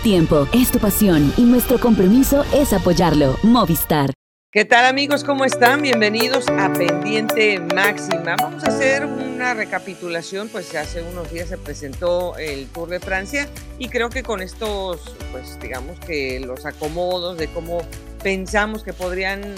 tiempo, 0.00 0.48
es 0.52 0.70
tu 0.70 0.78
pasión 0.78 1.32
y 1.36 1.42
nuestro 1.42 1.78
compromiso 1.78 2.44
es 2.54 2.72
apoyarlo. 2.72 3.38
Movistar. 3.42 4.10
¿Qué 4.52 4.64
tal 4.64 4.84
amigos? 4.86 5.22
¿Cómo 5.22 5.44
están? 5.44 5.80
Bienvenidos 5.80 6.48
a 6.48 6.72
Pendiente 6.72 7.60
Máxima. 7.60 8.34
Vamos 8.36 8.64
a 8.64 8.66
hacer 8.66 9.04
una 9.04 9.54
recapitulación, 9.54 10.48
pues 10.48 10.74
hace 10.74 11.02
unos 11.02 11.32
días 11.32 11.50
se 11.50 11.56
presentó 11.56 12.36
el 12.36 12.66
Tour 12.66 12.88
de 12.88 12.98
Francia 12.98 13.48
y 13.78 13.88
creo 13.88 14.10
que 14.10 14.24
con 14.24 14.42
estos, 14.42 15.14
pues 15.30 15.56
digamos 15.60 16.00
que 16.00 16.40
los 16.40 16.66
acomodos 16.66 17.38
de 17.38 17.46
cómo 17.46 17.82
pensamos 18.24 18.82
que 18.82 18.92
podrían 18.92 19.54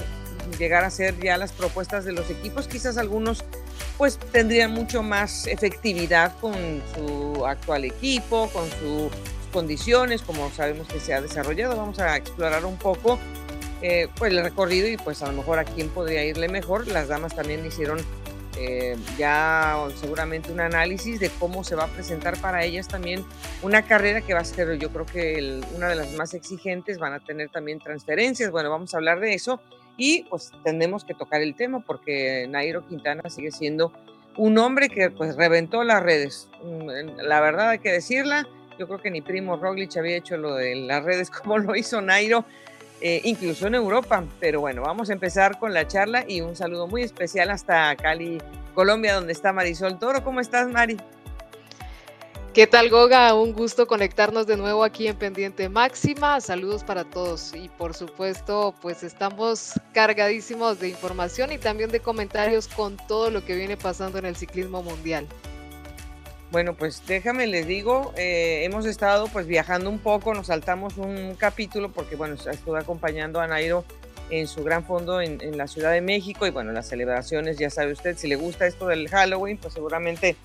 llegar 0.59 0.85
a 0.85 0.91
ser 0.91 1.19
ya 1.19 1.39
las 1.39 1.53
propuestas 1.53 2.05
de 2.05 2.13
los 2.13 2.29
equipos, 2.29 2.69
quizás 2.69 2.99
algunos 2.99 3.45
pues 3.97 4.19
tendrían 4.19 4.73
mucho 4.73 5.03
más 5.03 5.47
efectividad 5.47 6.39
con 6.39 6.55
su 6.95 7.47
actual 7.47 7.87
equipo, 7.87 8.51
con 8.53 8.69
sus 8.69 9.11
condiciones, 9.53 10.23
como 10.23 10.51
sabemos 10.51 10.89
que 10.89 10.99
se 10.99 11.15
ha 11.15 11.21
desarrollado. 11.21 11.77
Vamos 11.77 11.99
a 12.01 12.17
explorar 12.17 12.65
un 12.65 12.77
poco 12.77 13.19
eh, 13.83 14.09
pues 14.17 14.33
el 14.33 14.43
recorrido 14.43 14.89
y 14.89 14.97
pues 14.97 15.23
a 15.23 15.27
lo 15.27 15.33
mejor 15.33 15.59
a 15.59 15.65
quién 15.65 15.89
podría 15.89 16.25
irle 16.25 16.49
mejor. 16.49 16.89
Las 16.89 17.09
damas 17.09 17.35
también 17.35 17.65
hicieron 17.65 17.99
eh, 18.59 18.97
ya 19.17 19.89
seguramente 19.99 20.53
un 20.53 20.61
análisis 20.61 21.19
de 21.19 21.31
cómo 21.31 21.65
se 21.65 21.75
va 21.75 21.85
a 21.85 21.87
presentar 21.87 22.39
para 22.39 22.65
ellas 22.65 22.87
también 22.87 23.25
una 23.63 23.83
carrera 23.83 24.21
que 24.21 24.35
va 24.35 24.41
a 24.41 24.45
ser 24.45 24.79
yo 24.79 24.91
creo 24.91 25.07
que 25.07 25.61
una 25.75 25.89
de 25.89 25.95
las 25.95 26.13
más 26.13 26.35
exigentes, 26.35 26.99
van 26.99 27.15
a 27.15 27.21
tener 27.21 27.49
también 27.49 27.79
transferencias, 27.79 28.51
bueno, 28.51 28.69
vamos 28.69 28.93
a 28.93 28.99
hablar 28.99 29.21
de 29.21 29.33
eso 29.33 29.59
y 29.97 30.25
pues 30.25 30.53
tenemos 30.65 31.05
que 31.05 31.15
tocar 31.15 31.41
el 31.41 31.55
tema 31.55 31.81
porque 31.81 32.47
Nairo 32.47 32.87
Quintana 32.87 33.23
sigue 33.31 33.53
siendo 33.53 33.91
un 34.37 34.59
hombre 34.59 34.91
que 34.91 35.11
pues 35.11 35.35
reventó 35.37 35.83
las 35.83 36.03
redes, 36.03 36.51
mm, 36.63 37.21
la 37.23 37.41
verdad 37.41 37.71
hay 37.71 37.79
que 37.79 37.91
decirla, 37.91 38.47
yo 38.79 38.87
creo 38.87 39.01
que 39.01 39.11
ni 39.11 39.21
Primo 39.21 39.57
Roglic 39.57 39.97
había 39.97 40.17
hecho 40.17 40.37
lo 40.37 40.55
de 40.55 40.75
las 40.75 41.05
redes 41.05 41.31
como 41.31 41.59
lo 41.59 41.77
hizo 41.77 42.01
Nairo, 42.01 42.45
eh, 43.01 43.21
incluso 43.25 43.67
en 43.67 43.75
Europa. 43.75 44.25
Pero 44.41 44.61
bueno, 44.61 44.83
vamos 44.83 45.11
a 45.11 45.13
empezar 45.13 45.59
con 45.59 45.75
la 45.75 45.87
charla 45.87 46.25
y 46.27 46.41
un 46.41 46.57
saludo 46.57 46.87
muy 46.87 47.03
especial 47.03 47.51
hasta 47.51 47.95
Cali, 47.97 48.39
Colombia, 48.75 49.15
donde 49.15 49.33
está 49.33 49.53
Marisol 49.53 49.99
Toro. 49.99 50.23
¿Cómo 50.25 50.41
estás, 50.41 50.69
Mari? 50.69 50.97
¿Qué 52.55 52.67
tal, 52.67 52.91
Goga? 52.91 53.33
Un 53.33 53.55
gusto 53.55 53.87
conectarnos 53.87 54.47
de 54.47 54.59
nuevo 54.59 54.85
aquí 54.85 55.07
en 55.07 55.17
Pendiente 55.17 55.71
Máxima. 55.71 56.39
Saludos 56.43 56.85
para 56.85 57.05
todos 57.05 57.55
y 57.55 57.71
por 57.71 57.95
supuesto, 57.95 58.75
pues 58.83 59.03
estamos 59.03 59.73
cargadísimos 59.95 60.79
de 60.79 60.91
información 60.91 61.51
y 61.51 61.57
también 61.57 61.91
de 61.91 62.01
comentarios 62.01 62.69
con 62.69 62.99
todo 63.09 63.31
lo 63.31 63.43
que 63.43 63.55
viene 63.55 63.79
pasando 63.79 64.19
en 64.19 64.27
el 64.27 64.37
ciclismo 64.37 64.83
mundial. 64.83 65.27
Bueno, 66.53 66.75
pues 66.75 67.03
déjame 67.07 67.47
les 67.47 67.67
digo, 67.67 68.13
eh, 68.15 68.65
hemos 68.65 68.85
estado 68.85 69.27
pues 69.29 69.47
viajando 69.47 69.89
un 69.89 69.99
poco, 69.99 70.35
nos 70.35 70.49
saltamos 70.49 70.99
un 70.99 71.35
capítulo 71.35 71.91
porque 71.91 72.15
bueno, 72.15 72.35
estuve 72.35 72.79
acompañando 72.79 73.41
a 73.41 73.47
Nairo 73.47 73.87
en 74.29 74.47
su 74.47 74.63
gran 74.63 74.85
fondo 74.85 75.23
en, 75.23 75.41
en, 75.41 75.57
la 75.57 75.67
Ciudad 75.67 75.93
de 75.93 76.03
México 76.03 76.47
y 76.47 76.51
bueno, 76.51 76.71
las 76.73 76.91
celebraciones, 76.91 77.57
ya 77.57 77.71
sabe 77.71 77.93
usted, 77.93 78.19
si 78.19 78.29
le 78.29 78.37
gusta 78.37 78.67
esto 78.67 78.87
del 78.87 79.09
Halloween, 79.09 79.57
pues 79.57 79.73
seguramente 79.73 80.37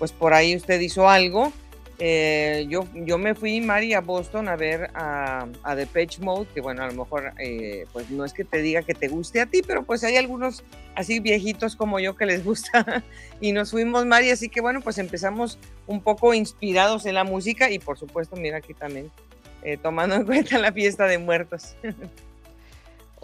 pues 0.00 0.10
por 0.10 0.34
ahí 0.34 0.56
usted 0.56 0.80
hizo 0.80 1.08
algo 1.08 1.52
eh, 1.98 2.66
yo, 2.68 2.86
yo 2.94 3.18
me 3.18 3.34
fui, 3.34 3.60
Mari, 3.60 3.94
a 3.94 4.00
Boston 4.00 4.48
a 4.48 4.56
ver 4.56 4.90
a, 4.94 5.46
a 5.62 5.74
Depeche 5.74 6.20
Mode, 6.22 6.48
que 6.54 6.60
bueno, 6.60 6.82
a 6.82 6.86
lo 6.86 6.94
mejor 6.94 7.32
eh, 7.38 7.86
pues 7.92 8.10
no 8.10 8.24
es 8.24 8.32
que 8.32 8.44
te 8.44 8.62
diga 8.62 8.82
que 8.82 8.94
te 8.94 9.08
guste 9.08 9.40
a 9.40 9.46
ti, 9.46 9.62
pero 9.66 9.84
pues 9.84 10.02
hay 10.04 10.16
algunos 10.16 10.64
así 10.94 11.20
viejitos 11.20 11.76
como 11.76 12.00
yo 12.00 12.16
que 12.16 12.26
les 12.26 12.44
gusta 12.44 13.04
y 13.40 13.52
nos 13.52 13.70
fuimos, 13.70 14.06
Mari, 14.06 14.30
así 14.30 14.48
que 14.48 14.60
bueno, 14.60 14.80
pues 14.80 14.98
empezamos 14.98 15.58
un 15.86 16.02
poco 16.02 16.34
inspirados 16.34 17.06
en 17.06 17.14
la 17.14 17.24
música 17.24 17.70
y 17.70 17.78
por 17.78 17.98
supuesto, 17.98 18.36
mira 18.36 18.58
aquí 18.58 18.74
también, 18.74 19.10
eh, 19.62 19.76
tomando 19.76 20.16
en 20.16 20.24
cuenta 20.26 20.58
la 20.58 20.72
fiesta 20.72 21.06
de 21.06 21.18
muertos. 21.18 21.76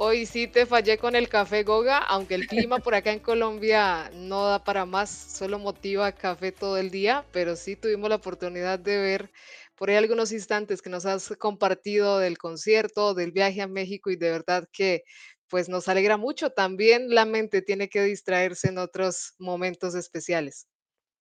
Hoy 0.01 0.27
sí 0.27 0.47
te 0.47 0.65
fallé 0.65 0.97
con 0.97 1.17
el 1.17 1.29
café 1.29 1.65
Goga, 1.65 1.99
aunque 1.99 2.37
el 2.37 2.47
clima 2.47 2.79
por 2.79 2.95
acá 2.95 3.11
en 3.13 3.19
Colombia 3.19 4.09
no 4.15 4.47
da 4.47 4.63
para 4.63 4.87
más, 4.87 5.11
solo 5.11 5.59
motiva 5.59 6.13
café 6.13 6.53
todo 6.53 6.77
el 6.77 6.93
día, 6.93 7.27
pero 7.33 7.57
sí 7.57 7.75
tuvimos 7.75 8.09
la 8.09 8.15
oportunidad 8.15 8.79
de 8.79 8.97
ver 8.97 9.33
por 9.75 9.91
ahí 9.91 9.97
algunos 9.97 10.31
instantes 10.31 10.83
que 10.83 10.89
nos 10.89 11.05
has 11.05 11.31
compartido 11.41 12.21
del 12.21 12.39
concierto, 12.39 13.13
del 13.13 13.33
viaje 13.33 13.61
a 13.61 13.67
México 13.67 14.09
y 14.13 14.15
de 14.17 14.31
verdad 14.31 14.69
que 14.73 15.03
pues 15.49 15.69
nos 15.69 15.89
alegra 15.89 16.17
mucho. 16.17 16.51
También 16.51 17.13
la 17.13 17.25
mente 17.25 17.61
tiene 17.61 17.89
que 17.89 18.05
distraerse 18.05 18.69
en 18.69 18.79
otros 18.79 19.35
momentos 19.41 19.97
especiales. 19.97 20.69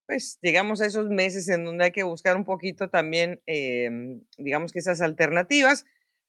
Pues 0.06 0.38
llegamos 0.44 0.82
a 0.82 0.86
esos 0.86 1.10
meses 1.10 1.50
en 1.50 1.66
donde 1.66 1.86
hay 1.86 1.92
que 1.92 2.04
buscar 2.04 2.38
un 2.38 2.46
poquito 2.46 2.92
también, 2.92 3.42
em, 3.48 4.22
digamos 4.38 4.72
que 4.72 4.78
esas 4.78 5.02
alternativas 5.02 5.84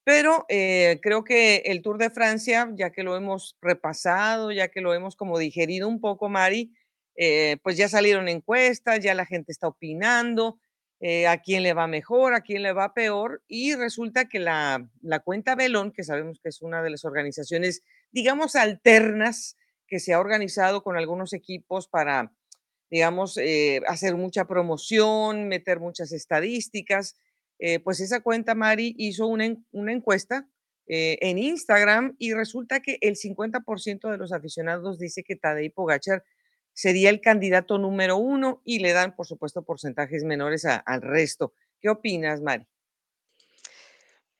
pero 0.08 0.46
eh, 0.48 1.00
creo 1.02 1.22
que 1.22 1.56
el 1.66 1.82
Tour 1.82 1.98
de 1.98 2.08
Francia, 2.08 2.72
ya 2.74 2.88
que 2.88 3.02
lo 3.02 3.14
hemos 3.14 3.58
repasado, 3.60 4.50
ya 4.52 4.68
que 4.68 4.80
lo 4.80 4.94
hemos 4.94 5.16
como 5.16 5.38
digerido 5.38 5.86
un 5.86 6.00
poco, 6.00 6.30
Mari, 6.30 6.72
eh, 7.14 7.58
pues 7.62 7.76
ya 7.76 7.90
salieron 7.90 8.26
encuestas, 8.26 9.00
ya 9.00 9.12
la 9.12 9.26
gente 9.26 9.52
está 9.52 9.68
opinando, 9.68 10.58
eh, 11.00 11.26
a 11.26 11.42
quién 11.42 11.62
le 11.62 11.74
va 11.74 11.86
mejor, 11.86 12.32
a 12.32 12.40
quién 12.40 12.62
le 12.62 12.72
va 12.72 12.94
peor, 12.94 13.42
y 13.48 13.74
resulta 13.74 14.30
que 14.30 14.38
la, 14.38 14.88
la 15.02 15.18
cuenta 15.18 15.54
Belón, 15.54 15.92
que 15.92 16.04
sabemos 16.04 16.40
que 16.42 16.48
es 16.48 16.62
una 16.62 16.82
de 16.82 16.88
las 16.88 17.04
organizaciones, 17.04 17.82
digamos, 18.10 18.56
alternas, 18.56 19.58
que 19.86 20.00
se 20.00 20.14
ha 20.14 20.20
organizado 20.20 20.82
con 20.82 20.96
algunos 20.96 21.34
equipos 21.34 21.86
para, 21.86 22.32
digamos, 22.88 23.38
hacer 23.86 24.14
mucha 24.14 24.46
promoción, 24.46 25.48
meter 25.48 25.80
muchas 25.80 26.12
estadísticas, 26.12 27.14
eh, 27.58 27.80
pues 27.80 28.00
esa 28.00 28.20
cuenta, 28.20 28.54
Mari, 28.54 28.94
hizo 28.98 29.26
una, 29.26 29.46
encuesta 29.72 30.48
eh, 30.86 31.18
en 31.20 31.38
Instagram 31.38 32.14
y 32.18 32.32
resulta 32.32 32.80
que 32.80 32.98
el 33.00 33.16
50% 33.16 34.10
de 34.10 34.16
los 34.16 34.32
aficionados 34.32 34.98
dice 34.98 35.22
que 35.22 35.36
Tadej 35.36 35.72
Pogachar 35.72 36.24
sería 36.72 37.10
el 37.10 37.20
candidato 37.20 37.78
número 37.78 38.16
uno 38.16 38.62
y 38.64 38.78
le 38.78 38.92
dan, 38.92 39.16
por 39.16 39.26
supuesto, 39.26 39.62
porcentajes 39.64 40.24
menores 40.24 40.64
al 40.64 41.02
resto. 41.02 41.52
¿Qué 41.80 41.88
opinas, 41.88 42.40
Mari? 42.40 42.66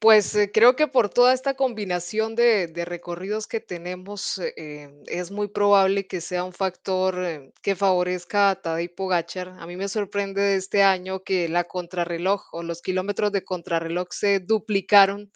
Pues 0.01 0.33
eh, 0.37 0.53
creo 0.53 0.77
que 0.77 0.87
por 0.87 1.09
toda 1.09 1.35
esta 1.35 1.55
combinación 1.55 2.37
de, 2.37 2.71
recorridos 2.87 3.49
que 3.49 3.59
tenemos, 3.59 4.39
eh, 4.39 4.91
es 5.07 5.33
muy 5.33 5.49
probable 5.49 6.07
que 6.07 6.21
sea 6.21 6.45
un 6.45 6.53
factor 6.53 7.19
eh, 7.25 7.53
que 7.63 7.75
favorezca 7.75 8.51
a 8.51 8.63
Tadej 8.63 8.95
Pogacar. 8.95 9.49
A 9.59 9.67
mí 9.67 9.77
me 9.77 9.89
sorprende 9.89 10.41
de 10.41 10.55
este 10.57 10.85
año 10.85 11.25
que 11.25 11.49
la 11.49 11.65
contrarreloj 11.65 12.43
o 12.53 12.63
los 12.63 12.81
kilómetros 12.81 13.33
de 13.33 13.43
contrarreloj 13.45 14.07
se 14.13 14.39
duplicaron, 14.39 15.33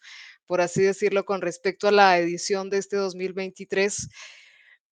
por 0.46 0.60
así 0.60 0.82
decirlo, 0.82 1.24
con 1.24 1.40
respecto 1.40 1.88
a 1.88 1.92
la 1.92 2.16
edición 2.18 2.70
de 2.70 2.78
este 2.78 2.96
2023. 2.96 4.08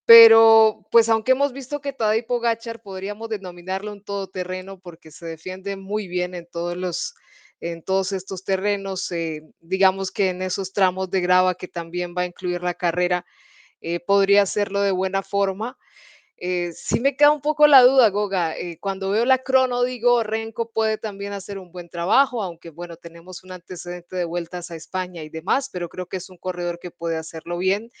Pero, 0.05 0.85
pues 0.91 1.07
aunque 1.07 1.31
hemos 1.31 1.53
visto 1.53 1.79
que 1.79 1.93
Tadej 1.93 2.25
Pogacar 2.27 2.81
podríamos 2.81 3.29
denominarlo 3.29 3.93
un 3.93 4.03
todoterreno 4.03 4.79
porque 4.79 5.11
se 5.11 5.25
defiende 5.25 5.77
muy 5.77 6.07
bien 6.09 6.35
en 6.35 6.45
todos 6.51 6.75
los 6.75 7.13
en 7.61 7.83
todos 7.83 8.11
estos 8.11 8.43
terrenos, 8.43 9.11
eh, 9.11 9.43
digamos 9.61 10.11
que 10.11 10.29
en 10.29 10.41
esos 10.41 10.73
tramos 10.73 11.09
de 11.11 11.21
grava 11.21 11.55
que 11.55 11.67
también 11.67 12.15
va 12.17 12.23
a 12.23 12.25
incluir 12.25 12.63
la 12.63 12.73
carrera, 12.73 13.25
eh, 13.81 13.99
podría 13.99 14.41
hacerlo 14.41 14.81
de 14.81 14.91
buena 14.91 15.21
forma. 15.23 15.77
Eh, 16.37 16.71
sí 16.73 16.99
me 16.99 17.15
queda 17.15 17.31
un 17.31 17.41
poco 17.41 17.67
la 17.67 17.83
duda, 17.83 18.09
Goga. 18.09 18.55
cuando 18.79 19.11
veo 19.11 19.25
la 19.25 19.37
crono, 19.39 19.83
digo, 19.83 20.23
Renko 20.23 20.71
puede 20.71 20.97
también 20.97 21.33
hacer 21.33 21.59
un 21.59 21.71
buen 21.71 21.87
trabajo, 21.89 22.41
aunque 22.41 22.71
bueno, 22.71 22.97
tenemos 22.97 23.43
un 23.43 23.51
antecedente 23.51 24.15
de 24.15 24.25
vueltas 24.25 24.71
a 24.71 24.75
España 24.75 25.23
y 25.23 25.29
demás, 25.29 25.69
pero 25.71 25.87
creo 25.87 26.07
que 26.07 26.17
es 26.17 26.29
un 26.31 26.37
corredor 26.37 26.79
que 26.79 26.89
puede 26.91 27.17
hacerlo 27.17 27.59
bien. 27.59 27.91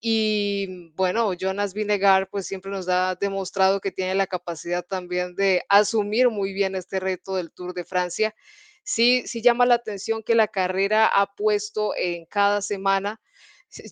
Y 0.00 0.90
bueno, 0.94 1.32
Jonas 1.34 1.74
Vinegar 1.74 2.28
pues 2.30 2.46
siempre 2.46 2.70
nos 2.70 2.88
ha 2.88 3.16
demostrado 3.16 3.80
que 3.80 3.90
tiene 3.90 4.14
la 4.14 4.26
capacidad 4.28 4.84
también 4.84 5.34
de 5.34 5.64
asumir 5.68 6.28
muy 6.30 6.52
bien 6.52 6.74
este 6.76 7.00
reto 7.00 7.36
del 7.36 7.50
Tour 7.50 7.74
de 7.74 7.84
Francia 7.84 8.34
sí, 8.88 9.22
sí 9.26 9.42
llama 9.42 9.66
la 9.66 9.74
atención 9.74 10.22
que 10.22 10.34
la 10.34 10.48
carrera 10.48 11.06
ha 11.06 11.34
puesto 11.34 11.92
en 11.94 12.24
cada 12.24 12.62
semana, 12.62 13.20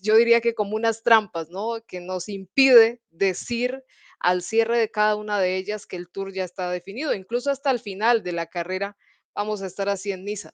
yo 0.01 0.15
diría 0.15 0.41
que 0.41 0.55
como 0.55 0.75
unas 0.75 1.03
trampas, 1.03 1.51
¿no? 1.51 1.75
Que 1.87 1.99
nos 2.01 2.29
impide 2.29 2.99
decir 3.11 3.83
al 4.19 4.41
cierre 4.41 4.79
de 4.79 4.89
cada 4.89 5.15
una 5.15 5.39
de 5.39 5.55
ellas 5.55 5.85
que 5.85 5.97
el 5.97 6.09
tour 6.09 6.33
ya 6.33 6.43
está 6.43 6.71
definido, 6.71 7.13
incluso 7.13 7.51
hasta 7.51 7.69
el 7.69 7.79
final 7.79 8.23
de 8.23 8.31
la 8.31 8.47
carrera 8.47 8.97
vamos 9.35 9.61
a 9.61 9.67
estar 9.67 9.87
así 9.87 10.11
en 10.11 10.25
Niza. 10.25 10.49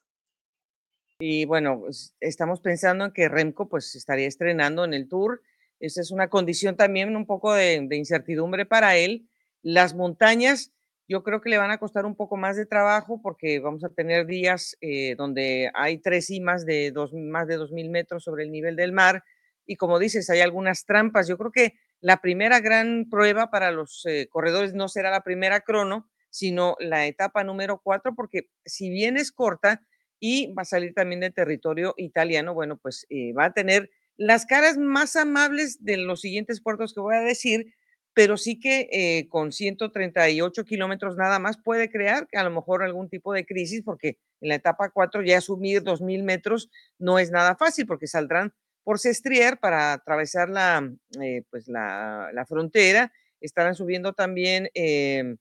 Y 1.20 1.46
bueno, 1.46 1.80
pues, 1.80 2.14
estamos 2.20 2.60
pensando 2.60 3.06
en 3.06 3.14
que 3.14 3.30
Remco 3.30 3.70
pues 3.70 3.96
estaría 3.96 4.28
estrenando 4.28 4.84
en 4.84 4.94
el 4.94 5.08
tour. 5.08 5.42
Esa 5.80 6.02
es 6.02 6.12
una 6.12 6.30
condición 6.30 6.76
también 6.76 7.16
un 7.16 7.26
poco 7.26 7.54
de, 7.54 7.80
de 7.88 7.96
incertidumbre 7.96 8.66
para 8.66 8.98
él. 8.98 9.30
Las 9.62 9.94
montañas, 9.94 10.74
yo 11.08 11.24
creo 11.24 11.42
que 11.42 11.50
le 11.50 11.58
van 11.58 11.72
a 11.72 11.78
costar 11.78 12.06
un 12.06 12.16
poco 12.16 12.38
más 12.38 12.56
de 12.56 12.66
trabajo 12.66 13.22
porque 13.22 13.60
vamos 13.60 13.84
a 13.84 13.90
tener 13.90 14.26
días 14.26 14.78
eh, 14.82 15.16
donde 15.16 15.70
hay 15.74 15.98
tres 15.98 16.28
cimas 16.28 16.66
de 16.66 16.92
dos, 16.92 17.14
más 17.14 17.48
de 17.48 17.58
2.000 17.58 17.90
metros 17.90 18.24
sobre 18.24 18.44
el 18.44 18.52
nivel 18.52 18.76
del 18.76 18.94
mar 18.94 19.24
y 19.66 19.76
como 19.76 20.00
dices, 20.00 20.30
hay 20.30 20.42
algunas 20.42 20.86
trampas. 20.86 21.28
Yo 21.28 21.38
creo 21.38 21.52
que 21.52 21.74
la 22.02 22.18
primera 22.18 22.60
gran 22.60 23.08
prueba 23.10 23.50
para 23.50 23.72
los 23.72 24.06
eh, 24.06 24.28
corredores 24.30 24.74
no 24.74 24.90
será 24.90 25.10
la 25.10 25.22
primera 25.22 25.62
crono, 25.62 26.10
sino 26.30 26.76
la 26.80 27.06
etapa 27.06 27.44
número 27.44 27.80
cuatro, 27.82 28.14
porque 28.16 28.50
si 28.66 28.90
bien 28.90 29.18
es 29.18 29.32
corta 29.32 29.82
y 30.20 30.54
va 30.54 30.64
a 30.64 30.66
salir 30.66 30.94
también 30.94 31.22
de 31.22 31.32
territorio 31.32 31.94
italiano. 31.98 32.54
Bueno, 32.54 32.78
pues 32.78 33.06
eh, 33.10 33.34
va 33.34 33.46
a 33.46 33.54
tener 33.54 33.90
las 34.18 34.46
caras 34.46 34.78
más 34.78 35.16
amables 35.16 35.84
de 35.84 35.98
los 35.98 36.22
siguientes 36.22 36.62
puertos 36.62 36.94
que 36.94 37.02
voy 37.02 37.16
a 37.16 37.22
decir, 37.22 37.74
pero 38.14 38.38
sí 38.38 38.60
que 38.60 38.90
eh, 38.92 39.28
con 39.28 39.52
138 39.52 40.64
kilómetros 40.66 41.16
nada 41.18 41.40
más 41.40 41.58
puede 41.58 41.90
crear 41.90 42.28
a 42.34 42.44
lo 42.44 42.52
mejor 42.52 42.84
algún 42.84 43.10
tipo 43.10 43.34
de 43.34 43.46
crisis, 43.46 43.82
porque 43.84 44.18
en 44.42 44.50
la 44.50 44.56
etapa 44.56 44.90
4 44.90 45.24
ya 45.24 45.40
asumir 45.40 45.84
2.000 45.84 46.24
metros 46.24 46.70
no 47.00 47.18
es 47.20 47.32
nada 47.32 47.56
fácil, 47.56 47.88
porque 47.88 48.08
saldrán 48.08 48.54
por 48.84 49.00
Sestrier 49.00 49.58
para 49.58 49.94
atravesar 49.94 50.50
la, 50.50 50.92
eh, 51.22 51.44
pues 51.50 51.68
la, 51.68 52.46
frontera. 52.48 53.12
Estarán 53.42 53.76
subiendo 53.76 54.14
también 54.14 54.70
em, 54.74 55.38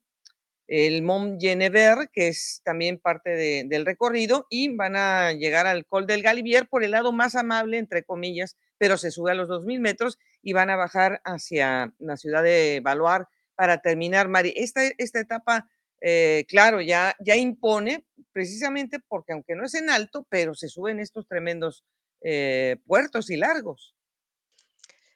el 0.66 1.02
Mont 1.02 1.40
Genever, 1.40 2.08
que 2.12 2.28
es 2.28 2.62
también 2.64 2.98
parte 2.98 3.64
del 3.64 3.84
recorrido, 3.84 4.46
y 4.48 4.74
van 4.74 4.96
a 4.96 5.32
llegar 5.32 5.66
al 5.66 5.84
Col 5.84 6.06
del 6.06 6.22
Galibier 6.22 6.68
por 6.68 6.84
el 6.84 6.92
lado 6.92 7.12
más 7.12 7.34
amable, 7.34 7.78
entre 7.78 8.02
comillas, 8.02 8.56
pero 8.78 8.96
se 8.96 9.10
sube 9.10 9.32
a 9.32 9.34
los 9.34 9.48
2.000 9.48 9.80
metros 9.80 10.18
y 10.42 10.52
van 10.52 10.70
a 10.70 10.76
bajar 10.76 11.20
hacia 11.24 11.92
la 11.98 12.16
ciudad 12.16 12.42
de 12.42 12.80
Baloar 12.82 13.28
para 13.54 13.78
terminar, 13.80 14.28
Mari. 14.28 14.52
Esta, 14.56 14.82
esta 14.98 15.20
etapa, 15.20 15.68
eh, 16.00 16.44
claro, 16.48 16.80
ya, 16.80 17.14
ya 17.20 17.36
impone, 17.36 18.04
precisamente 18.32 18.98
porque 18.98 19.32
aunque 19.32 19.54
no 19.54 19.64
es 19.64 19.74
en 19.74 19.90
alto, 19.90 20.26
pero 20.28 20.54
se 20.54 20.68
suben 20.68 21.00
estos 21.00 21.26
tremendos 21.26 21.84
eh, 22.22 22.76
puertos 22.86 23.30
y 23.30 23.36
largos. 23.36 23.94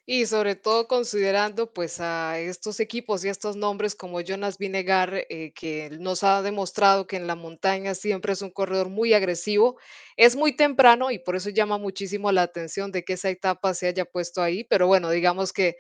Y 0.08 0.26
sobre 0.26 0.55
todo 0.55 0.87
considerando 0.87 1.73
pues 1.73 1.99
a 2.00 2.38
estos 2.38 2.79
equipos 2.79 3.25
y 3.25 3.29
estos 3.29 3.56
nombres 3.56 3.97
como 3.97 4.20
Jonas 4.20 4.56
Vinegar, 4.56 5.26
eh, 5.29 5.53
que 5.53 5.91
nos 5.99 6.23
ha 6.23 6.43
demostrado 6.43 7.08
que 7.08 7.17
en 7.17 7.26
la 7.26 7.35
montaña 7.35 7.93
siempre 7.97 8.32
es 8.32 8.41
un 8.41 8.50
corredor 8.53 8.88
muy 8.88 9.14
agresivo. 9.14 9.79
Es 10.17 10.37
muy 10.37 10.53
temprano 10.55 11.11
y 11.11 11.19
por 11.19 11.35
eso 11.35 11.50
llama 11.50 11.76
muchísimo 11.79 12.31
la 12.31 12.43
atención 12.43 12.93
de 12.93 13.03
que 13.05 13.14
esa 13.14 13.31
etapa 13.31 13.75
se 13.75 13.88
haya 13.88 14.05
puesto 14.05 14.43
ahí, 14.43 14.62
pero 14.62 14.87
bueno, 14.87 15.11
digamos 15.11 15.53
que 15.53 15.76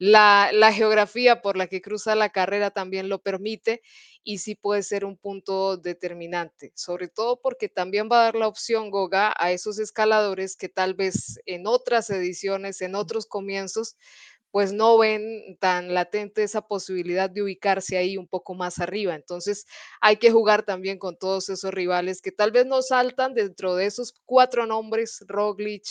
la, 0.00 0.48
la 0.54 0.72
geografía 0.72 1.42
por 1.42 1.58
la 1.58 1.66
que 1.66 1.82
cruza 1.82 2.14
la 2.14 2.30
carrera 2.30 2.70
también 2.70 3.10
lo 3.10 3.18
permite 3.22 3.82
y 4.24 4.38
sí 4.38 4.54
puede 4.54 4.82
ser 4.82 5.04
un 5.04 5.18
punto 5.18 5.76
determinante, 5.76 6.72
sobre 6.74 7.08
todo 7.08 7.38
porque 7.42 7.68
también 7.68 8.08
va 8.10 8.20
a 8.22 8.24
dar 8.24 8.34
la 8.34 8.48
opción 8.48 8.90
Goga 8.90 9.34
a 9.36 9.52
esos 9.52 9.78
escaladores 9.78 10.56
que 10.56 10.70
tal 10.70 10.94
vez 10.94 11.38
en 11.44 11.66
otras 11.66 12.08
ediciones, 12.08 12.80
en 12.80 12.94
otros 12.94 13.26
comienzos, 13.26 13.96
pues 14.50 14.72
no 14.72 14.98
ven 14.98 15.56
tan 15.60 15.94
latente 15.94 16.42
esa 16.42 16.62
posibilidad 16.62 17.30
de 17.30 17.42
ubicarse 17.42 17.96
ahí 17.98 18.16
un 18.16 18.26
poco 18.28 18.54
más 18.54 18.78
arriba. 18.80 19.14
Entonces 19.14 19.66
hay 20.00 20.16
que 20.16 20.30
jugar 20.32 20.64
también 20.64 20.98
con 20.98 21.16
todos 21.18 21.48
esos 21.48 21.72
rivales 21.72 22.20
que 22.22 22.32
tal 22.32 22.50
vez 22.52 22.66
no 22.66 22.82
saltan 22.82 23.34
dentro 23.34 23.74
de 23.76 23.86
esos 23.86 24.14
cuatro 24.26 24.66
nombres, 24.66 25.24
Roglic, 25.28 25.84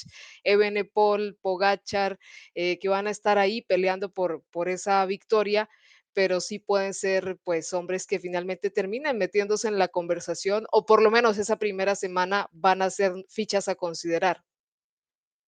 Ebenepol, 0.44 1.38
Pogachar, 1.42 2.20
eh, 2.56 2.80
que 2.80 2.90
van 2.90 3.08
a 3.08 3.12
estar 3.12 3.38
ahí 3.38 3.62
peleando 3.62 4.12
por, 4.12 4.44
por 4.52 4.70
esa 4.70 5.06
victoria 5.06 5.70
pero 6.14 6.42
sí 6.42 6.60
pueden 6.60 6.94
ser 6.94 7.38
pues 7.44 7.72
hombres 7.72 8.06
que 8.08 8.20
finalmente 8.20 8.70
terminen 8.72 9.18
metiéndose 9.18 9.68
en 9.68 9.78
la 9.78 9.88
conversación 9.88 10.66
o 10.72 10.86
por 10.86 11.02
lo 11.02 11.12
menos 11.12 11.38
esa 11.38 11.58
primera 11.58 11.96
semana 11.96 12.50
van 12.52 12.82
a 12.82 12.90
ser 12.90 13.14
fichas 13.30 13.68
a 13.68 13.76
considerar. 13.76 14.44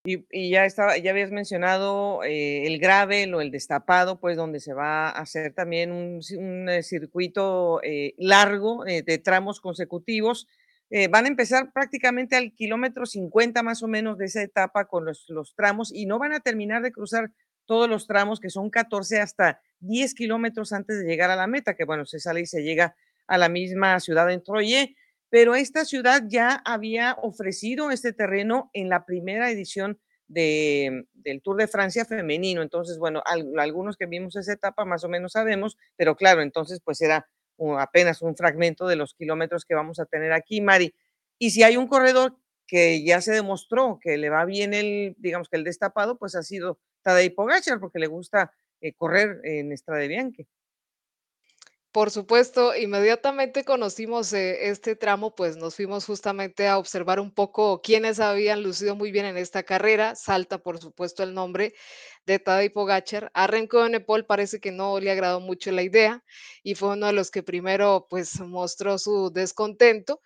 Y, 0.04 0.50
ya 0.50 0.66
estaba, 0.66 0.98
ya 0.98 1.12
habías 1.12 1.30
mencionado 1.30 2.24
eh, 2.24 2.66
el 2.66 2.80
gravel 2.80 3.36
o 3.36 3.42
el 3.42 3.52
destapado, 3.52 4.20
pues 4.20 4.36
donde 4.36 4.60
se 4.60 4.74
va 4.74 5.10
a 5.10 5.22
hacer 5.22 5.54
también 5.54 5.92
un, 5.92 6.70
eh, 6.70 6.82
circuito 6.82 7.80
eh, 7.84 8.16
largo 8.18 8.84
de 8.84 9.18
tramos 9.20 9.62
consecutivos. 9.62 10.48
van 11.10 11.26
a 11.26 11.28
empezar 11.28 11.72
prácticamente 11.72 12.36
al 12.36 12.52
kilómetro 12.54 13.06
50 13.06 13.64
más 13.64 13.84
o 13.84 13.88
menos 13.88 14.18
de 14.18 14.26
esa 14.26 14.42
etapa 14.42 14.86
con 14.86 15.06
los, 15.06 15.26
los 15.30 15.56
tramos 15.56 15.94
y 15.94 16.06
no 16.06 16.20
van 16.20 16.34
a 16.34 16.42
terminar 16.42 16.82
de 16.82 16.92
cruzar 16.92 17.32
todos 17.66 17.88
los 17.88 18.08
tramos, 18.08 18.40
que 18.40 18.50
son 18.50 18.70
14 18.70 19.22
hasta 19.22 19.62
10 19.82 20.16
kilómetros 20.16 20.74
antes 20.74 21.00
de 21.00 21.06
llegar 21.06 21.30
a 21.30 21.36
la 21.36 21.48
meta, 21.48 21.76
que 21.76 21.86
bueno, 21.86 22.06
se 22.06 22.20
sale 22.20 22.42
y 22.42 22.46
se 22.46 22.64
llega 22.64 22.96
a 23.28 23.38
la 23.38 23.50
misma 23.50 24.00
ciudad 24.00 24.30
en 24.32 24.44
Troye, 24.44 24.96
pero 25.32 25.56
esta 25.56 25.86
ciudad 25.86 26.24
ya 26.28 26.62
había 26.66 27.14
ofrecido 27.22 27.90
este 27.90 28.12
terreno 28.12 28.70
en 28.74 28.90
la 28.90 29.06
primera 29.06 29.50
edición 29.50 29.98
de, 30.28 31.06
del 31.14 31.42
Tour 31.42 31.56
de 31.56 31.70
Francia 31.70 32.04
femenino. 32.04 32.62
Entonces, 32.62 33.00
bueno, 33.00 33.24
algunos 33.58 33.96
que 33.96 34.08
vimos 34.08 34.36
esa 34.36 34.52
etapa 34.52 34.84
más 34.84 35.06
o 35.06 35.10
menos 35.10 35.32
sabemos, 35.32 35.78
pero 35.96 36.18
claro, 36.18 36.42
entonces 36.42 36.82
pues 36.84 37.00
era 37.02 37.30
apenas 37.80 38.22
un 38.22 38.36
fragmento 38.36 38.88
de 38.88 38.98
los 38.98 39.14
kilómetros 39.14 39.64
que 39.64 39.74
vamos 39.74 40.00
a 40.00 40.06
tener 40.06 40.34
aquí, 40.34 40.60
Mari. 40.60 40.94
Y 41.40 41.52
si 41.52 41.64
hay 41.64 41.78
un 41.78 41.88
corredor 41.88 42.36
que 42.68 43.02
ya 43.02 43.22
se 43.22 43.32
demostró 43.32 44.00
que 44.02 44.18
le 44.18 44.30
va 44.30 44.44
bien 44.44 44.74
el, 44.74 45.16
digamos 45.18 45.48
que 45.48 45.56
el 45.56 45.64
destapado, 45.64 46.18
pues 46.18 46.36
ha 46.36 46.44
sido 46.44 46.78
Tadej 47.04 47.34
Pogacar, 47.34 47.80
porque 47.80 48.00
le 48.00 48.08
gusta 48.08 48.52
eh, 48.82 48.92
correr 48.94 49.40
en 49.46 49.74
Bianche. 50.10 50.46
Por 51.92 52.10
supuesto, 52.10 52.76
inmediatamente 52.76 53.66
conocimos 53.66 54.32
eh, 54.32 54.70
este 54.70 54.96
tramo, 54.96 55.36
pues 55.36 55.58
nos 55.58 55.76
fuimos 55.76 56.06
justamente 56.06 56.68
a 56.68 56.78
observar 56.78 57.20
un 57.20 57.32
poco 57.32 57.82
quiénes 57.82 58.22
habían 58.22 58.64
lucido 58.64 58.96
muy 58.96 59.12
bien 59.12 59.26
en 59.26 59.38
esta 59.38 59.64
carrera. 59.64 60.16
Salta, 60.16 60.58
por 60.60 60.80
supuesto, 60.80 61.22
el 61.24 61.34
nombre 61.34 61.74
de 62.26 62.40
Tadej 62.40 62.72
Pogacar. 62.72 63.30
A 63.34 63.46
Renko 63.48 63.90
Nepal 63.90 64.26
parece 64.26 64.62
que 64.62 64.72
no 64.72 65.00
le 65.02 65.12
agradó 65.12 65.42
mucho 65.42 65.72
la 65.72 65.84
idea 65.84 66.24
y 66.64 66.76
fue 66.76 66.94
uno 66.94 67.08
de 67.08 67.14
los 67.14 67.30
que 67.30 67.44
primero 67.44 68.08
pues 68.10 68.40
mostró 68.40 68.98
su 68.98 69.30
descontento 69.30 70.22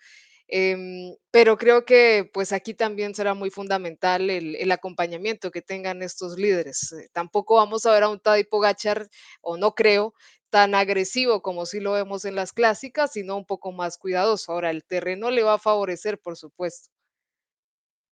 Em, 0.48 1.16
pero 1.32 1.56
creo 1.58 1.84
que 1.84 2.30
pues 2.32 2.52
aquí 2.52 2.72
también 2.72 3.14
será 3.14 3.34
muy 3.34 3.50
fundamental 3.50 4.30
el, 4.30 4.70
acompañamiento 4.70 5.50
que 5.50 5.62
tengan 5.62 6.02
estos 6.02 6.38
líderes. 6.38 6.92
Eh, 6.92 7.08
tampoco 7.12 7.56
vamos 7.56 7.84
a 7.86 7.92
ver 7.92 8.04
a 8.04 8.08
un 8.08 8.20
Tadej 8.20 8.48
Pogachar, 8.48 9.08
o 9.40 9.56
no 9.56 9.74
creo, 9.74 10.14
tan 10.56 10.74
agresivo 10.74 11.42
como 11.42 11.66
si 11.66 11.80
lo 11.80 11.92
vemos 11.92 12.24
en 12.24 12.34
las 12.34 12.54
clásicas, 12.54 13.12
sino 13.12 13.36
un 13.36 13.44
poco 13.44 13.72
más 13.72 13.98
cuidadoso. 13.98 14.52
Ahora, 14.52 14.70
el 14.70 14.84
terreno 14.86 15.30
le 15.30 15.42
va 15.42 15.52
a 15.52 15.58
favorecer, 15.58 16.18
por 16.18 16.38
supuesto. 16.38 16.88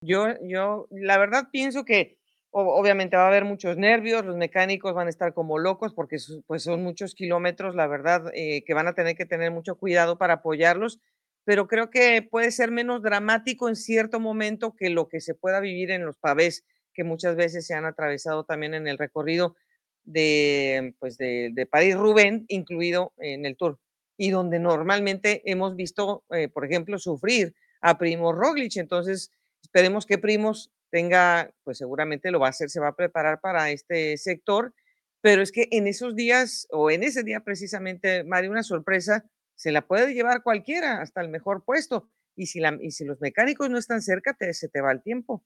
Yo, 0.03 0.27
yo, 0.43 0.87
la 0.91 1.17
verdad 1.17 1.45
pienso 1.51 1.87
que 1.87 2.19
obviamente 2.51 3.17
va 3.17 3.25
a 3.25 3.29
haber 3.29 3.47
muchos 3.47 3.79
nervios, 3.79 4.27
los 4.27 4.37
mecánicos 4.37 4.93
van 4.93 5.07
a 5.07 5.11
estar 5.11 5.33
como 5.33 5.59
locos 5.59 5.95
porque 5.95 6.19
pues 6.47 6.63
son 6.63 6.83
muchos 6.83 7.15
kilómetros, 7.15 7.75
la 7.75 7.87
verdad, 7.87 8.31
eh, 8.35 8.63
que 8.67 8.75
van 8.75 8.89
a 8.89 8.95
tener 8.95 9.17
que 9.17 9.25
tener 9.25 9.51
mucho 9.51 9.77
cuidado 9.77 10.19
para 10.19 10.35
apoyarlos 10.35 11.01
pero 11.47 11.67
creo 11.67 11.91
que 11.91 12.23
puede 12.23 12.51
ser 12.51 12.71
menos 12.71 13.03
dramático 13.03 13.69
en 13.69 13.77
cierto 13.77 14.19
momento 14.21 14.75
que 14.77 14.91
lo 14.91 15.09
que 15.09 15.21
se 15.21 15.35
pueda 15.35 15.61
vivir 15.61 15.91
en 15.91 16.05
los 16.05 16.19
pavés 16.19 16.65
que 16.95 17.05
muchas 17.05 17.37
veces 17.37 17.67
se 17.67 17.75
han 17.75 17.87
atravesado 17.87 18.45
también 18.45 18.75
en 18.75 18.87
el 18.87 18.99
recorrido 18.99 19.57
de, 20.05 20.95
pues 20.99 21.17
de, 21.17 21.69
París-Rubén, 21.71 22.45
incluido 22.49 23.13
en 23.19 23.47
el 23.47 23.57
Tour, 23.57 23.79
y 24.17 24.31
donde 24.31 24.59
normalmente 24.59 25.43
hemos 25.51 25.77
visto, 25.77 26.25
eh, 26.31 26.49
por 26.49 26.65
ejemplo, 26.65 26.99
sufrir 26.99 27.55
a 27.81 27.99
Primo 27.99 28.33
Roglic. 28.33 28.77
Entonces, 28.77 29.31
esperemos 29.63 30.07
que 30.07 30.19
Primos 30.19 30.71
tenga, 30.91 31.51
pues 31.65 31.79
seguramente 31.79 32.31
lo 32.31 32.39
va 32.39 32.47
a 32.47 32.51
hacer, 32.51 32.71
se 32.71 32.81
va 32.81 32.89
a 32.89 32.97
preparar 32.97 33.41
para 33.41 33.71
este 33.71 34.17
sector, 34.17 34.73
pero 35.21 35.43
es 35.43 35.51
que 35.51 35.69
en 35.71 35.87
esos 35.87 36.15
días, 36.15 36.67
o 36.71 36.91
en 36.91 37.03
ese 37.03 37.23
día 37.25 37.41
precisamente, 37.41 38.25
Mario, 38.25 38.51
una 38.51 38.63
sorpresa 38.63 39.25
se 39.57 39.73
la 39.73 39.87
puede 39.87 40.15
llevar 40.15 40.43
cualquiera 40.43 41.01
hasta 41.01 41.21
el 41.21 41.29
mejor 41.29 41.65
puesto. 41.65 42.11
Y 42.37 42.47
si, 42.47 42.61
la, 42.61 42.77
y 42.81 42.91
si 42.91 43.05
los 43.05 43.21
mecánicos 43.21 43.71
no 43.71 43.79
están 43.79 44.03
cerca, 44.03 44.35
te, 44.35 44.53
se 44.55 44.69
te 44.69 44.81
va 44.81 44.93
el 44.93 45.03
tiempo. 45.03 45.45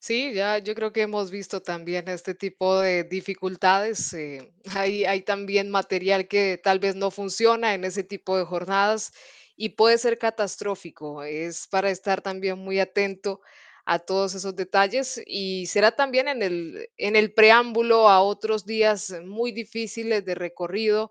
Sí, 0.00 0.32
ya 0.32 0.58
yo 0.58 0.74
creo 0.74 0.92
que 0.92 1.02
hemos 1.02 1.30
visto 1.30 1.60
también 1.60 2.08
este 2.08 2.34
tipo 2.34 2.78
de 2.80 3.04
dificultades. 3.04 4.12
eh, 4.14 4.52
hay, 4.74 5.22
también 5.22 5.70
material 5.70 6.28
que 6.28 6.58
tal 6.62 6.78
vez 6.78 6.94
no 6.94 7.10
funciona 7.10 7.74
en 7.74 7.84
ese 7.84 8.04
tipo 8.04 8.36
de 8.38 8.44
jornadas 8.44 9.12
y 9.56 9.70
puede 9.70 9.98
ser 9.98 10.18
catastrófico. 10.18 11.22
Es 11.24 11.66
para 11.66 11.90
estar 11.90 12.22
también 12.22 12.58
muy 12.58 12.78
atento 12.78 13.40
a 13.84 13.98
todos 13.98 14.34
esos 14.34 14.54
detalles 14.54 15.20
y 15.26 15.66
será 15.66 15.90
también 15.92 16.28
en 16.28 16.42
el, 16.42 16.88
en 16.96 17.16
el 17.16 17.32
preámbulo 17.34 18.08
a 18.08 18.20
otros 18.22 18.66
días 18.66 19.12
muy 19.24 19.50
difíciles 19.50 20.24
de 20.26 20.34
recorrido 20.34 21.10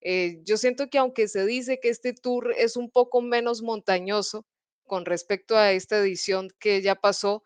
eh, 0.00 0.40
yo 0.44 0.56
siento 0.56 0.88
que 0.90 0.98
aunque 0.98 1.28
se 1.28 1.46
dice 1.46 1.78
que 1.80 1.88
este 1.88 2.12
tour 2.12 2.52
es 2.56 2.76
un 2.76 2.90
poco 2.90 3.20
menos 3.22 3.62
montañoso 3.62 4.46
con 4.86 5.04
respecto 5.04 5.56
a 5.56 5.72
esta 5.72 5.98
edición 5.98 6.48
que 6.58 6.82
ya 6.82 6.94
pasó, 6.96 7.42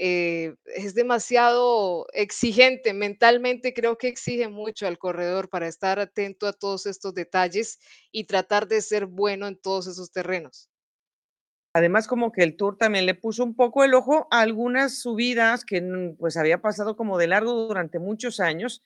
eh, 0.00 0.54
es 0.64 0.94
demasiado 0.94 2.06
exigente, 2.12 2.94
mentalmente 2.94 3.74
creo 3.74 3.98
que 3.98 4.08
exige 4.08 4.48
mucho 4.48 4.86
al 4.86 4.98
corredor 4.98 5.48
para 5.48 5.68
estar 5.68 6.00
atento 6.00 6.46
a 6.46 6.52
todos 6.52 6.86
estos 6.86 7.14
detalles 7.14 7.78
y 8.10 8.24
tratar 8.24 8.66
de 8.66 8.80
ser 8.80 9.06
bueno 9.06 9.46
en 9.46 9.60
todos 9.60 9.86
esos 9.86 10.10
terrenos. 10.10 10.70
Además, 11.72 12.08
como 12.08 12.32
que 12.32 12.42
el 12.42 12.56
Tour 12.56 12.76
también 12.76 13.06
le 13.06 13.14
puso 13.14 13.44
un 13.44 13.54
poco 13.54 13.84
el 13.84 13.94
ojo 13.94 14.26
a 14.30 14.40
algunas 14.40 14.98
subidas 14.98 15.64
que 15.64 15.80
pues 16.18 16.36
había 16.36 16.60
pasado 16.60 16.96
como 16.96 17.16
de 17.16 17.28
largo 17.28 17.52
durante 17.52 17.98
muchos 17.98 18.40
años 18.40 18.82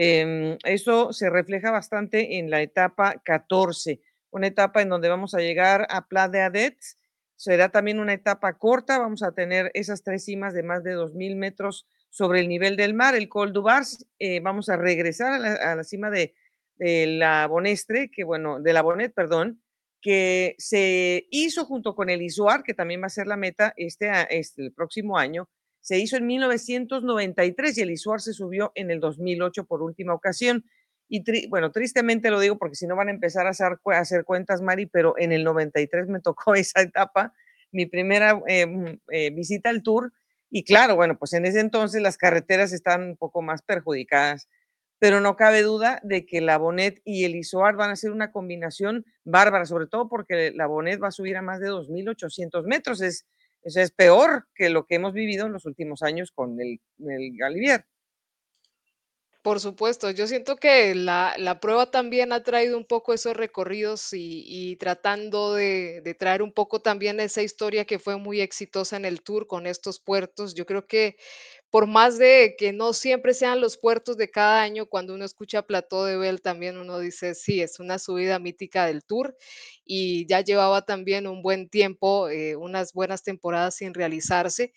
Em, 0.00 0.58
eso 0.64 1.12
se 1.12 1.28
refleja 1.28 1.72
bastante 1.72 2.38
en 2.38 2.50
la 2.50 2.62
etapa 2.62 3.20
14, 3.24 4.00
una 4.30 4.46
etapa 4.46 4.80
en 4.80 4.90
donde 4.90 5.08
vamos 5.08 5.34
a 5.34 5.40
llegar 5.40 5.88
a 5.90 6.06
Pla 6.06 6.28
de 6.28 6.40
Adet 6.40 6.78
será 7.38 7.68
también 7.68 8.00
una 8.00 8.12
etapa 8.12 8.58
corta, 8.58 8.98
vamos 8.98 9.22
a 9.22 9.30
tener 9.30 9.70
esas 9.74 10.02
tres 10.02 10.24
cimas 10.24 10.54
de 10.54 10.64
más 10.64 10.82
de 10.82 10.96
2.000 10.96 11.36
metros 11.36 11.86
sobre 12.10 12.40
el 12.40 12.48
nivel 12.48 12.76
del 12.76 12.94
mar, 12.94 13.14
el 13.14 13.28
Col 13.28 13.52
du 13.52 13.62
Bars, 13.62 14.04
eh, 14.18 14.40
vamos 14.40 14.68
a 14.68 14.76
regresar 14.76 15.34
a 15.34 15.76
la, 15.76 15.84
cima 15.84 16.10
de, 16.10 16.34
la 16.78 17.46
Bonestre, 17.46 18.10
que 18.10 18.24
bueno, 18.24 18.60
de 18.60 18.72
la 18.72 18.82
Bonet, 18.82 19.14
perdón, 19.14 19.62
que 20.00 20.56
se 20.58 21.28
hizo 21.30 21.64
junto 21.64 21.94
con 21.94 22.10
el 22.10 22.22
Isoar, 22.22 22.64
que 22.64 22.74
también 22.74 23.02
va 23.02 23.06
a 23.06 23.10
ser 23.10 23.28
la 23.28 23.36
meta 23.36 23.72
este, 23.76 24.10
este, 24.30 24.62
el 24.62 24.72
próximo 24.72 25.16
año, 25.16 25.48
se 25.80 26.00
hizo 26.00 26.16
en 26.16 26.26
1993 26.26 27.78
y 27.78 27.82
el 27.82 27.92
Isoar 27.92 28.20
se 28.20 28.32
subió 28.32 28.72
en 28.74 28.90
el 28.90 28.98
2008 28.98 29.64
por 29.64 29.82
última 29.82 30.12
ocasión. 30.12 30.64
Y 31.08 31.48
bueno, 31.48 31.72
tristemente 31.72 32.30
lo 32.30 32.38
digo 32.38 32.58
porque 32.58 32.76
si 32.76 32.86
no 32.86 32.94
van 32.94 33.08
a 33.08 33.12
empezar 33.12 33.46
a 33.46 33.50
hacer, 33.50 33.78
hacer, 33.86 34.24
cuentas, 34.24 34.60
Mari, 34.60 34.86
pero 34.86 35.14
en 35.16 35.32
el 35.32 35.42
93 35.42 36.06
me 36.08 36.20
tocó 36.20 36.54
esa 36.54 36.82
etapa, 36.82 37.32
mi 37.72 37.86
primera 37.86 38.40
eh, 38.46 38.66
mm, 38.66 39.00
eh, 39.10 39.30
visita 39.30 39.70
al 39.70 39.82
tour. 39.82 40.12
Y 40.50 40.64
claro, 40.64 40.96
bueno, 40.96 41.18
pues 41.18 41.32
en 41.34 41.44
ese 41.44 41.60
entonces 41.60 42.00
las 42.02 42.16
carreteras 42.16 42.72
estaban 42.72 43.02
un 43.02 43.16
poco 43.16 43.42
más 43.42 43.62
perjudicadas, 43.62 44.48
pero 44.98 45.20
no 45.20 45.36
cabe 45.36 45.62
duda 45.62 46.00
de 46.02 46.26
que 46.26 46.40
la 46.40 46.58
Bonet 46.58 47.00
y 47.04 47.24
el 47.24 47.36
Isoar 47.36 47.76
van 47.76 47.90
a 47.90 47.96
ser 47.96 48.10
una 48.10 48.32
combinación 48.32 49.04
bárbara, 49.24 49.64
sobre 49.66 49.86
todo 49.86 50.08
porque 50.08 50.52
la 50.54 50.66
Bonet 50.66 51.02
va 51.02 51.08
a 51.08 51.12
subir 51.12 51.36
a 51.36 51.42
más 51.42 51.60
de 51.60 51.68
2.800 51.68 52.64
metros. 52.66 53.02
Es, 53.02 53.26
eso 53.62 53.80
es 53.80 53.90
peor 53.92 54.46
que 54.54 54.70
lo 54.70 54.86
que 54.86 54.96
hemos 54.96 55.12
vivido 55.12 55.46
en 55.46 55.52
los 55.52 55.66
últimos 55.66 56.02
años 56.02 56.32
con 56.32 56.60
el, 56.60 56.80
el 56.98 57.36
Galivier. 57.36 57.84
Por 59.42 59.60
supuesto, 59.60 60.10
yo 60.10 60.26
siento 60.26 60.56
que 60.56 60.94
la, 60.96 61.34
la 61.38 61.60
prueba 61.60 61.90
también 61.90 62.32
ha 62.32 62.42
traído 62.42 62.76
un 62.76 62.84
poco 62.84 63.14
esos 63.14 63.36
recorridos 63.36 64.08
y, 64.12 64.76
tratando 64.76 65.54
de, 65.54 66.02
traer 66.18 66.42
un 66.42 66.52
poco 66.52 66.80
también 66.82 67.20
esa 67.20 67.42
historia 67.42 67.84
que 67.84 67.98
fue 68.00 68.16
muy 68.18 68.40
exitosa 68.40 68.96
en 68.96 69.04
el 69.04 69.22
tour 69.22 69.46
con 69.46 69.66
estos 69.66 70.00
puertos. 70.00 70.54
Yo 70.54 70.66
creo 70.66 70.86
que 70.86 71.16
por 71.70 71.86
más 71.86 72.18
de 72.18 72.56
que 72.58 72.72
no 72.72 72.92
siempre 72.92 73.32
sean 73.34 73.60
los 73.60 73.78
puertos 73.78 74.16
de 74.16 74.30
cada 74.30 74.60
año, 74.62 74.86
cuando 74.86 75.14
uno 75.14 75.24
escucha 75.24 75.62
Plateau 75.62 76.04
de 76.04 76.16
Bell, 76.16 76.42
también 76.42 76.76
uno 76.78 76.98
dice, 76.98 77.34
sí, 77.34 77.62
es 77.62 77.78
una 77.80 77.98
subida 78.00 78.38
mítica 78.40 78.86
del 78.86 79.04
tour 79.04 79.36
y 79.84 80.26
ya 80.28 80.40
llevaba 80.42 80.82
también 80.84 81.26
un 81.28 81.42
buen 81.42 81.68
tiempo, 81.70 82.28
eh, 82.28 82.56
unas 82.56 82.92
buenas 82.92 83.22
temporadas 83.22 83.76
sin 83.76 83.94
realizarse. 83.94 84.72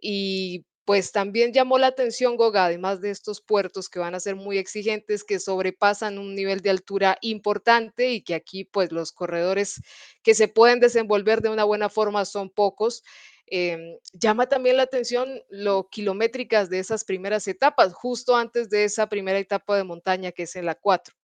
Y 0.00 0.64
pues 0.86 1.12
también 1.12 1.52
llamó 1.52 1.78
la 1.78 1.88
atención 1.88 2.36
Goga, 2.36 2.66
además 2.66 3.00
de 3.02 3.10
estos 3.10 3.42
puertos 3.42 3.90
que 3.90 3.98
van 4.00 4.14
a 4.14 4.20
ser 4.20 4.36
muy 4.36 4.58
exigentes, 4.58 5.24
que 5.24 5.40
sobrepasan 5.40 6.18
un 6.18 6.36
nivel 6.36 6.60
de 6.62 6.70
altura 6.70 7.18
importante 7.22 8.10
y 8.12 8.22
que 8.22 8.34
aquí 8.36 8.64
pues 8.64 8.92
los 8.92 9.12
corredores 9.12 9.82
que 10.22 10.34
se 10.36 10.48
pueden 10.48 10.80
desenvolver 10.80 11.42
de 11.42 11.50
una 11.50 11.64
buena 11.64 11.90
forma 11.90 12.24
son 12.24 12.50
pocos. 12.50 13.02
Em, 13.48 13.98
llama 14.14 14.48
también 14.48 14.76
la 14.78 14.84
atención 14.84 15.42
lo 15.50 15.88
kilométricas 15.90 16.70
de 16.70 16.78
esas 16.80 17.04
primeras 17.04 17.48
etapas, 17.48 17.92
justo 17.94 18.36
antes 18.36 18.70
de 18.70 18.84
esa 18.84 19.08
primera 19.08 19.40
etapa 19.40 19.76
de 19.76 19.84
montaña 19.84 20.32
que 20.32 20.44
es 20.44 20.56
en 20.56 20.66
la 20.66 20.76
4. 20.76 21.15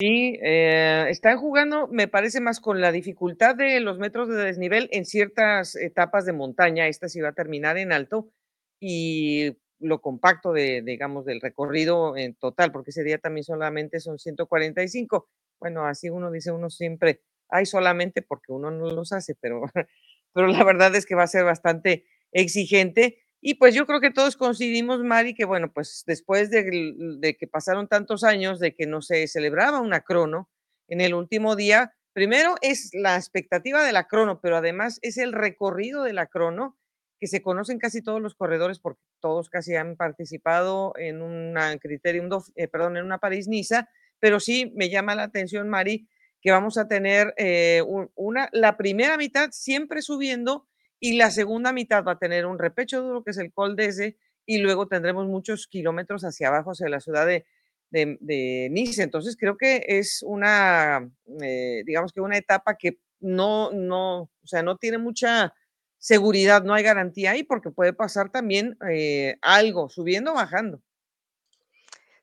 Sí, 0.00 0.38
eh, 0.42 1.06
están 1.08 1.38
jugando, 1.38 1.88
me 1.88 2.06
parece 2.06 2.40
más 2.40 2.60
con 2.60 2.80
la 2.80 2.92
dificultad 2.92 3.56
de 3.56 3.80
los 3.80 3.98
metros 3.98 4.28
de 4.28 4.36
desnivel 4.36 4.88
en 4.92 5.04
ciertas 5.04 5.74
etapas 5.74 6.24
de 6.24 6.32
montaña. 6.32 6.86
Esta 6.86 7.08
sí 7.08 7.20
va 7.20 7.30
a 7.30 7.32
terminar 7.32 7.78
en 7.78 7.90
alto 7.90 8.30
y 8.78 9.56
lo 9.80 10.00
compacto 10.00 10.52
de, 10.52 10.82
digamos, 10.82 11.24
del 11.24 11.40
recorrido 11.40 12.16
en 12.16 12.36
total, 12.36 12.70
porque 12.70 12.90
ese 12.90 13.02
día 13.02 13.18
también 13.18 13.42
solamente 13.42 13.98
son 13.98 14.20
145. 14.20 15.28
Bueno, 15.58 15.84
así 15.84 16.10
uno 16.10 16.30
dice, 16.30 16.52
uno 16.52 16.70
siempre, 16.70 17.22
hay 17.48 17.66
solamente 17.66 18.22
porque 18.22 18.52
uno 18.52 18.70
no 18.70 18.86
los 18.92 19.12
hace, 19.12 19.34
pero, 19.40 19.62
pero 20.32 20.46
la 20.46 20.62
verdad 20.62 20.94
es 20.94 21.06
que 21.06 21.16
va 21.16 21.24
a 21.24 21.26
ser 21.26 21.42
bastante 21.44 22.04
exigente 22.30 23.18
y 23.40 23.54
pues 23.54 23.74
yo 23.74 23.86
creo 23.86 24.00
que 24.00 24.10
todos 24.10 24.36
coincidimos, 24.36 25.02
Mari, 25.04 25.34
que 25.34 25.44
bueno, 25.44 25.72
pues 25.72 26.02
después 26.06 26.50
de, 26.50 27.36
que 27.38 27.46
pasaron 27.46 27.86
tantos 27.86 28.24
años 28.24 28.58
de 28.58 28.74
que 28.74 28.86
no 28.86 29.00
se 29.00 29.28
celebraba 29.28 29.80
una 29.80 30.00
crono, 30.00 30.50
en 30.88 31.00
el 31.00 31.14
último 31.14 31.54
día, 31.54 31.94
primero 32.12 32.56
es 32.62 32.90
la 32.94 33.16
expectativa 33.16 33.84
de 33.84 33.92
la 33.92 34.08
crono, 34.08 34.40
pero 34.40 34.56
además 34.56 34.98
es 35.02 35.18
el 35.18 35.32
recorrido 35.32 36.02
de 36.02 36.14
la 36.14 36.26
crono, 36.26 36.76
que 37.20 37.26
se 37.26 37.42
conocen 37.42 37.78
casi 37.78 38.02
todos 38.02 38.22
los 38.22 38.34
corredores 38.34 38.78
porque 38.78 39.02
todos 39.20 39.50
casi 39.50 39.74
han 39.74 39.96
participado 39.96 40.92
en 40.96 41.20
una 41.20 41.76
Criterium, 41.78 42.28
eh, 42.54 42.68
perdón, 42.68 42.96
en 42.96 43.04
una 43.04 43.18
París-Niza, 43.18 43.88
pero 44.20 44.40
sí 44.40 44.72
me 44.76 44.88
llama 44.88 45.14
la 45.14 45.24
atención, 45.24 45.68
Mari, 45.68 46.08
que 46.40 46.50
vamos 46.50 46.78
a 46.78 46.88
tener 46.88 47.34
eh, 47.36 47.82
una, 48.14 48.48
la 48.52 48.76
primera 48.76 49.16
mitad 49.16 49.50
siempre 49.52 50.02
subiendo 50.02 50.68
y 51.00 51.16
la 51.16 51.30
segunda 51.30 51.72
mitad 51.72 52.04
va 52.04 52.12
a 52.12 52.18
tener 52.18 52.46
un 52.46 52.58
repecho 52.58 53.02
duro 53.02 53.22
que 53.22 53.30
es 53.30 53.38
el 53.38 53.52
Col 53.52 53.78
ese 53.78 54.16
y 54.46 54.58
luego 54.58 54.88
tendremos 54.88 55.26
muchos 55.26 55.66
kilómetros 55.66 56.22
hacia 56.24 56.48
abajo, 56.48 56.72
hacia 56.72 56.88
la 56.88 57.00
ciudad 57.00 57.26
de, 57.26 57.44
de, 57.90 58.68
Nice. 58.70 59.02
Entonces 59.02 59.36
creo 59.38 59.56
que 59.56 59.84
es 59.86 60.22
una, 60.26 61.08
eh, 61.42 61.82
digamos 61.86 62.12
que 62.12 62.20
una 62.20 62.36
etapa 62.36 62.76
que 62.76 62.98
no, 63.20 63.70
no, 63.72 64.22
o 64.22 64.46
sea, 64.46 64.62
no 64.62 64.76
tiene 64.76 64.98
mucha 64.98 65.52
seguridad, 65.98 66.62
no 66.62 66.74
hay 66.74 66.82
garantía 66.84 67.32
ahí 67.32 67.42
porque 67.42 67.70
puede 67.70 67.92
pasar 67.92 68.30
también 68.30 68.76
eh, 68.88 69.36
algo, 69.42 69.88
subiendo 69.88 70.32
o 70.32 70.34
bajando. 70.34 70.82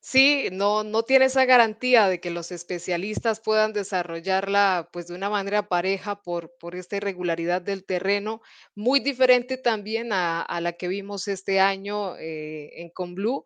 Sí, 0.08 0.50
no, 0.52 0.84
no 0.84 1.02
tiene 1.02 1.26
esa 1.26 1.46
garantía 1.46 2.08
de 2.08 2.20
que 2.22 2.30
los 2.30 2.52
especialistas 2.52 3.40
puedan 3.40 3.74
desarrollarla 3.74 4.88
pues 4.94 5.08
de 5.08 5.16
una 5.16 5.32
manera 5.32 5.68
pareja 5.68 6.22
por, 6.22 6.56
por 6.60 6.76
esta 6.76 6.98
irregularidad 6.98 7.60
del 7.64 7.86
terreno, 7.86 8.44
muy 8.76 9.00
diferente 9.00 9.58
también 9.58 10.12
a, 10.14 10.46
la 10.62 10.74
que 10.74 10.90
vimos 10.90 11.28
este 11.28 11.60
año 11.60 12.16
eh, 12.18 12.84
en 12.84 12.92
Conblue. 12.92 13.46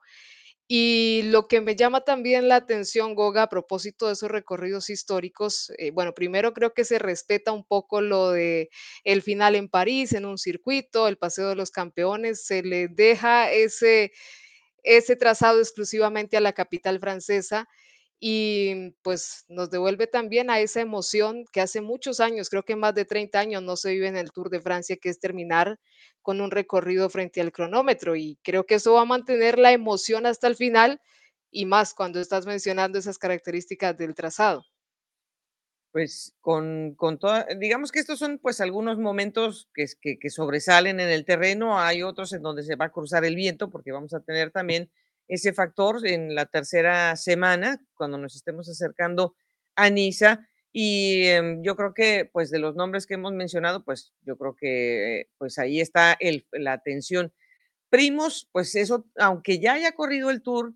Y 0.68 1.22
lo 1.28 1.48
que 1.48 1.62
me 1.62 1.78
llama 1.78 2.02
también 2.02 2.50
la 2.50 2.58
atención, 2.58 3.16
Goga, 3.16 3.44
a 3.44 3.50
propósito 3.50 4.08
de 4.08 4.14
esos 4.14 4.30
recorridos 4.30 4.90
históricos, 4.90 5.72
eh, 5.78 5.92
bueno, 5.92 6.14
primero 6.14 6.54
creo 6.54 6.74
que 6.74 6.86
se 6.86 7.00
respeta 7.00 7.54
un 7.54 7.64
poco 7.64 8.02
lo 8.02 8.32
de 8.32 8.70
el 9.06 9.22
final 9.22 9.56
en 9.56 9.70
París, 9.70 10.12
en 10.12 10.26
un 10.26 10.38
circuito, 10.38 11.08
el 11.08 11.18
Paseo 11.18 11.50
de 11.50 11.56
los 11.56 11.72
Campeones, 11.72 12.46
se 12.46 12.64
le 12.64 12.90
deja 12.90 13.50
ese 13.50 14.12
ese 14.84 15.16
trazado 15.16 15.60
exclusivamente 15.60 16.38
a 16.38 16.42
la 16.42 16.54
capital 16.54 17.00
francesa 17.00 17.68
y 18.20 18.92
pues 19.02 19.46
nos 19.48 19.70
devuelve 19.70 20.06
también 20.08 20.50
a 20.50 20.60
esa 20.60 20.82
emoción 20.82 21.46
que 21.54 21.62
hace 21.62 21.82
muchos 21.82 22.20
años, 22.20 22.50
creo 22.50 22.64
que 22.64 22.76
más 22.76 22.94
de 22.96 23.06
30 23.06 23.40
años 23.40 23.64
no 23.64 23.78
se 23.78 23.92
vive 23.92 24.08
en 24.08 24.18
el 24.18 24.32
Tour 24.32 24.50
de 24.50 24.60
Francia, 24.62 24.98
que 24.98 25.10
es 25.10 25.20
terminar 25.20 25.80
con 26.22 26.42
un 26.42 26.52
recorrido 26.52 27.10
frente 27.10 27.40
al 27.42 27.52
cronómetro 27.54 28.16
y 28.16 28.38
creo 28.44 28.66
que 28.66 28.76
eso 28.76 28.94
va 28.94 29.02
a 29.02 29.06
mantener 29.06 29.58
la 29.58 29.72
emoción 29.72 30.26
hasta 30.26 30.48
el 30.48 30.56
final 30.56 31.02
y 31.52 31.66
más 31.66 31.94
cuando 31.94 32.20
estás 32.20 32.46
mencionando 32.46 33.00
esas 33.00 33.18
características 33.18 33.98
del 33.98 34.16
trazado. 34.16 34.66
Pues 35.92 36.36
con, 36.40 36.94
con 36.96 37.18
toda, 37.18 37.48
digamos 37.58 37.92
que 37.92 38.00
estos 38.00 38.20
son 38.20 38.38
pues 38.38 38.62
algunos 38.62 39.00
momentos 39.00 39.70
que, 39.74 39.88
que, 40.00 40.20
que, 40.20 40.30
sobresalen 40.30 41.00
en 41.00 41.10
el 41.10 41.26
terreno, 41.26 41.80
hay 41.80 42.04
otros 42.04 42.32
en 42.34 42.44
donde 42.44 42.62
se 42.62 42.76
va 42.76 42.86
a 42.86 42.92
cruzar 42.92 43.26
el 43.26 43.36
viento 43.36 43.72
porque 43.72 43.92
vamos 43.92 44.14
a 44.14 44.20
tener 44.20 44.52
también 44.52 44.92
ese 45.28 45.52
factor 45.52 46.06
en 46.06 46.36
la 46.36 46.46
tercera 46.46 47.16
semana 47.16 47.82
cuando 47.96 48.20
nos 48.20 48.36
estemos 48.36 48.70
acercando 48.70 49.36
a 49.76 49.90
Niza 49.90 50.48
y 50.72 51.26
em, 51.28 51.64
yo 51.64 51.76
creo 51.76 51.94
que 51.94 52.30
pues 52.32 52.52
de 52.52 52.60
los 52.60 52.76
nombres 52.76 53.08
que 53.08 53.16
hemos 53.16 53.34
mencionado 53.34 53.84
pues 53.84 54.14
yo 54.22 54.38
creo 54.38 54.56
que 54.56 55.28
pues 55.38 55.58
ahí 55.58 55.82
está 55.82 56.16
el, 56.20 56.46
la 56.52 56.74
atención. 56.74 57.34
Primos, 57.90 58.48
pues 58.52 58.76
eso, 58.76 59.08
aunque 59.18 59.60
ya 59.60 59.74
haya 59.74 59.94
corrido 59.94 60.30
el 60.30 60.44
tour, 60.44 60.74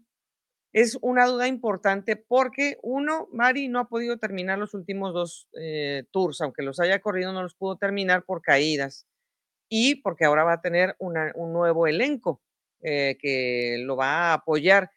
es 0.73 0.97
una 1.01 1.27
duda 1.27 1.47
importante 1.47 2.15
porque 2.15 2.79
uno, 2.81 3.29
Mari 3.31 3.67
no 3.67 3.79
ha 3.79 3.87
podido 3.87 4.17
terminar 4.17 4.57
los 4.57 4.73
últimos 4.73 5.13
dos 5.13 5.47
eh, 5.53 6.05
tours, 6.11 6.41
aunque 6.41 6.63
los 6.63 6.79
haya 6.79 6.99
corrido, 6.99 7.31
no 7.31 7.43
los 7.43 7.53
pudo 7.53 7.77
terminar 7.77 8.25
por 8.25 8.41
caídas 8.41 9.05
y 9.69 9.95
porque 10.01 10.25
ahora 10.25 10.43
va 10.43 10.53
a 10.53 10.61
tener 10.61 10.95
un 10.99 11.53
nuevo 11.53 11.85
elenco 11.87 12.41
eh, 12.81 13.17
que 13.19 13.77
lo 13.83 13.95
va 13.95 14.31
a 14.31 14.33
apoyar. 14.33 14.89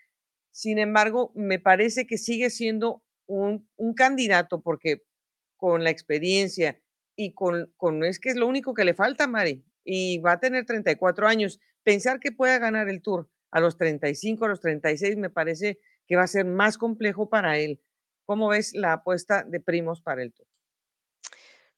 Sin 0.51 0.79
embargo, 0.79 1.31
me 1.35 1.59
parece 1.59 2.07
que 2.07 2.17
sigue 2.17 2.49
siendo 2.49 3.03
un, 3.27 3.69
candidato 3.95 4.63
porque 4.63 5.03
con 5.57 5.85
la 5.85 5.91
experiencia 5.91 6.81
y 7.17 7.35
con, 7.35 7.73
con, 7.77 8.03
es 8.05 8.19
que 8.19 8.31
es 8.31 8.37
lo 8.37 8.47
único 8.47 8.73
que 8.73 8.85
le 8.85 8.95
falta, 8.95 9.27
Mari, 9.27 9.63
y 9.85 10.19
va 10.19 10.33
a 10.33 10.41
tener 10.41 10.65
34 10.65 11.29
años, 11.29 11.61
pensar 11.83 12.19
que 12.19 12.33
pueda 12.33 12.59
ganar 12.59 12.89
el 12.89 13.03
tour 13.03 13.29
a 13.57 13.61
los 13.61 13.79
35, 13.79 14.45
a 14.45 14.49
los 14.49 14.61
36, 14.61 15.17
me 15.17 15.31
parece 15.31 15.79
que 16.07 16.15
va 16.15 16.25
a 16.25 16.27
ser 16.27 16.45
más 16.45 16.77
complejo 16.77 17.31
para 17.31 17.59
él. 17.59 17.81
¿Cómo 18.27 18.49
ves 18.49 18.75
la 18.75 18.93
apuesta 18.93 19.45
de 19.45 19.61
Primos 19.61 20.03
para 20.03 20.23
el 20.23 20.35
Tour? 20.35 20.47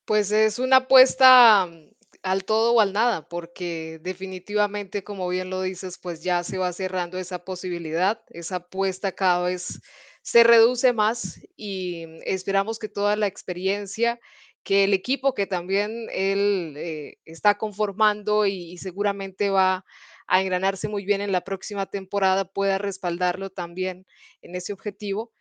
Pues 0.04 0.32
es 0.32 0.58
una 0.58 0.78
apuesta 0.78 1.66
mm, 1.66 1.90
al 2.25 2.44
todo 2.44 2.75
o 2.75 2.80
al 2.80 2.92
nada, 2.92 3.28
porque 3.28 4.00
definitivamente, 4.02 5.04
como 5.04 5.28
bien 5.28 5.50
lo 5.50 5.62
dices, 5.62 6.00
pues 6.02 6.20
ya 6.25 6.42
se 6.42 6.58
va 6.58 6.73
cerrando 6.73 7.16
esa 7.16 7.44
posibilidad, 7.44 8.20
esa 8.30 8.56
apuesta 8.56 9.12
cada 9.12 9.44
vez 9.44 9.80
se 10.23 10.42
reduce 10.42 10.92
más 10.92 11.40
y 11.54 12.06
mm, 12.08 12.20
esperamos 12.25 12.80
que 12.80 12.88
toda 12.88 13.14
la 13.14 13.28
experiencia 13.28 14.18
que 14.64 14.82
el 14.82 14.94
equipo 14.94 15.32
que 15.32 15.47
también 15.47 16.08
él 16.11 16.75
eh, 16.76 17.18
está 17.25 17.56
conformando 17.56 18.47
y, 18.47 18.73
y 18.73 18.78
seguramente 18.78 19.49
va 19.49 19.85
a 20.28 20.40
engranarse 20.42 20.88
muy 20.88 21.04
bien 21.04 21.20
en 21.20 21.32
la 21.32 21.42
próxima 21.42 21.87
temporada 21.87 22.44
pueda 22.47 22.78
respaldarlo 22.78 23.50
también 23.50 24.06
en 24.42 24.54
ese 24.56 24.73
objetivo. 24.73 25.32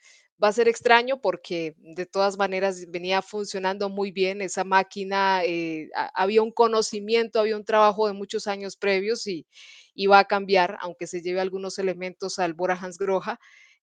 Va 0.43 0.49
a 0.49 0.53
ser 0.53 0.67
extraño 0.67 1.19
porque 1.19 1.75
de 1.79 2.05
todas 2.05 2.37
maneras 2.37 2.85
venía 2.89 3.21
funcionando 3.23 3.89
muy 3.89 4.11
bien 4.11 4.41
esa 4.41 4.63
máquina, 4.63 5.41
eh, 5.43 5.89
ha- 5.95 6.11
había 6.13 6.43
un 6.43 6.51
conocimiento, 6.51 7.39
había 7.39 7.57
un 7.57 7.65
trabajo 7.65 8.07
de 8.07 8.13
muchos 8.13 8.45
años 8.47 8.77
previos 8.77 9.25
y, 9.27 9.47
y 9.95 10.05
va 10.07 10.19
a 10.19 10.25
cambiar, 10.25 10.77
aunque 10.81 11.07
se 11.07 11.21
lleve 11.21 11.39
algunos 11.41 11.79
elementos 11.79 12.37
al 12.39 12.53
Bora 12.53 12.75
Hansgrohe, 12.79 13.37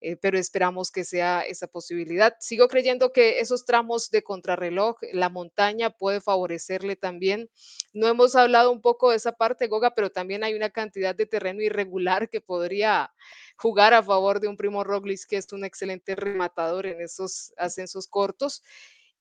eh, 0.07 0.19
pero 0.19 0.39
esperamos 0.39 0.91
que 0.91 1.03
sea 1.03 1.41
esa 1.41 1.67
posibilidad. 1.67 2.37
Sigo 2.39 2.69
creyendo 2.69 3.11
que 3.11 3.41
esos 3.41 3.65
tramos 3.65 4.11
de 4.11 4.23
contrarreloj, 4.23 4.99
la 5.15 5.31
montaña 5.31 5.89
puede 5.89 6.21
favorecerle 6.21 6.95
también. 6.95 7.49
No 7.95 8.07
hemos 8.07 8.37
hablado 8.37 8.71
un 8.71 8.83
poco 8.83 9.11
de 9.11 9.17
esa 9.17 9.33
parte, 9.33 9.67
Goga, 9.67 9.95
pero 9.95 10.11
también 10.11 10.45
hay 10.45 10.53
una 10.53 10.69
cantidad 10.69 11.15
de 11.15 11.25
terreno 11.25 11.63
irregular 11.63 12.29
que 12.29 12.43
podría 12.43 13.15
jugar 13.57 13.95
a 13.95 14.03
favor 14.03 14.41
de 14.41 14.49
un 14.49 14.59
Primo 14.59 14.85
Roglic 14.85 15.27
que 15.27 15.39
es 15.39 15.51
un 15.55 15.65
excelente 15.65 16.15
rematador 16.15 16.85
en 16.85 17.01
esos 17.01 17.55
ascensos 17.57 18.07
cortos. 18.07 18.63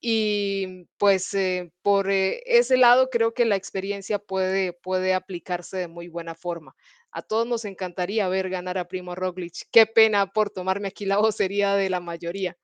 Y 0.02 0.90
pues 0.98 1.34
eh, 1.34 1.72
por 1.82 2.12
eh, 2.12 2.44
ese 2.46 2.76
lado 2.76 3.10
creo 3.10 3.34
que 3.34 3.46
la 3.46 3.56
experiencia 3.56 4.20
puede, 4.20 4.74
puede 4.74 5.14
aplicarse 5.14 5.78
de 5.78 5.88
muy 5.88 6.10
buena 6.10 6.36
forma. 6.36 6.76
A 7.14 7.22
todos 7.22 7.48
nos 7.48 7.64
encantaría 7.66 8.28
ver 8.28 8.50
ganar 8.50 8.80
a 8.80 8.88
Primo 8.88 9.14
Roglic. 9.14 9.54
Qué 9.72 9.86
pena 9.86 10.26
por 10.28 10.50
tomarme 10.50 10.88
aquí 10.88 11.06
la 11.06 11.18
vocería 11.18 11.76
de 11.76 11.90
la 11.90 12.00
mayoría. 12.00 12.58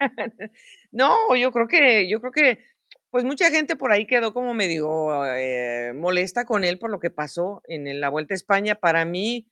No, 0.92 1.34
yo 1.36 1.52
creo 1.52 1.68
que, 1.68 2.08
yo 2.08 2.20
creo 2.20 2.32
que, 2.32 2.58
pues 3.10 3.24
mucha 3.24 3.50
gente 3.50 3.76
por 3.76 3.92
ahí 3.92 4.06
quedó 4.06 4.32
como 4.32 4.54
medio 4.54 5.26
eh, 5.26 5.92
molesta 5.94 6.46
con 6.46 6.64
él 6.64 6.78
por 6.78 6.90
lo 6.90 7.00
que 7.00 7.10
pasó 7.10 7.60
en 7.66 8.00
la 8.00 8.08
Vuelta 8.08 8.32
a 8.32 8.36
España. 8.36 8.76
Para 8.76 9.04
mí, 9.04 9.46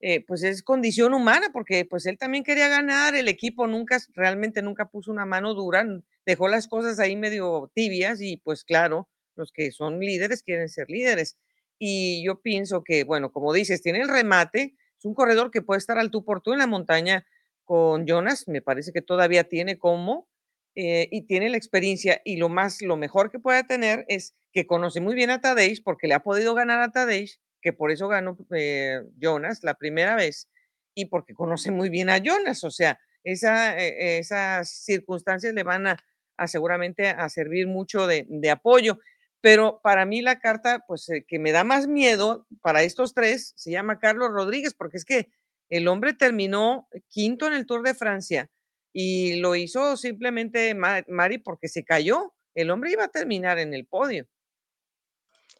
eh, 0.00 0.24
pues 0.24 0.44
es 0.44 0.62
condición 0.62 1.12
humana, 1.12 1.48
porque 1.52 1.84
pues 1.84 2.06
él 2.06 2.18
también 2.18 2.44
quería 2.44 2.68
ganar, 2.68 3.16
el 3.16 3.28
equipo 3.28 3.66
nunca, 3.66 3.98
realmente 4.14 4.62
nunca 4.62 4.88
puso 4.88 5.10
una 5.10 5.26
mano 5.26 5.54
dura, 5.54 5.84
dejó 6.24 6.48
las 6.48 6.68
cosas 6.68 7.00
ahí 7.00 7.16
medio 7.16 7.70
tibias 7.74 8.20
y 8.20 8.36
pues 8.38 8.64
claro, 8.64 9.08
los 9.34 9.52
que 9.52 9.72
son 9.72 9.98
líderes 10.00 10.42
quieren 10.42 10.68
ser 10.68 10.88
líderes. 10.88 11.36
Y 11.78 12.24
yo 12.24 12.40
pienso 12.40 12.82
que, 12.82 13.04
bueno, 13.04 13.30
como 13.32 13.52
dices, 13.52 13.82
tiene 13.82 14.00
el 14.00 14.08
remate, 14.08 14.74
es 14.98 15.04
un 15.04 15.14
corredor 15.14 15.50
que 15.50 15.62
puede 15.62 15.78
estar 15.78 15.98
al 15.98 16.10
tú 16.10 16.24
por 16.24 16.40
tú 16.40 16.52
en 16.52 16.58
la 16.58 16.66
montaña 16.66 17.26
con 17.64 18.06
Jonas, 18.06 18.48
me 18.48 18.62
parece 18.62 18.92
que 18.92 19.02
todavía 19.02 19.44
tiene 19.44 19.78
cómo, 19.78 20.28
eh, 20.74 21.08
y 21.10 21.22
tiene 21.22 21.50
la 21.50 21.56
experiencia 21.56 22.22
y 22.24 22.36
lo 22.36 22.48
más, 22.48 22.82
lo 22.82 22.96
mejor 22.96 23.30
que 23.32 23.40
puede 23.40 23.64
tener 23.64 24.04
es 24.06 24.36
que 24.52 24.66
conoce 24.66 25.00
muy 25.00 25.14
bien 25.14 25.28
a 25.30 25.40
Tadej 25.40 25.82
porque 25.82 26.06
le 26.06 26.14
ha 26.14 26.20
podido 26.20 26.54
ganar 26.54 26.80
a 26.80 26.92
Tadej 26.92 27.40
que 27.60 27.72
por 27.72 27.90
eso 27.90 28.06
ganó 28.06 28.38
eh, 28.54 29.02
Jonas 29.20 29.64
la 29.64 29.74
primera 29.74 30.14
vez 30.14 30.48
y 30.94 31.06
porque 31.06 31.34
conoce 31.34 31.72
muy 31.72 31.88
bien 31.88 32.10
a 32.10 32.18
Jonas, 32.18 32.62
o 32.62 32.70
sea, 32.70 33.00
esa, 33.24 33.76
eh, 33.76 34.18
esas 34.18 34.70
circunstancias 34.70 35.52
le 35.52 35.64
van 35.64 35.88
a, 35.88 35.98
a 36.36 36.46
seguramente 36.46 37.08
a 37.08 37.28
servir 37.28 37.66
mucho 37.66 38.06
de, 38.06 38.24
de 38.28 38.50
apoyo. 38.50 39.00
Pero 39.40 39.80
para 39.82 40.04
mí 40.04 40.20
la 40.22 40.40
carta, 40.40 40.84
pues 40.86 41.08
eh, 41.10 41.24
que 41.26 41.38
me 41.38 41.52
da 41.52 41.64
más 41.64 41.86
miedo 41.86 42.46
para 42.60 42.82
estos 42.82 43.14
tres, 43.14 43.52
se 43.56 43.70
llama 43.70 43.98
Carlos 44.00 44.30
Rodríguez, 44.32 44.74
porque 44.74 44.96
es 44.96 45.04
que 45.04 45.28
el 45.68 45.86
hombre 45.88 46.14
terminó 46.14 46.88
quinto 47.08 47.46
en 47.46 47.52
el 47.54 47.66
Tour 47.66 47.82
de 47.82 47.94
Francia 47.94 48.50
y 48.92 49.36
lo 49.40 49.54
hizo 49.54 49.96
simplemente 49.96 50.74
Ma- 50.74 51.04
Mari 51.08 51.38
porque 51.38 51.68
se 51.68 51.84
cayó. 51.84 52.34
El 52.54 52.70
hombre 52.70 52.90
iba 52.92 53.04
a 53.04 53.08
terminar 53.08 53.58
en 53.58 53.74
el 53.74 53.86
podio. 53.86 54.26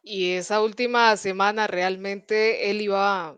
Y 0.02 0.32
esa 0.32 0.62
última 0.62 1.16
semana 1.16 1.66
realmente 1.66 2.70
él 2.70 2.80
iba 2.80 3.36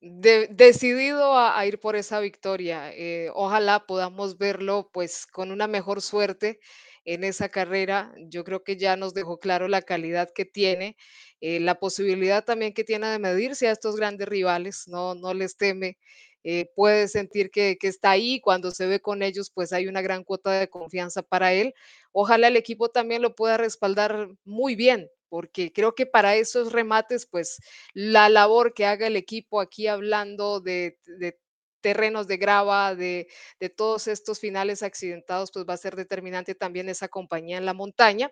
de- 0.00 0.48
decidido 0.48 1.34
a, 1.36 1.58
a 1.58 1.66
ir 1.66 1.80
por 1.80 1.96
esa 1.96 2.20
victoria. 2.20 2.92
Eh, 2.94 3.30
ojalá 3.34 3.86
podamos 3.86 4.38
verlo 4.38 4.90
pues 4.92 5.26
con 5.26 5.50
una 5.50 5.66
mejor 5.66 6.00
suerte 6.02 6.60
en 7.04 7.24
esa 7.24 7.48
carrera. 7.48 8.12
Yo 8.28 8.44
creo 8.44 8.62
que 8.64 8.76
ya 8.76 8.96
nos 8.96 9.14
dejó 9.14 9.38
claro 9.38 9.68
la 9.68 9.82
calidad 9.82 10.30
que 10.34 10.44
tiene, 10.44 10.96
eh, 11.40 11.60
la 11.60 11.76
posibilidad 11.78 12.44
también 12.44 12.72
que 12.74 12.84
tiene 12.84 13.08
de 13.08 13.18
medirse 13.18 13.68
a 13.68 13.72
estos 13.72 13.96
grandes 13.96 14.28
rivales, 14.28 14.84
no, 14.88 15.14
no 15.14 15.34
les 15.34 15.56
teme. 15.56 15.98
eh, 16.44 16.70
puede 16.74 17.08
sentir 17.08 17.50
que, 17.50 17.76
que 17.78 17.88
está 17.88 18.10
ahí, 18.10 18.40
cuando 18.40 18.70
se 18.72 18.86
ve 18.86 19.00
con 19.00 19.22
ellos, 19.22 19.50
pues 19.50 19.72
hay 19.72 19.86
una 19.86 20.02
gran 20.02 20.24
cuota 20.24 20.52
de 20.52 20.68
confianza 20.68 21.22
para 21.22 21.52
él. 21.52 21.74
Ojalá 22.12 22.48
el 22.48 22.56
equipo 22.56 22.88
también 22.90 23.22
lo 23.22 23.34
pueda 23.36 23.56
respaldar 23.58 24.28
muy 24.44 24.74
bien, 24.74 25.08
porque 25.28 25.72
creo 25.72 25.94
que 25.94 26.06
para 26.06 26.36
esos 26.36 26.72
remates, 26.72 27.26
pues 27.26 27.58
la 27.94 28.28
labor 28.28 28.74
que 28.74 28.86
haga 28.86 29.06
el 29.06 29.16
equipo 29.16 29.60
aquí 29.60 29.86
hablando 29.86 30.60
de, 30.60 30.98
de 31.18 31.38
terrenos 31.82 32.26
de 32.26 32.38
grava, 32.38 32.94
de, 32.94 33.28
de 33.60 33.68
todos 33.68 34.08
estos 34.08 34.40
finales 34.40 34.82
accidentados, 34.82 35.50
pues 35.52 35.66
va 35.68 35.74
a 35.74 35.76
ser 35.76 35.96
determinante 35.96 36.54
también 36.54 36.88
esa 36.88 37.08
compañía 37.08 37.58
en 37.58 37.66
la 37.66 37.74
montaña. 37.74 38.30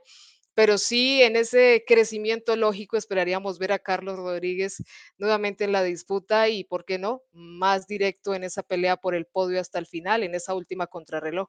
Pero 0.54 0.78
sí, 0.78 1.22
en 1.22 1.36
ese 1.36 1.84
crecimiento 1.86 2.56
lógico 2.56 2.96
esperaríamos 2.96 3.58
ver 3.58 3.72
a 3.72 3.78
Carlos 3.78 4.16
Rodríguez 4.16 4.82
nuevamente 5.16 5.64
en 5.64 5.72
la 5.72 5.82
disputa 5.82 6.48
y, 6.48 6.64
¿por 6.64 6.84
qué 6.84 6.98
no?, 6.98 7.22
más 7.32 7.86
directo 7.86 8.34
en 8.34 8.44
esa 8.44 8.62
pelea 8.62 8.96
por 8.96 9.14
el 9.14 9.26
podio 9.26 9.60
hasta 9.60 9.78
el 9.78 9.86
final, 9.86 10.22
en 10.22 10.34
esa 10.34 10.54
última 10.54 10.86
contrarreloj. 10.86 11.48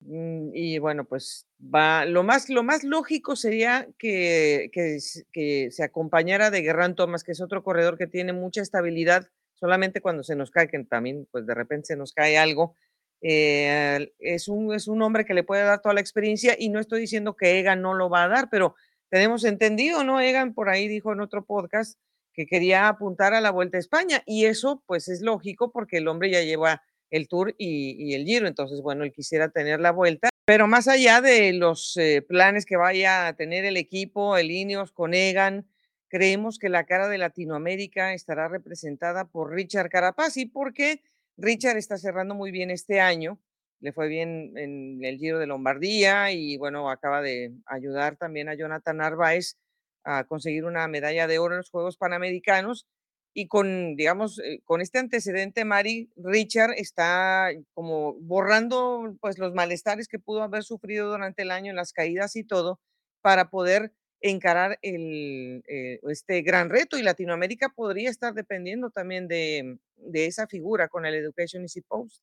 Mm, 0.00 0.50
y 0.52 0.78
bueno, 0.78 1.04
pues 1.04 1.46
va, 1.60 2.04
lo 2.04 2.24
más, 2.24 2.48
lo 2.48 2.64
más 2.64 2.82
lógico 2.82 3.36
sería 3.36 3.88
que, 3.98 4.68
que, 4.72 4.98
que 5.32 5.70
se 5.70 5.84
acompañara 5.84 6.50
de 6.50 6.62
Guerrán 6.62 6.96
Thomas, 6.96 7.22
que 7.22 7.32
es 7.32 7.40
otro 7.40 7.62
corredor 7.62 7.96
que 7.96 8.08
tiene 8.08 8.32
mucha 8.32 8.62
estabilidad, 8.62 9.28
solamente 9.62 10.00
cuando 10.00 10.24
se 10.24 10.34
nos 10.34 10.50
cae, 10.50 10.66
que 10.66 10.82
también 10.82 11.28
pues 11.30 11.46
de 11.46 11.54
repente 11.54 11.86
se 11.86 11.96
nos 11.96 12.12
cae 12.12 12.36
algo. 12.36 12.74
eh, 13.20 14.12
es 14.18 14.48
un, 14.48 14.74
es 14.74 14.88
un 14.88 15.00
hombre 15.02 15.24
que 15.24 15.34
le 15.34 15.44
puede 15.44 15.62
dar 15.62 15.80
toda 15.80 15.94
la 15.94 16.00
experiencia 16.00 16.56
y 16.58 16.68
no 16.68 16.80
estoy 16.80 17.00
diciendo 17.02 17.36
que 17.36 17.60
Egan 17.60 17.80
no 17.80 17.94
lo 17.94 18.10
va 18.10 18.24
a 18.24 18.28
dar, 18.28 18.48
pero 18.50 18.74
tenemos 19.08 19.44
entendido, 19.44 20.02
¿no? 20.02 20.20
Egan 20.20 20.52
por 20.52 20.68
ahí 20.68 20.88
dijo 20.88 21.12
en 21.12 21.20
otro 21.20 21.44
podcast 21.44 21.96
que 22.34 22.44
quería 22.46 22.88
apuntar 22.88 23.34
a 23.34 23.40
la 23.40 23.52
Vuelta 23.52 23.76
a 23.76 23.80
España 23.80 24.24
y 24.26 24.46
eso 24.46 24.82
pues 24.84 25.06
es 25.06 25.20
lógico 25.22 25.70
porque 25.70 25.98
el 25.98 26.08
hombre 26.08 26.28
ya 26.32 26.42
lleva 26.42 26.82
el 27.10 27.28
Tour 27.28 27.54
y, 27.56 28.14
el 28.14 28.24
Giro. 28.24 28.48
Entonces, 28.48 28.80
bueno, 28.80 29.04
él 29.04 29.12
quisiera 29.12 29.48
tener 29.50 29.78
la 29.78 29.92
vuelta. 29.92 30.28
Pero 30.44 30.66
más 30.66 30.88
allá 30.88 31.20
de 31.20 31.52
los 31.52 31.96
eh, 31.98 32.20
planes 32.26 32.66
que 32.66 32.76
vaya 32.76 33.28
a 33.28 33.36
tener 33.36 33.64
el 33.64 33.76
equipo, 33.76 34.36
el 34.36 34.50
Ineos 34.50 34.90
con 34.90 35.14
Egan, 35.14 35.68
creemos 36.12 36.58
que 36.58 36.68
la 36.68 36.84
cara 36.84 37.08
de 37.08 37.16
Latinoamérica 37.16 38.12
estará 38.12 38.46
representada 38.46 39.24
por 39.24 39.50
Richard 39.50 39.88
Carapaz 39.88 40.36
y 40.36 40.44
porque 40.44 41.00
Richard 41.38 41.78
está 41.78 41.96
cerrando 41.96 42.34
muy 42.34 42.50
bien 42.50 42.70
este 42.70 43.00
año. 43.00 43.40
Le 43.80 43.94
fue 43.94 44.08
bien 44.08 44.52
en 44.58 45.02
el 45.02 45.16
Giro 45.16 45.38
de 45.38 45.46
Lombardía 45.46 46.30
y 46.30 46.58
bueno, 46.58 46.90
acaba 46.90 47.22
de 47.22 47.54
ayudar 47.64 48.16
también 48.16 48.50
a 48.50 48.54
Jonathan 48.54 48.98
Narváez 48.98 49.56
a 50.04 50.24
conseguir 50.24 50.66
una 50.66 50.86
medalla 50.86 51.26
de 51.26 51.38
oro 51.38 51.54
en 51.54 51.58
los 51.60 51.70
Juegos 51.70 51.96
Panamericanos 51.96 52.86
y 53.32 53.48
con, 53.48 53.96
digamos, 53.96 54.38
eh, 54.40 54.60
con 54.64 54.82
este 54.82 54.98
antecedente, 54.98 55.64
Mari, 55.64 56.12
Richard 56.16 56.72
está 56.76 57.48
como 57.72 58.16
borrando 58.20 59.16
pues 59.22 59.38
los 59.38 59.54
malestares 59.54 60.08
que 60.08 60.18
pudo 60.18 60.42
haber 60.42 60.62
sufrido 60.62 61.10
durante 61.10 61.40
el 61.40 61.52
año, 61.52 61.72
las 61.72 61.94
caídas 61.94 62.36
y 62.36 62.44
todo, 62.44 62.80
para 63.22 63.48
poder 63.48 63.94
encarar 64.22 64.78
eh, 64.82 66.00
este 66.08 66.42
gran 66.42 66.70
reto. 66.70 66.96
Y 66.96 67.02
Latinoamérica 67.02 67.68
podría 67.68 68.10
estar 68.10 68.32
dependiendo 68.32 68.90
también 68.90 69.28
de, 69.28 69.78
esa 70.12 70.46
figura 70.46 70.88
con 70.88 71.04
el 71.04 71.14
Education 71.14 71.62
Easy 71.62 71.82
Post. 71.82 72.22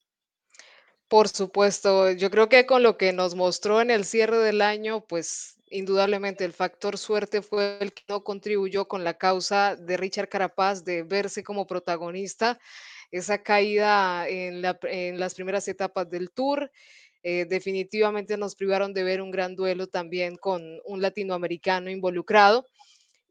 Por 1.08 1.28
supuesto, 1.28 2.12
yo 2.12 2.30
creo 2.30 2.50
que 2.50 2.66
con 2.66 2.84
lo 2.84 2.98
que 2.98 3.14
nos 3.14 3.36
mostró 3.36 3.82
en 3.82 3.90
el 3.90 4.06
cierre 4.06 4.38
del 4.38 4.62
año, 4.62 5.02
pues 5.02 5.58
indudablemente 5.72 6.46
el 6.46 6.54
factor 6.54 6.98
suerte 6.98 7.42
fue 7.42 7.80
el 7.82 7.94
que 7.94 8.04
no 8.08 8.24
contribuyó 8.24 8.88
con 8.88 9.04
la 9.04 9.16
causa 9.16 9.76
de 9.76 9.98
Richard 9.98 10.30
Carapaz 10.30 10.84
de 10.84 11.04
verse 11.04 11.44
como 11.44 11.66
protagonista. 11.66 12.60
Esa 13.12 13.42
caída 13.42 14.28
en 14.28 14.62
las 14.62 15.34
primeras 15.34 15.68
etapas 15.68 16.08
del 16.12 16.30
Tour, 16.30 16.72
eh, 17.24 17.46
definitivamente 17.50 18.38
nos 18.38 18.56
privaron 18.56 18.94
de 18.94 19.04
ver 19.04 19.22
un 19.22 19.32
gran 19.32 19.56
duelo 19.56 19.88
también 19.88 20.38
con 20.38 20.64
un 20.86 21.02
latinoamericano 21.02 21.90
involucrado. 21.92 22.66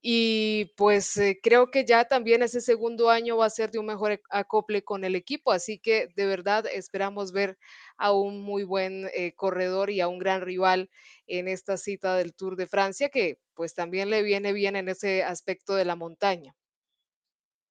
Y 0.00 0.66
pues 0.76 1.16
eh, 1.16 1.40
creo 1.42 1.70
que 1.70 1.84
ya 1.84 2.04
también 2.06 2.42
ese 2.42 2.60
segundo 2.60 3.10
año 3.10 3.36
va 3.36 3.46
a 3.46 3.50
ser 3.50 3.70
de 3.72 3.78
un 3.80 3.86
mejor 3.86 4.12
ec- 4.12 4.22
acople 4.30 4.82
con 4.84 5.04
el 5.04 5.16
equipo, 5.16 5.50
así 5.52 5.78
que 5.80 6.08
de 6.16 6.26
verdad 6.26 6.66
esperamos 6.72 7.32
ver 7.32 7.58
a 7.96 8.12
un 8.12 8.40
muy 8.40 8.62
buen 8.64 9.08
eh, 9.14 9.34
corredor 9.34 9.90
y 9.90 10.00
a 10.00 10.08
un 10.08 10.18
gran 10.18 10.42
rival 10.42 10.88
en 11.26 11.48
esta 11.48 11.76
cita 11.78 12.16
del 12.16 12.34
Tour 12.34 12.56
de 12.56 12.68
Francia, 12.68 13.08
que 13.08 13.38
pues 13.54 13.74
también 13.74 14.08
le 14.10 14.22
viene 14.22 14.52
bien 14.52 14.76
en 14.76 14.88
ese 14.88 15.24
aspecto 15.24 15.74
de 15.74 15.84
la 15.84 15.96
montaña. 15.96 16.54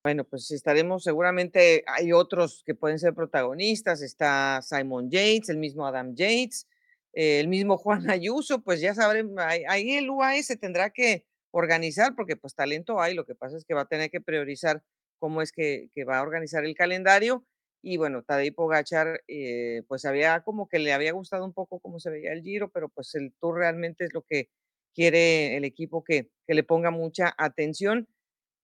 Bueno, 0.08 0.24
pues 0.24 0.50
estaremos, 0.52 1.04
seguramente 1.04 1.84
hay 1.86 2.14
otros 2.14 2.64
que 2.66 2.74
pueden 2.74 2.98
ser 2.98 3.14
protagonistas, 3.14 4.02
está 4.02 4.62
Simon 4.62 5.10
Yates, 5.12 5.50
el 5.50 5.58
mismo 5.58 5.86
Adam 5.86 6.16
Yates, 6.16 6.66
eh, 7.12 7.42
el 7.42 7.50
mismo 7.50 7.78
Juan 7.78 8.10
Ayuso, 8.10 8.62
pues 8.64 8.80
ya 8.80 8.94
ahí, 9.40 9.64
ahí 9.68 9.98
el 9.98 10.10
UAE 10.10 10.44
se 10.44 10.56
tendrá 10.56 10.92
que 10.92 11.26
organizar, 11.52 12.16
porque 12.16 12.38
pues 12.38 12.56
talento 12.56 13.02
hay, 13.02 13.16
lo 13.16 13.26
que 13.26 13.36
pasa 13.36 13.58
es 13.58 13.66
que 13.66 13.74
va 13.74 13.82
a 13.82 13.88
tener 13.90 14.10
que 14.10 14.22
priorizar 14.22 14.82
cómo 15.20 15.42
es 15.42 15.52
que, 15.52 15.90
que 15.94 16.06
va 16.06 16.20
a 16.20 16.22
organizar 16.22 16.64
el 16.64 16.74
calendario. 16.74 17.46
Y 17.82 17.98
bueno, 17.98 18.24
Tadej 18.24 18.56
Pogachar, 18.56 19.24
eh, 19.28 19.82
pues 19.90 20.06
había 20.06 20.40
como 20.40 20.70
que 20.70 20.80
le 20.80 20.94
había 20.94 21.12
gustado 21.12 21.44
un 21.44 21.52
poco 21.52 21.82
cómo 21.82 22.00
se 22.00 22.12
veía 22.12 22.32
el 22.32 22.44
Giro, 22.44 22.72
pero 22.72 22.88
pues 22.88 23.14
el 23.16 23.34
Tour 23.42 23.58
realmente 23.58 24.06
es 24.06 24.14
lo 24.14 24.22
que 24.22 24.48
quiere 24.96 25.58
el 25.58 25.66
equipo 25.66 26.02
que, 26.06 26.30
que 26.48 26.54
le 26.54 26.64
ponga 26.64 26.92
mucha 26.92 27.36
atención. 27.38 28.08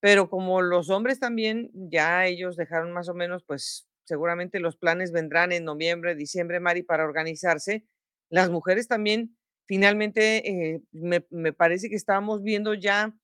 Pero 0.03 0.29
como 0.29 0.61
los 0.61 0.89
hombres 0.89 1.19
también, 1.19 1.71
ya 1.73 2.25
ellos 2.27 2.57
dejaron 2.57 2.91
más 2.91 3.07
o 3.07 3.13
menos, 3.13 3.43
pues 3.45 3.87
seguramente 4.03 4.59
los 4.59 4.75
planes 4.75 5.13
vendrán 5.13 5.53
en 5.53 5.63
noviembre, 5.63 6.13
diciembre, 6.15 6.59
Mari, 6.59 6.83
para 6.83 7.05
organizarse. 7.05 7.85
Las 8.29 8.49
mujeres 8.49 8.89
también, 8.89 9.37
finalmente, 9.65 10.73
eh, 10.75 10.81
me, 10.91 11.25
me 11.29 11.53
parece 11.53 11.89
que 11.89 11.95
estamos 11.95 12.43
viendo 12.43 12.73
ya 12.73 13.15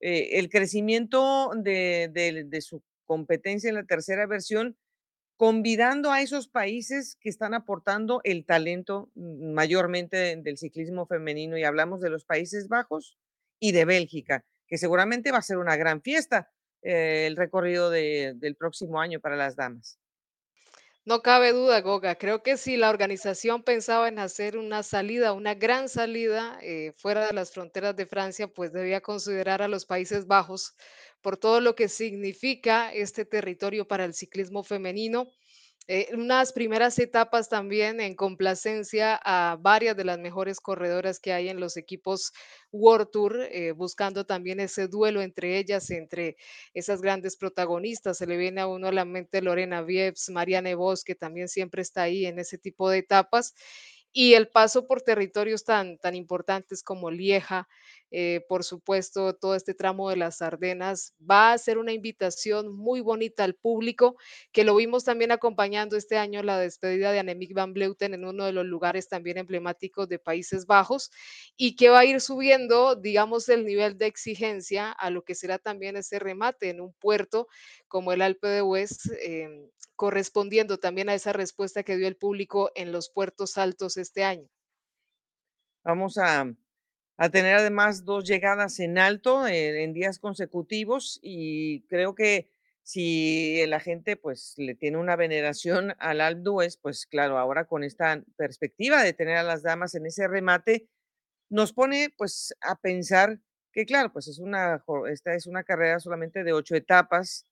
eh, 0.00 0.38
el 0.38 0.50
crecimiento 0.50 1.52
de, 1.56 2.10
de- 2.12 2.60
su 2.60 2.82
competencia 3.06 3.70
en 3.70 3.76
la 3.76 3.84
tercera 3.86 4.26
versión, 4.26 4.76
convidando 5.36 6.12
a 6.12 6.22
esos 6.22 6.48
países 6.48 7.16
que 7.20 7.28
están 7.28 7.54
aportando 7.54 8.20
el 8.24 8.46
talento 8.46 9.10
mayormente 9.14 10.16
de- 10.16 10.36
del 10.36 10.58
ciclismo 10.58 11.06
femenino. 11.06 11.58
Y 11.58 11.64
hablamos 11.64 12.00
de 12.00 12.10
los 12.10 12.24
Países 12.24 12.68
Bajos 12.68 13.18
y 13.60 13.72
de 13.72 13.84
Bélgica, 13.84 14.44
que 14.66 14.78
seguramente 14.78 15.32
va 15.32 15.38
a 15.38 15.42
ser 15.42 15.58
una 15.58 15.76
gran 15.76 16.02
fiesta 16.02 16.50
eh, 16.82 17.26
el 17.26 17.36
recorrido 17.36 17.90
de- 17.90 18.34
del 18.36 18.54
próximo 18.56 19.00
año 19.00 19.20
para 19.20 19.36
las 19.36 19.56
damas. 19.56 19.98
No 21.04 21.22
cabe 21.22 21.52
duda, 21.52 21.80
Goga. 21.82 22.16
Creo 22.16 22.42
que 22.42 22.56
si 22.56 22.76
la 22.76 22.90
organización 22.90 23.62
pensaba 23.62 24.08
en 24.08 24.18
hacer 24.18 24.56
una 24.58 24.82
salida, 24.82 25.32
una 25.32 25.54
gran 25.54 25.88
salida 25.88 26.58
eh, 26.62 26.92
fuera 26.96 27.26
de 27.28 27.32
las 27.32 27.52
fronteras 27.52 27.94
de 27.94 28.06
Francia, 28.06 28.48
pues 28.48 28.72
debía 28.72 29.00
considerar 29.00 29.62
a 29.62 29.68
los 29.68 29.86
Países 29.86 30.26
Bajos 30.26 30.74
por 31.22 31.36
todo 31.36 31.60
lo 31.60 31.76
que 31.76 31.88
significa 31.88 32.92
este 32.92 33.24
territorio 33.24 33.86
para 33.86 34.04
el 34.04 34.14
ciclismo 34.14 34.64
femenino. 34.64 35.28
Eh, 35.88 36.08
unas 36.14 36.52
primeras 36.52 36.98
etapas 36.98 37.48
también 37.48 38.00
en 38.00 38.16
complacencia 38.16 39.20
a 39.22 39.56
varias 39.60 39.96
de 39.96 40.04
las 40.04 40.18
mejores 40.18 40.58
corredoras 40.58 41.20
que 41.20 41.32
hay 41.32 41.48
en 41.48 41.60
los 41.60 41.76
equipos 41.76 42.32
World 42.72 43.10
Tour, 43.12 43.40
eh, 43.52 43.70
buscando 43.70 44.26
también 44.26 44.58
ese 44.58 44.88
duelo 44.88 45.22
entre 45.22 45.58
ellas, 45.58 45.88
entre 45.90 46.36
esas 46.74 47.00
grandes 47.02 47.36
protagonistas. 47.36 48.18
Se 48.18 48.26
le 48.26 48.36
viene 48.36 48.62
a 48.62 48.66
uno 48.66 48.88
a 48.88 48.92
la 48.92 49.04
mente 49.04 49.40
Lorena 49.40 49.80
Viebs, 49.82 50.28
Marianne 50.30 50.74
Vos, 50.74 51.04
que 51.04 51.14
también 51.14 51.48
siempre 51.48 51.82
está 51.82 52.02
ahí 52.02 52.26
en 52.26 52.40
ese 52.40 52.58
tipo 52.58 52.90
de 52.90 52.98
etapas. 52.98 53.54
Y 54.12 54.34
el 54.34 54.48
paso 54.48 54.86
por 54.86 55.02
territorios 55.02 55.64
tan, 55.64 55.98
tan 55.98 56.14
importantes 56.16 56.82
como 56.82 57.10
Lieja, 57.10 57.68
eh, 58.10 58.44
por 58.48 58.64
supuesto, 58.64 59.34
todo 59.34 59.54
este 59.54 59.74
tramo 59.74 60.10
de 60.10 60.16
las 60.16 60.42
Ardenas, 60.42 61.14
va 61.18 61.52
a 61.52 61.58
ser 61.58 61.78
una 61.78 61.92
invitación 61.92 62.74
muy 62.74 63.00
bonita 63.00 63.44
al 63.44 63.54
público, 63.54 64.16
que 64.52 64.64
lo 64.64 64.76
vimos 64.76 65.04
también 65.04 65.32
acompañando 65.32 65.96
este 65.96 66.16
año 66.16 66.42
la 66.42 66.58
despedida 66.58 67.12
de 67.12 67.18
Annemiek 67.18 67.52
van 67.52 67.72
Vleuten 67.72 68.14
en 68.14 68.24
uno 68.24 68.44
de 68.44 68.52
los 68.52 68.64
lugares 68.64 69.08
también 69.08 69.38
emblemáticos 69.38 70.08
de 70.08 70.18
Países 70.18 70.66
Bajos 70.66 71.10
y 71.56 71.76
que 71.76 71.88
va 71.88 72.00
a 72.00 72.04
ir 72.04 72.20
subiendo, 72.20 72.94
digamos, 72.94 73.48
el 73.48 73.64
nivel 73.64 73.98
de 73.98 74.06
exigencia 74.06 74.92
a 74.92 75.10
lo 75.10 75.22
que 75.22 75.34
será 75.34 75.58
también 75.58 75.96
ese 75.96 76.18
remate 76.18 76.70
en 76.70 76.80
un 76.80 76.92
puerto 76.94 77.48
como 77.88 78.12
el 78.12 78.22
Alpe 78.22 78.48
de 78.48 78.62
Huez, 78.62 78.98
em, 79.22 79.68
correspondiendo 79.96 80.78
también 80.78 81.08
a 81.08 81.14
esa 81.14 81.32
respuesta 81.32 81.82
que 81.82 81.96
dio 81.96 82.06
el 82.06 82.16
público 82.16 82.70
en 82.74 82.92
los 82.92 83.10
puertos 83.10 83.58
altos 83.58 83.96
este 83.96 84.24
año. 84.24 84.48
Vamos 85.84 86.18
a, 86.18 86.52
a 87.16 87.30
tener 87.30 87.54
además 87.56 88.04
dos 88.04 88.24
llegadas 88.24 88.78
en 88.80 88.98
alto 88.98 89.46
en 89.46 89.92
días 89.94 90.18
consecutivos 90.18 91.18
y 91.22 91.82
creo 91.88 92.14
que 92.14 92.48
si 92.82 93.64
la 93.66 93.80
gente 93.80 94.16
pues 94.16 94.54
le 94.58 94.74
tiene 94.76 94.98
una 94.98 95.16
veneración 95.16 95.94
al 95.98 96.20
Alpe 96.20 96.42
d'Huez, 96.42 96.76
pues 96.76 97.06
claro, 97.06 97.38
ahora 97.38 97.64
con 97.64 97.82
esta 97.82 98.22
perspectiva 98.36 99.02
de 99.02 99.12
tener 99.12 99.36
a 99.38 99.42
las 99.42 99.62
damas 99.62 99.94
en 99.96 100.06
ese 100.06 100.28
remate, 100.28 100.88
nos 101.50 101.72
pone 101.72 102.10
pues 102.16 102.54
a 102.60 102.76
pensar 102.76 103.40
que 103.72 103.86
claro, 103.86 104.12
pues 104.12 104.28
es 104.28 104.38
una, 104.38 104.82
esta 105.10 105.34
es 105.34 105.46
una 105.46 105.64
carrera 105.64 106.00
solamente 106.00 106.44
de 106.44 106.52
ocho 106.52 106.76
etapas. 106.76 107.44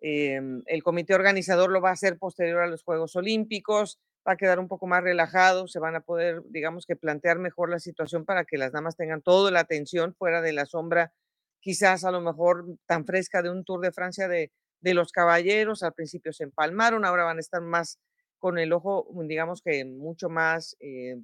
em, 0.00 0.62
el 0.66 0.82
comité 0.82 1.14
organizador 1.14 1.70
lo 1.70 1.80
va 1.82 1.90
a 1.90 1.92
hacer 1.92 2.18
posterior 2.18 2.62
a 2.62 2.66
los 2.66 2.82
Juegos 2.82 3.16
Olímpicos, 3.16 3.98
va 4.26 4.32
a 4.32 4.36
quedar 4.36 4.58
un 4.58 4.68
poco 4.68 4.86
más 4.86 5.02
relajado, 5.02 5.68
se 5.68 5.78
van 5.78 5.96
a 5.96 6.00
poder, 6.00 6.42
digamos 6.48 6.86
que 6.86 6.96
plantear 6.96 7.38
mejor 7.38 7.70
la 7.70 7.78
situación 7.78 8.24
para 8.24 8.44
que 8.44 8.58
las 8.58 8.72
damas 8.72 8.96
tengan 8.96 9.22
toda 9.22 9.50
la 9.50 9.60
atención 9.60 10.14
fuera 10.14 10.42
de 10.42 10.52
la 10.52 10.66
sombra, 10.66 11.12
quizás 11.60 12.04
a 12.04 12.10
lo 12.10 12.20
mejor 12.20 12.66
tan 12.86 13.06
fresca 13.06 13.42
de 13.42 13.50
un 13.50 13.64
Tour 13.64 13.80
de 13.80 13.92
Francia 13.92 14.28
de, 14.28 14.52
de 14.80 14.94
los 14.94 15.12
caballeros. 15.12 15.82
Al 15.82 15.94
principio 15.94 16.32
se 16.32 16.44
empalmaron, 16.44 17.04
ahora 17.04 17.24
van 17.24 17.38
a 17.38 17.40
estar 17.40 17.62
más 17.62 17.98
con 18.38 18.58
el 18.58 18.72
ojo, 18.72 19.06
digamos 19.24 19.62
que 19.62 19.84
mucho 19.84 20.28
más 20.28 20.76
eh, 20.80 21.16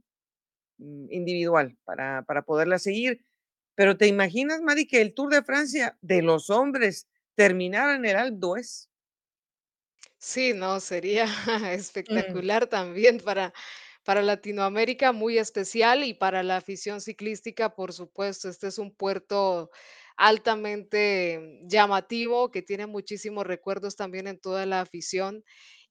mm, 0.79 1.07
individual 1.11 1.77
para, 1.85 2.23
para 2.23 2.43
poderla 2.43 2.79
seguir. 2.79 3.25
Pero 3.75 3.97
¿te 3.97 4.07
imaginas, 4.07 4.63
Mari, 4.63 4.87
que 4.87 5.03
el 5.03 5.15
Tour 5.15 5.33
de 5.33 5.43
Francia 5.43 5.99
de 6.01 6.23
los 6.23 6.51
hombres 6.51 7.09
terminara 7.35 7.97
en 7.97 8.07
el 8.07 8.17
Alpe? 8.17 8.63
Sí, 10.27 10.53
no, 10.55 10.81
sería 10.81 11.27
Mm, 12.09 12.43
espectacular 12.43 12.67
también 12.67 13.19
para, 13.21 13.53
para 14.05 14.23
Latinoamérica, 14.23 15.13
muy 15.13 15.39
especial 15.39 16.03
y 16.03 16.15
para 16.15 16.43
la 16.43 16.57
afición 16.57 17.01
ciclística, 17.01 17.77
por 17.77 17.93
supuesto. 17.93 18.49
Este 18.49 18.67
es 18.67 18.79
un 18.79 18.93
puerto 18.93 19.71
altamente 20.17 21.61
llamativo 21.69 22.51
que 22.51 22.63
tiene 22.63 22.87
muchísimos 22.89 23.47
recuerdos 23.47 23.95
también 23.95 24.27
en 24.27 24.41
toda 24.41 24.67
la 24.67 24.81
afición. 24.81 25.45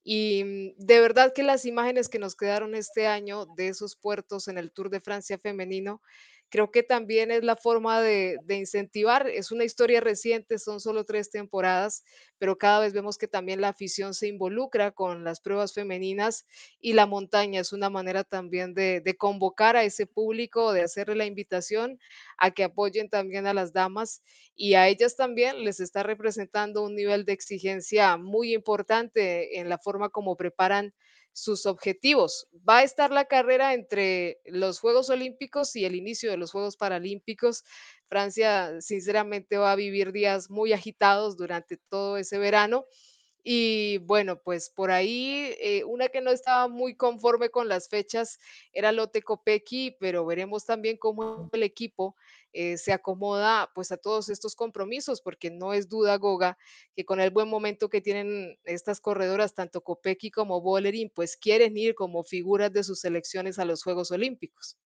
Y 0.04 0.44
mm, 0.44 0.86
de 0.86 1.00
verdad 1.00 1.32
que 1.34 1.44
las 1.44 1.64
imágenes 1.66 2.10
que 2.10 2.20
nos 2.20 2.36
quedaron 2.36 2.76
este 2.76 3.08
año 3.08 3.46
de 3.46 3.70
esos 3.70 3.96
puertos 3.96 4.50
en 4.50 4.58
el 4.58 4.74
Tour 4.74 4.90
de 4.90 5.00
Francia 5.00 5.40
femenino, 5.40 6.02
creo 6.50 6.72
que 6.72 6.84
también 6.84 7.32
es 7.32 7.44
la 7.44 7.56
forma 7.56 8.02
de, 8.02 8.40
incentivar. 8.50 9.28
Es 9.28 9.52
una 9.52 9.64
historia 9.64 10.02
reciente, 10.02 10.60
son 10.60 10.80
solo 10.80 11.04
tres 11.04 11.30
temporadas 11.30 12.04
pero 12.38 12.58
cada 12.58 12.80
vez 12.80 12.94
vemos 12.94 13.18
que 13.18 13.28
también 13.28 13.62
la 13.62 13.70
afición 13.70 14.14
se 14.14 14.28
involucra 14.28 14.92
con 14.92 15.24
las 15.24 15.40
pruebas 15.40 15.74
femeninas 15.74 16.46
y 16.80 16.94
la 16.94 17.06
montaña 17.06 17.62
es 17.62 17.72
una 17.72 17.90
manera 17.90 18.24
también 18.24 18.74
de 18.74 19.16
convocar 19.18 19.76
a 19.76 19.84
ese 19.84 20.06
público, 20.06 20.74
de 20.74 20.84
hacerle 20.84 21.16
la 21.16 21.26
invitación 21.26 22.00
a 22.38 22.52
que 22.52 22.66
apoyen 22.66 23.10
también 23.10 23.48
a 23.48 23.54
las 23.54 23.74
damas 23.74 24.22
y 24.56 24.74
a 24.74 24.88
ellas 24.88 25.16
también 25.16 25.64
les 25.64 25.80
está 25.80 26.04
representando 26.04 26.84
un 26.84 26.96
nivel 26.96 27.26
de 27.26 27.34
exigencia 27.34 28.18
muy 28.18 28.54
importante 28.54 29.60
en 29.60 29.70
la 29.70 29.78
forma 29.78 30.10
como 30.10 30.36
preparan 30.36 30.94
sus 31.36 31.66
objetivos. 31.66 32.48
Va 32.68 32.78
a 32.78 32.84
estar 32.84 33.12
la 33.12 33.26
carrera 33.26 33.74
entre 33.74 34.40
los 34.46 34.80
Juegos 34.80 35.10
Olímpicos 35.10 35.76
y 35.76 35.84
el 35.86 35.96
inicio 35.96 36.32
de 36.32 36.38
los 36.38 36.52
Juegos 36.52 36.78
Paralímpicos 36.78 37.64
Francia, 38.08 38.82
sinceramente, 38.82 39.58
va 39.58 39.72
a 39.72 39.76
vivir 39.76 40.12
días 40.12 40.50
muy 40.50 40.74
agitados 40.74 41.38
durante 41.38 41.78
todo 41.78 42.18
ese 42.18 42.38
verano. 42.38 42.86
Y 43.44 44.00
bueno, 44.00 44.42
pues 44.42 44.72
por 44.72 44.90
ahí, 44.90 45.54
eh, 45.60 45.84
una 45.84 46.08
que 46.08 46.22
no 46.22 46.32
estaba 46.32 46.68
muy 46.68 46.96
conforme 46.96 47.50
con 47.50 47.68
las 47.68 47.90
fechas 47.90 48.40
era 48.72 48.92
Lotte 48.92 49.22
Kopecky, 49.22 49.98
pero 50.00 50.26
veremos 50.26 50.66
también 50.66 50.98
cómo 50.98 51.50
el 51.52 51.64
equipo 51.64 52.16
eh, 52.56 52.78
se 52.78 52.94
acomoda 52.94 53.70
pues 53.76 53.92
a 53.92 53.98
todos 53.98 54.30
estos 54.30 54.56
compromisos, 54.56 55.22
porque 55.22 55.52
no 55.52 55.74
es 55.74 55.90
duda, 55.90 56.18
Goga, 56.18 56.58
que 56.96 57.04
con 57.04 57.20
el 57.20 57.30
buen 57.30 57.50
momento 57.50 57.90
que 57.90 58.02
tienen 58.02 58.58
estas 58.64 59.02
corredoras, 59.02 59.54
tanto 59.54 59.82
Kopecky 59.82 60.32
como 60.32 60.62
Bolerín, 60.62 61.12
pues 61.14 61.36
quieren 61.36 61.78
ir 61.78 61.96
como 61.96 62.24
figuras 62.24 62.72
de 62.72 62.84
sus 62.84 63.02
selecciones 63.02 63.60
a 63.60 63.66
los 63.66 63.84
Juegos 63.84 64.12
Olímpicos. 64.12 64.78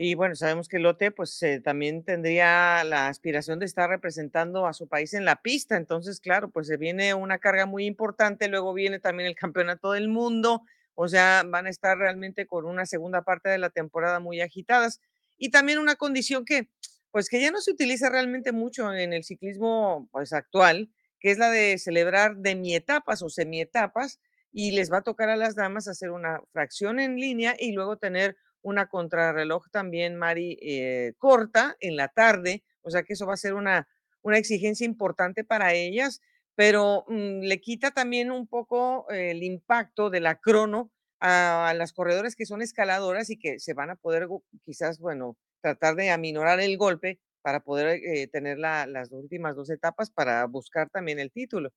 Y 0.00 0.14
bueno, 0.14 0.36
sabemos 0.36 0.68
que 0.68 0.78
Lotte 0.78 1.10
pues 1.10 1.40
también 1.64 2.04
tendría 2.04 2.84
la 2.84 3.08
aspiración 3.08 3.58
de 3.58 3.66
estar 3.66 3.90
representando 3.90 4.64
a 4.66 4.72
su 4.72 4.86
país 4.86 5.12
en 5.12 5.24
la 5.24 5.42
pista. 5.42 5.76
Entonces, 5.76 6.20
claro, 6.20 6.50
pues 6.50 6.68
se 6.68 6.76
viene 6.76 7.14
una 7.14 7.38
carga 7.38 7.66
muy 7.66 7.84
importante. 7.84 8.46
Luego 8.46 8.72
viene 8.72 9.00
también 9.00 9.28
el 9.28 9.34
campeonato 9.34 9.90
del 9.92 10.08
mundo. 10.08 10.62
O 10.94 11.08
sea, 11.08 11.42
van 11.44 11.66
a 11.66 11.70
estar 11.70 11.98
realmente 11.98 12.46
con 12.46 12.64
una 12.64 12.86
segunda 12.86 13.22
parte 13.22 13.48
de 13.48 13.58
la 13.58 13.70
temporada 13.70 14.20
muy 14.20 14.40
agitadas. 14.40 15.00
Y 15.38 15.50
también 15.50 15.78
una 15.78 15.96
condición 15.96 16.44
que, 16.44 16.68
pues 17.10 17.28
que 17.28 17.40
ya 17.40 17.50
no 17.50 17.60
se 17.60 17.70
utiliza 17.72 18.10
realmente 18.10 18.52
mucho 18.52 18.92
en 18.92 19.12
el 19.12 19.24
ciclismo 19.24 20.08
pues 20.12 20.32
actual, 20.32 20.90
que 21.20 21.30
es 21.30 21.38
la 21.38 21.50
de 21.50 21.78
celebrar 21.78 22.36
demietapas 22.36 23.22
o 23.22 23.28
semietapas. 23.30 24.20
Y 24.52 24.72
les 24.72 24.90
va 24.90 24.98
a 24.98 25.02
tocar 25.02 25.28
a 25.28 25.36
las 25.36 25.54
damas 25.54 25.88
hacer 25.88 26.10
una 26.10 26.40
fracción 26.52 27.00
en 27.00 27.16
línea 27.16 27.54
y 27.58 27.72
luego 27.72 27.98
tener 27.98 28.36
una 28.62 28.88
contrarreloj 28.88 29.68
también, 29.70 30.16
Mari, 30.16 30.58
eh, 30.60 31.14
corta 31.18 31.76
en 31.80 31.96
la 31.96 32.08
tarde, 32.08 32.64
o 32.82 32.90
sea 32.90 33.02
que 33.02 33.12
eso 33.12 33.26
va 33.26 33.34
a 33.34 33.38
ser 33.38 33.54
una, 33.54 33.88
una 34.22 34.38
exigencia 34.38 34.84
importante 34.84 35.44
para 35.44 35.74
ellas, 35.74 36.20
pero 36.54 37.04
mm, 37.08 37.40
le 37.42 37.60
quita 37.60 37.92
también 37.92 38.30
un 38.30 38.46
poco 38.46 39.08
el 39.10 39.42
impacto 39.42 40.10
de 40.10 40.20
la 40.20 40.40
crono 40.40 40.90
a 41.20 41.74
las 41.74 41.92
corredoras 41.92 42.36
que 42.36 42.46
son 42.46 42.62
escaladoras 42.62 43.30
y 43.30 43.38
que 43.38 43.58
se 43.60 43.74
van 43.74 43.90
a 43.90 43.96
poder 43.96 44.28
quizás, 44.64 44.98
bueno, 44.98 45.36
tratar 45.60 45.96
de 45.96 46.10
aminorar 46.10 46.60
el 46.60 46.76
golpe 46.78 47.20
para 47.42 47.60
poder 47.60 48.00
eh, 48.04 48.28
tener 48.28 48.58
la, 48.58 48.86
las 48.86 49.10
últimas 49.12 49.56
dos 49.56 49.70
etapas 49.70 50.10
para 50.10 50.44
buscar 50.46 50.90
también 50.90 51.18
el 51.18 51.32
título. 51.32 51.70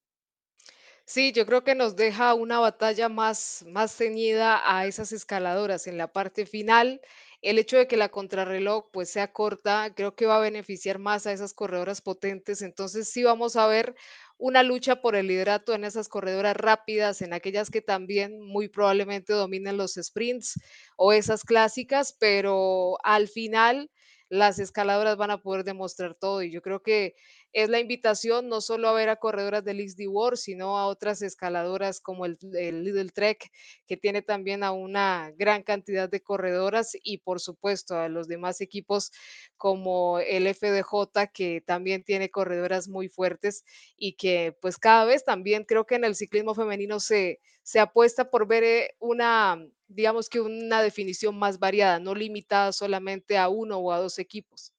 Sí, 1.06 1.32
yo 1.34 1.46
creo 1.46 1.64
que 1.64 1.76
nos 1.76 1.96
deja 1.96 2.34
una 2.34 2.60
batalla 2.60 3.10
más, 3.10 3.64
más 3.68 3.96
ceñida 3.96 4.62
a 4.64 4.86
esas 4.86 5.12
escaladoras 5.12 5.88
en 5.88 5.98
la 5.98 6.12
parte 6.14 6.46
final. 6.46 7.02
El 7.42 7.58
hecho 7.60 7.78
de 7.78 7.88
que 7.88 7.98
la 7.98 8.10
contrarreloj 8.10 8.90
pues 8.92 9.10
sea 9.10 9.34
corta, 9.34 9.94
creo 9.96 10.16
que 10.16 10.26
va 10.28 10.38
a 10.38 10.40
beneficiar 10.40 11.00
más 11.00 11.26
a 11.28 11.34
esas 11.34 11.54
corredoras 11.54 12.02
potentes. 12.02 12.62
Entonces 12.62 13.10
sí 13.10 13.24
vamos 13.24 13.56
a 13.56 13.68
ver 13.68 13.96
una 14.42 14.64
lucha 14.64 15.02
por 15.02 15.16
el 15.16 15.28
liderato 15.28 15.76
en 15.76 15.84
esas 15.86 16.10
corredoras 16.10 16.58
rápidas, 16.58 17.22
en 17.22 17.32
aquellas 17.32 17.70
que 17.70 17.82
también 17.82 18.42
muy 18.42 18.68
probablemente 18.70 19.34
dominen 19.34 19.78
los 19.78 19.94
sprints 19.94 20.60
o 20.98 21.14
esas 21.14 21.44
clásicas, 21.44 22.18
pero 22.20 22.98
al 23.04 23.28
final 23.28 23.92
las 24.30 24.58
escaladoras 24.58 25.16
van 25.16 25.30
a 25.30 25.44
poder 25.44 25.64
demostrar 25.64 26.16
todo. 26.16 26.42
Y 26.42 26.52
yo 26.52 26.64
creo 26.64 26.82
que 26.82 27.14
es 27.54 27.70
la 27.70 27.80
invitación 27.80 28.50
no 28.50 28.62
solo 28.62 28.88
a 28.88 28.94
ver 28.94 29.10
a 29.10 29.18
corredoras 29.18 29.64
del 29.64 29.88
XD 29.88 30.08
World, 30.08 30.38
sino 30.38 30.78
a 30.78 30.88
otras 30.88 31.22
escaladoras 31.22 32.00
como 32.00 32.26
el, 32.26 32.38
el 32.54 32.84
Little 32.84 33.10
Trek, 33.10 33.50
que 33.88 33.98
tiene 33.98 34.22
también 34.22 34.64
a 34.64 34.72
una 34.72 35.32
gran 35.36 35.64
cantidad 35.64 36.10
de 36.10 36.22
corredoras 36.22 36.92
y 37.04 37.20
por 37.20 37.40
supuesto 37.40 37.96
a 37.96 38.10
los 38.10 38.28
demás 38.28 38.62
equipos 38.62 39.12
como 39.58 40.20
el 40.20 40.48
FDJ, 40.48 41.32
que 41.34 41.62
también 41.62 42.04
tiene 42.04 42.30
corredoras 42.30 42.88
muy 42.88 43.10
fuertes 43.10 43.64
y 43.98 44.14
que 44.14 44.58
pues 44.62 44.78
cada 44.78 45.06
vez 45.06 45.24
también 45.26 45.66
creo 45.66 45.86
que 45.86 45.96
en 45.96 46.06
el 46.06 46.16
ciclismo 46.16 46.56
femenino 46.56 47.00
se, 47.00 47.40
se 47.64 47.80
apuesta 47.80 48.30
por 48.30 48.48
ver 48.48 48.64
eh, 48.64 48.96
una, 49.00 49.64
digamos 49.88 50.30
que 50.30 50.40
una 50.40 50.82
definición 50.82 51.38
más 51.38 51.60
variada, 51.60 52.00
no 52.00 52.16
limitada 52.16 52.72
solamente 52.72 53.38
a 53.38 53.50
uno 53.50 53.78
o 53.78 53.92
a 53.92 54.00
dos 54.00 54.20
equipos. 54.20 54.74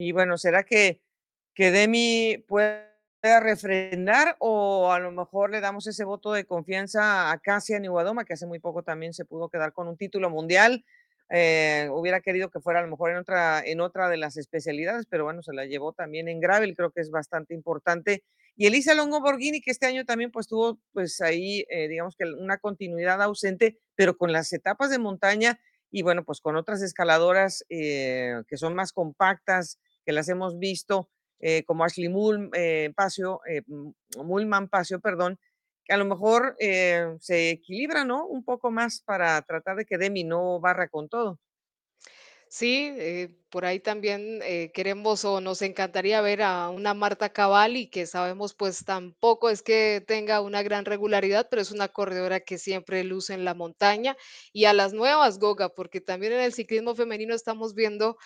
Y 0.00 0.12
bueno, 0.12 0.38
¿será 0.38 0.62
que, 0.62 1.02
que 1.58 1.72
Demi 1.72 2.44
puede 2.46 2.86
refrendar 3.40 4.36
o 4.38 4.92
a 4.92 5.00
lo 5.00 5.10
mejor 5.10 5.50
le 5.50 5.60
damos 5.60 5.88
ese 5.88 6.04
voto 6.04 6.32
de 6.32 6.44
confianza 6.44 7.32
a 7.32 7.38
Casia 7.40 7.80
Niwadoma, 7.80 8.24
que 8.24 8.34
hace 8.34 8.46
muy 8.46 8.60
poco 8.60 8.84
también 8.84 9.12
se 9.12 9.24
pudo 9.24 9.48
quedar 9.48 9.72
con 9.72 9.88
un 9.88 9.96
título 9.96 10.30
mundial? 10.30 10.84
Eh, 11.30 11.88
hubiera 11.90 12.20
querido 12.20 12.48
que 12.48 12.60
fuera 12.60 12.78
a 12.78 12.82
lo 12.82 12.88
mejor 12.88 13.10
en 13.10 13.16
otra, 13.16 13.60
en 13.60 13.80
otra 13.80 14.08
de 14.08 14.18
las 14.18 14.36
especialidades, 14.36 15.06
pero 15.10 15.24
bueno, 15.24 15.42
se 15.42 15.52
la 15.52 15.66
llevó 15.66 15.92
también 15.92 16.28
en 16.28 16.38
gravel, 16.38 16.76
creo 16.76 16.92
que 16.92 17.00
es 17.00 17.10
bastante 17.10 17.54
importante. 17.54 18.22
Y 18.54 18.66
Elisa 18.68 18.94
Longo 18.94 19.20
Borghini, 19.20 19.60
que 19.60 19.72
este 19.72 19.86
año 19.86 20.04
también 20.04 20.30
pues 20.30 20.46
tuvo 20.46 20.78
pues 20.92 21.20
ahí, 21.20 21.66
eh, 21.70 21.88
digamos 21.88 22.14
que 22.14 22.24
una 22.24 22.58
continuidad 22.58 23.20
ausente, 23.20 23.80
pero 23.96 24.16
con 24.16 24.30
las 24.30 24.52
etapas 24.52 24.90
de 24.90 25.00
montaña 25.00 25.58
y 25.90 26.02
bueno, 26.02 26.24
pues 26.24 26.40
con 26.40 26.54
otras 26.54 26.82
escaladoras 26.82 27.64
eh, 27.68 28.44
que 28.46 28.56
son 28.56 28.76
más 28.76 28.92
compactas, 28.92 29.80
que 30.06 30.12
las 30.12 30.28
hemos 30.28 30.60
visto, 30.60 31.10
como 31.66 31.84
Ashley 31.84 32.08
Mull, 32.08 32.50
Pacio, 32.94 33.40
Mullman 34.16 34.68
Pacio, 34.68 35.00
perdón, 35.00 35.38
que 35.88 35.94
a 35.94 35.96
lo 35.96 36.04
mejor 36.04 36.54
eh, 36.60 37.16
se 37.18 37.50
equilibra, 37.50 38.04
¿no? 38.04 38.26
Un 38.26 38.44
poco 38.44 38.70
más 38.70 39.00
para 39.00 39.40
tratar 39.42 39.76
de 39.76 39.86
que 39.86 39.96
Demi 39.96 40.22
no 40.22 40.60
barra 40.60 40.88
con 40.88 41.08
todo. 41.08 41.40
Sí, 42.50 42.94
eh, 42.96 43.28
por 43.50 43.66
ahí 43.66 43.78
también 43.78 44.40
eh, 44.42 44.70
queremos 44.72 45.24
o 45.26 45.40
nos 45.40 45.60
encantaría 45.60 46.20
ver 46.22 46.42
a 46.42 46.70
una 46.70 46.94
Marta 46.94 47.30
Cavalli, 47.30 47.88
que 47.88 48.06
sabemos 48.06 48.54
pues 48.54 48.84
tampoco 48.86 49.50
es 49.50 49.62
que 49.62 50.02
tenga 50.06 50.40
una 50.40 50.62
gran 50.62 50.86
regularidad, 50.86 51.48
pero 51.50 51.60
es 51.60 51.70
una 51.70 51.88
corredora 51.88 52.40
que 52.40 52.56
siempre 52.56 53.04
luce 53.04 53.34
en 53.34 53.44
la 53.44 53.54
montaña. 53.54 54.16
Y 54.52 54.64
a 54.64 54.72
las 54.72 54.94
nuevas, 54.94 55.38
Goga, 55.38 55.70
porque 55.70 56.00
también 56.00 56.32
en 56.34 56.40
el 56.40 56.54
ciclismo 56.54 56.94
femenino 56.94 57.34
estamos 57.34 57.74
viendo 57.74 58.16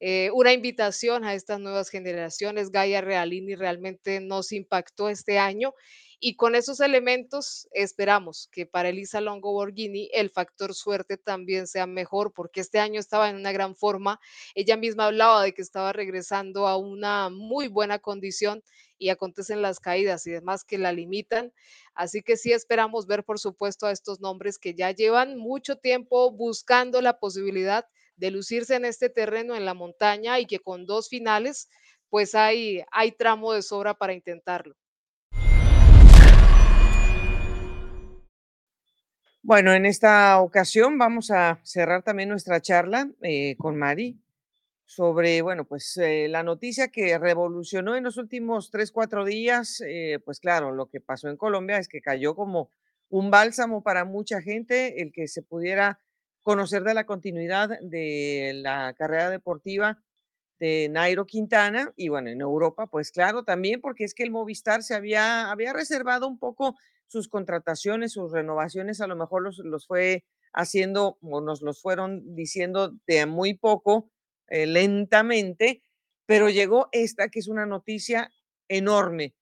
eh, 0.00 0.30
una 0.32 0.52
invitación 0.52 1.24
a 1.24 1.34
estas 1.34 1.60
nuevas 1.60 1.88
generaciones. 1.88 2.70
Gaia 2.70 3.00
Realini 3.00 3.54
realmente 3.54 4.20
nos 4.20 4.52
impactó 4.52 5.08
este 5.08 5.38
año 5.38 5.74
y 6.18 6.36
con 6.36 6.54
esos 6.54 6.80
elementos 6.80 7.68
esperamos 7.72 8.48
que 8.50 8.64
para 8.64 8.88
Elisa 8.88 9.20
Longo 9.20 9.52
Borghini 9.52 10.08
el 10.14 10.30
factor 10.30 10.74
suerte 10.74 11.18
también 11.18 11.66
sea 11.66 11.86
mejor, 11.86 12.32
porque 12.32 12.60
este 12.60 12.78
año 12.78 12.98
estaba 12.98 13.28
en 13.28 13.36
una 13.36 13.52
gran 13.52 13.76
forma. 13.76 14.18
Ella 14.54 14.76
misma 14.76 15.06
hablaba 15.06 15.42
de 15.42 15.52
que 15.52 15.60
estaba 15.62 15.92
regresando 15.92 16.66
a 16.66 16.78
una 16.78 17.28
muy 17.28 17.68
buena 17.68 17.98
condición 17.98 18.62
y 18.98 19.10
acontecen 19.10 19.60
las 19.60 19.78
caídas 19.78 20.26
y 20.26 20.30
demás 20.30 20.64
que 20.64 20.78
la 20.78 20.92
limitan. 20.92 21.52
Así 21.94 22.22
que 22.22 22.36
sí 22.38 22.52
esperamos 22.52 23.06
ver, 23.06 23.24
por 23.24 23.38
supuesto, 23.38 23.86
a 23.86 23.92
estos 23.92 24.20
nombres 24.20 24.58
que 24.58 24.74
ya 24.74 24.90
llevan 24.92 25.36
mucho 25.36 25.76
tiempo 25.76 26.30
buscando 26.30 27.02
la 27.02 27.18
posibilidad 27.18 27.86
de 28.16 28.30
lucirse 28.30 28.74
en 28.74 28.84
este 28.84 29.08
terreno 29.08 29.54
en 29.54 29.64
la 29.64 29.74
montaña 29.74 30.40
y 30.40 30.46
que 30.46 30.58
con 30.58 30.86
dos 30.86 31.08
finales, 31.08 31.68
pues 32.08 32.34
hay, 32.34 32.82
hay 32.90 33.12
tramo 33.12 33.52
de 33.52 33.62
sobra 33.62 33.94
para 33.94 34.12
intentarlo. 34.12 34.74
Bueno, 39.42 39.72
en 39.72 39.86
esta 39.86 40.40
ocasión 40.40 40.98
vamos 40.98 41.30
a 41.30 41.60
cerrar 41.62 42.02
también 42.02 42.28
nuestra 42.28 42.60
charla 42.60 43.08
eh, 43.22 43.54
con 43.56 43.76
Mari 43.76 44.18
sobre, 44.84 45.40
bueno, 45.42 45.64
pues 45.64 45.96
eh, 45.98 46.26
la 46.28 46.42
noticia 46.42 46.88
que 46.88 47.16
revolucionó 47.18 47.96
en 47.96 48.04
los 48.04 48.16
últimos 48.16 48.70
tres, 48.70 48.90
cuatro 48.90 49.24
días, 49.24 49.80
eh, 49.86 50.18
pues 50.24 50.40
claro, 50.40 50.72
lo 50.72 50.86
que 50.86 51.00
pasó 51.00 51.28
en 51.28 51.36
Colombia 51.36 51.78
es 51.78 51.86
que 51.86 52.00
cayó 52.00 52.34
como 52.34 52.70
un 53.08 53.30
bálsamo 53.30 53.84
para 53.84 54.04
mucha 54.04 54.42
gente 54.42 55.00
el 55.00 55.12
que 55.12 55.28
se 55.28 55.42
pudiera 55.42 56.00
conocer 56.46 56.84
de 56.84 56.94
la 56.94 57.06
continuidad 57.06 57.70
de 57.80 58.52
la 58.54 58.94
carrera 58.96 59.30
deportiva 59.30 60.00
de 60.60 60.88
Nairo 60.88 61.26
Quintana 61.26 61.92
y 61.96 62.08
bueno, 62.08 62.30
en 62.30 62.40
Europa, 62.40 62.86
pues 62.86 63.10
claro, 63.10 63.42
también 63.42 63.80
porque 63.80 64.04
es 64.04 64.14
que 64.14 64.22
el 64.22 64.30
Movistar 64.30 64.84
se 64.84 64.94
había, 64.94 65.50
había 65.50 65.72
reservado 65.72 66.28
un 66.28 66.38
poco 66.38 66.76
sus 67.08 67.26
contrataciones, 67.26 68.12
sus 68.12 68.30
renovaciones, 68.30 69.00
a 69.00 69.08
lo 69.08 69.16
mejor 69.16 69.42
los, 69.42 69.58
los 69.58 69.88
fue 69.88 70.24
haciendo 70.52 71.18
o 71.20 71.40
nos 71.40 71.62
los 71.62 71.82
fueron 71.82 72.36
diciendo 72.36 72.94
de 73.08 73.26
muy 73.26 73.54
poco, 73.54 74.12
eh, 74.46 74.66
lentamente, 74.66 75.82
pero 76.26 76.48
llegó 76.48 76.88
esta 76.92 77.28
que 77.28 77.40
es 77.40 77.48
una 77.48 77.66
noticia 77.66 78.30
enorme. 78.68 79.34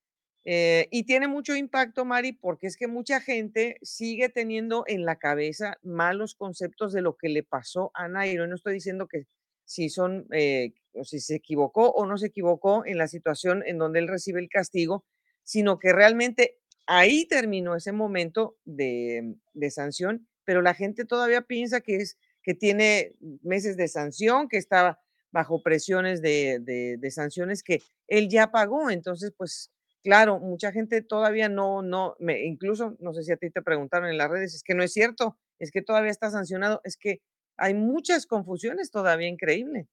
Eh, 0.47 0.89
y 0.91 1.05
tiene 1.05 1.27
mucho 1.29 1.57
impacto, 1.57 2.05
Mari, 2.05 2.33
porque 2.33 2.67
es 2.67 2.77
que 2.77 2.87
mucha 2.87 3.21
gente 3.21 3.79
sigue 3.83 4.29
teniendo 4.29 4.85
en 4.87 5.05
la 5.07 5.17
cabeza 5.17 5.79
malos 5.83 6.35
conceptos 6.35 6.93
de 6.93 7.01
lo 7.03 7.17
que 7.17 7.31
le 7.31 7.43
pasó 7.43 7.91
a 7.95 8.09
Nairo. 8.09 8.47
No 8.47 8.55
estoy 8.57 8.75
diciendo 8.75 9.09
que 9.09 9.27
si 9.65 9.89
son, 9.89 10.27
eh, 10.33 10.75
o 10.93 11.05
si 11.05 11.21
se 11.21 11.37
equivocó 11.37 11.91
o 11.91 12.05
no 12.07 12.19
se 12.19 12.27
equivocó 12.27 12.85
en 12.85 12.99
la 12.99 13.09
situación 13.09 13.63
en 13.67 13.79
donde 13.79 14.01
él 14.01 14.09
recibe 14.09 14.41
el 14.41 14.51
castigo, 14.51 15.07
sino 15.43 15.79
que 15.79 15.93
realmente 15.93 16.59
ahí 16.87 17.27
terminó 17.27 17.75
ese 17.77 17.93
momento 17.93 18.57
de, 18.65 19.37
de 19.55 19.71
sanción, 19.71 20.29
pero 20.45 20.61
la 20.61 20.75
gente 20.75 21.07
todavía 21.07 21.43
piensa 21.43 21.81
que 21.81 21.97
es 21.97 22.19
que 22.43 22.53
tiene 22.55 23.15
meses 23.43 23.79
de 23.79 23.89
sanción, 23.89 24.49
que 24.49 24.59
estaba 24.59 25.01
bajo 25.31 25.63
presiones 25.63 26.21
de, 26.21 26.59
de, 26.61 26.97
de 26.99 27.11
sanciones 27.11 27.63
que 27.63 27.83
él 28.07 28.29
ya 28.29 28.51
pagó. 28.53 28.91
Entonces, 28.91 29.33
pues 29.37 29.73
Claro, 30.05 30.38
mucha 30.38 30.71
gente 30.71 31.01
todavía 31.01 31.49
no, 31.49 31.81
no, 31.81 32.14
me, 32.19 32.45
incluso, 32.45 32.95
no 33.01 33.14
sé 33.14 33.23
si 33.23 33.33
a 33.33 33.38
ti 33.38 33.49
te 33.49 33.62
preguntaron 33.62 34.11
en 34.11 34.19
las 34.19 34.31
redes, 34.31 34.55
es 34.55 34.62
que 34.62 34.75
no 34.75 34.83
es 34.83 34.93
cierto, 34.93 35.38
es 35.59 35.71
que 35.71 35.81
todavía 35.81 36.11
está 36.11 36.31
sancionado, 36.31 36.83
es 36.85 36.99
que 36.99 37.23
hay 37.57 37.73
muchas 37.73 38.27
confusiones 38.27 38.90
todavía, 38.90 39.29
increíble. 39.29 39.88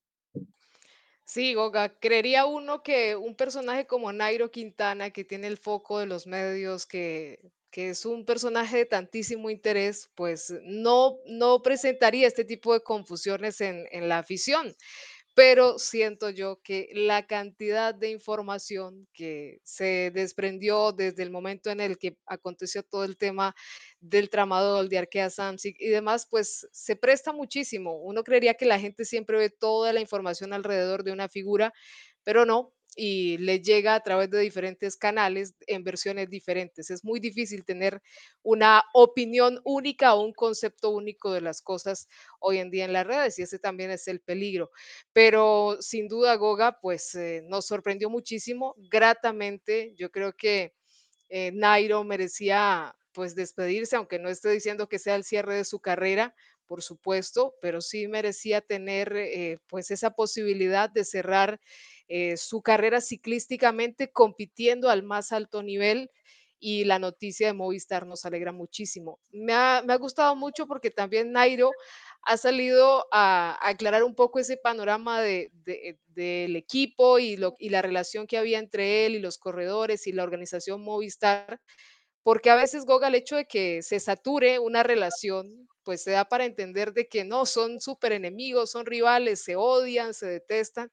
Sí, 1.24 1.54
Goga, 1.54 1.98
creería 1.98 2.46
uno 2.46 2.84
que 2.84 3.16
un 3.16 3.36
personaje 3.36 3.88
como 3.88 4.12
Nairo 4.12 4.52
Quintana, 4.52 5.12
que 5.12 5.24
tiene 5.24 5.48
el 5.48 5.58
foco 5.58 6.00
de 6.00 6.08
los 6.08 6.28
medios, 6.28 6.86
que, 6.86 7.40
que 7.70 7.92
es 7.92 8.06
un 8.06 8.26
personaje 8.26 8.80
de 8.80 8.86
tantísimo 8.86 9.50
interés, 9.50 10.12
pues 10.16 10.54
no, 10.64 11.20
no 11.26 11.64
presentaría 11.64 12.28
este 12.28 12.44
tipo 12.44 12.74
de 12.74 12.82
confusiones 12.82 13.62
en, 13.62 13.88
en 13.92 14.10
la 14.10 14.18
afición 14.18 14.76
pero 15.34 15.80
siento 15.80 16.30
yo 16.30 16.62
que 16.62 16.90
la 16.94 17.26
cantidad 17.26 17.96
de 17.96 18.10
información 18.10 19.08
que 19.14 19.60
se 19.64 20.12
desprendió 20.14 20.92
desde 20.92 21.24
el 21.24 21.32
momento 21.32 21.70
en 21.70 21.80
el 21.80 21.98
que 21.98 22.18
aconteció 22.26 22.84
todo 22.84 23.06
el 23.06 23.18
tema 23.18 23.56
del 24.00 24.30
tramadol, 24.30 24.90
de 24.90 24.98
Arkea 24.98 25.30
Samsic 25.30 25.78
y 25.80 25.88
demás, 25.90 26.28
pues 26.30 26.68
se 26.72 26.96
presta 26.96 27.32
muchísimo. 27.32 28.02
Uno 28.02 28.24
creería 28.24 28.56
que 28.56 28.66
la 28.66 28.80
gente 28.80 29.06
siempre 29.06 29.38
ve 29.38 29.50
toda 29.50 29.94
la 29.94 30.02
información 30.02 30.54
alrededor 30.54 31.04
de 31.04 31.14
una 31.14 31.30
figura, 31.30 31.74
pero 32.24 32.46
no, 32.46 32.74
y 32.96 33.38
le 33.38 33.62
llega 33.62 33.96
a 33.96 34.02
través 34.02 34.30
de 34.30 34.40
diferentes 34.40 34.98
canales 34.98 35.56
en 35.68 35.84
versiones 35.84 36.30
diferentes. 36.30 36.90
Es 36.90 37.04
muy 37.04 37.20
difícil 37.20 37.64
tener 37.64 38.02
una 38.44 38.84
opinión 38.94 39.62
única 39.64 40.14
o 40.14 40.24
un 40.24 40.34
concepto 40.34 40.90
único 40.90 41.32
de 41.32 41.42
las 41.42 41.62
cosas 41.62 42.08
hoy 42.40 42.58
en 42.58 42.70
día 42.70 42.86
en 42.86 42.94
las 42.94 43.08
redes 43.08 43.40
y 43.40 43.44
ese 43.44 43.60
también 43.60 43.92
es 43.92 44.08
el 44.08 44.20
peligro. 44.20 44.72
Pero 45.14 45.78
sin 45.80 46.08
duda, 46.08 46.36
Goga, 46.36 46.80
pues 46.82 47.16
eh, 47.16 47.44
nos 47.48 47.66
sorprendió 47.66 48.10
muchísimo, 48.10 48.76
gratamente. 48.90 49.94
Yo 49.96 50.12
creo 50.12 50.34
que 50.34 50.74
eh, 51.30 51.52
Nairo 51.54 52.04
merecía 52.04 52.96
pues 53.14 53.36
despedirse, 53.36 53.96
aunque 53.96 54.20
no 54.20 54.30
esté 54.30 54.50
diciendo 54.50 54.88
que 54.88 55.00
sea 55.00 55.16
el 55.16 55.24
cierre 55.24 55.56
de 55.56 55.66
su 55.66 55.80
carrera, 55.80 56.34
por 56.66 56.82
supuesto, 56.82 57.56
pero 57.62 57.82
sí 57.82 58.08
merecía 58.08 58.62
tener 58.62 59.14
eh, 59.18 59.60
pues 59.68 59.92
esa 59.92 60.12
posibilidad 60.12 60.90
de 60.90 61.04
cerrar 61.04 61.60
eh, 62.12 62.38
su 62.38 62.62
carrera 62.62 63.02
ciclísticamente 63.02 64.12
compitiendo 64.12 64.90
al 64.90 65.04
más 65.04 65.32
alto 65.32 65.64
nivel 65.64 66.12
y 66.60 66.84
la 66.84 67.00
noticia 67.00 67.48
de 67.48 67.54
Movistar 67.54 68.06
nos 68.06 68.26
alegra 68.26 68.52
muchísimo. 68.52 69.20
Me 69.32 69.54
ha, 69.54 69.82
me 69.86 69.94
ha 69.94 69.98
gustado 69.98 70.36
mucho 70.36 70.68
porque 70.68 70.92
también 70.92 71.32
Nairo 71.32 71.72
ha 72.24 72.38
salido 72.38 73.08
a, 73.12 73.58
aclarar 73.68 74.04
un 74.04 74.14
poco 74.14 74.40
ese 74.40 74.58
panorama 74.58 75.22
de, 75.22 75.50
de- 75.64 75.98
del 76.08 76.56
equipo 76.56 77.18
y, 77.18 77.40
y 77.60 77.70
la 77.70 77.82
relación 77.82 78.28
que 78.28 78.38
había 78.38 78.60
entre 78.60 79.06
él 79.06 79.16
y 79.16 79.20
los 79.20 79.38
corredores 79.40 80.06
y 80.06 80.12
la 80.12 80.24
organización 80.24 80.84
Movistar 80.84 81.60
porque 82.24 82.50
a 82.50 82.56
veces, 82.56 82.86
Goga, 82.86 83.08
el 83.08 83.16
hecho 83.16 83.36
de 83.36 83.46
que 83.46 83.82
se 83.82 84.00
sature 84.00 84.60
una 84.60 84.84
relación, 84.84 85.68
pues 85.84 86.04
se 86.04 86.12
da 86.12 86.26
para 86.26 86.46
entender 86.46 86.94
de 86.94 87.08
que 87.08 87.26
no, 87.26 87.46
son 87.46 87.82
súper 87.82 88.12
enemigos, 88.12 88.72
son 88.72 88.86
rivales, 88.86 89.44
se 89.44 89.56
odian, 89.56 90.14
se 90.14 90.28
detestan, 90.28 90.92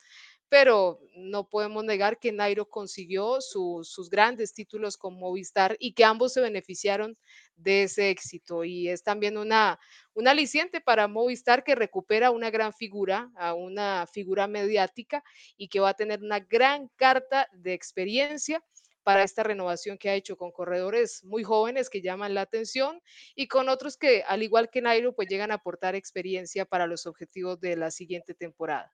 pero 0.49 1.01
no 1.17 1.49
podemos 1.49 1.85
negar 1.85 2.19
que 2.19 2.33
Nairo 2.33 2.67
consiguió 2.69 3.41
su- 3.41 3.83
sus 3.85 4.09
grandes 4.11 4.55
títulos 4.55 4.97
con 4.97 5.19
Movistar 5.19 5.77
y 5.79 5.93
que 5.95 6.05
ambos 6.05 6.33
se 6.33 6.41
beneficiaron 6.41 7.17
de 7.57 7.85
ese 7.85 8.11
éxito. 8.11 8.65
Y 8.65 8.89
es 8.89 9.03
también 9.03 9.37
una, 9.39 9.79
un 10.15 10.29
aliciente 10.29 10.81
para 10.81 11.09
Movistar 11.09 11.65
que 11.65 11.75
recupera 11.75 12.31
una 12.31 12.51
gran 12.51 12.73
figura, 12.73 13.31
a 13.37 13.55
una 13.55 14.07
figura 14.13 14.47
mediática 14.47 15.23
y 15.57 15.69
que 15.69 15.81
va 15.81 15.91
a 15.91 15.95
tener 15.95 16.21
una 16.23 16.41
gran 16.41 16.89
carta 16.97 17.49
de 17.53 17.73
experiencia 17.75 18.63
para 19.03 19.23
esta 19.23 19.43
renovación 19.43 19.97
que 19.99 20.11
ha 20.11 20.15
hecho 20.15 20.37
con 20.37 20.53
corredores 20.53 21.25
muy 21.25 21.43
jóvenes 21.43 21.89
que 21.89 22.03
llaman 22.03 22.35
la 22.35 22.43
atención 22.43 23.01
y 23.35 23.49
con 23.49 23.69
otros 23.69 23.97
que, 23.97 24.23
al 24.27 24.43
igual 24.43 24.69
que 24.71 24.83
Nairo, 24.83 25.15
pues 25.15 25.29
llegan 25.29 25.51
a 25.51 25.55
aportar 25.55 25.95
experiencia 25.95 26.67
para 26.67 26.87
los 26.87 27.07
objetivos 27.07 27.59
de 27.61 27.77
la 27.77 27.91
siguiente 27.91 28.35
temporada. 28.35 28.93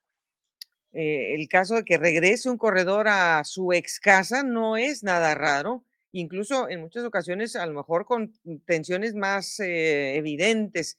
Eh, 0.95 1.35
el 1.35 1.47
caso 1.49 1.75
de 1.75 1.85
que 1.85 1.97
regrese 1.99 2.49
un 2.49 2.57
corredor 2.57 3.07
a 3.09 3.43
su 3.45 3.73
ex 3.73 3.99
casa 3.99 4.43
no 4.43 4.77
es 4.77 5.03
nada 5.03 5.35
raro, 5.35 5.83
incluso 6.13 6.69
en 6.69 6.81
muchas 6.81 7.05
ocasiones 7.05 7.55
a 7.57 7.65
lo 7.67 7.73
mejor 7.73 8.05
con 8.05 8.33
tensiones 8.65 9.15
más 9.15 9.59
eh, 9.59 10.15
evidentes. 10.17 10.97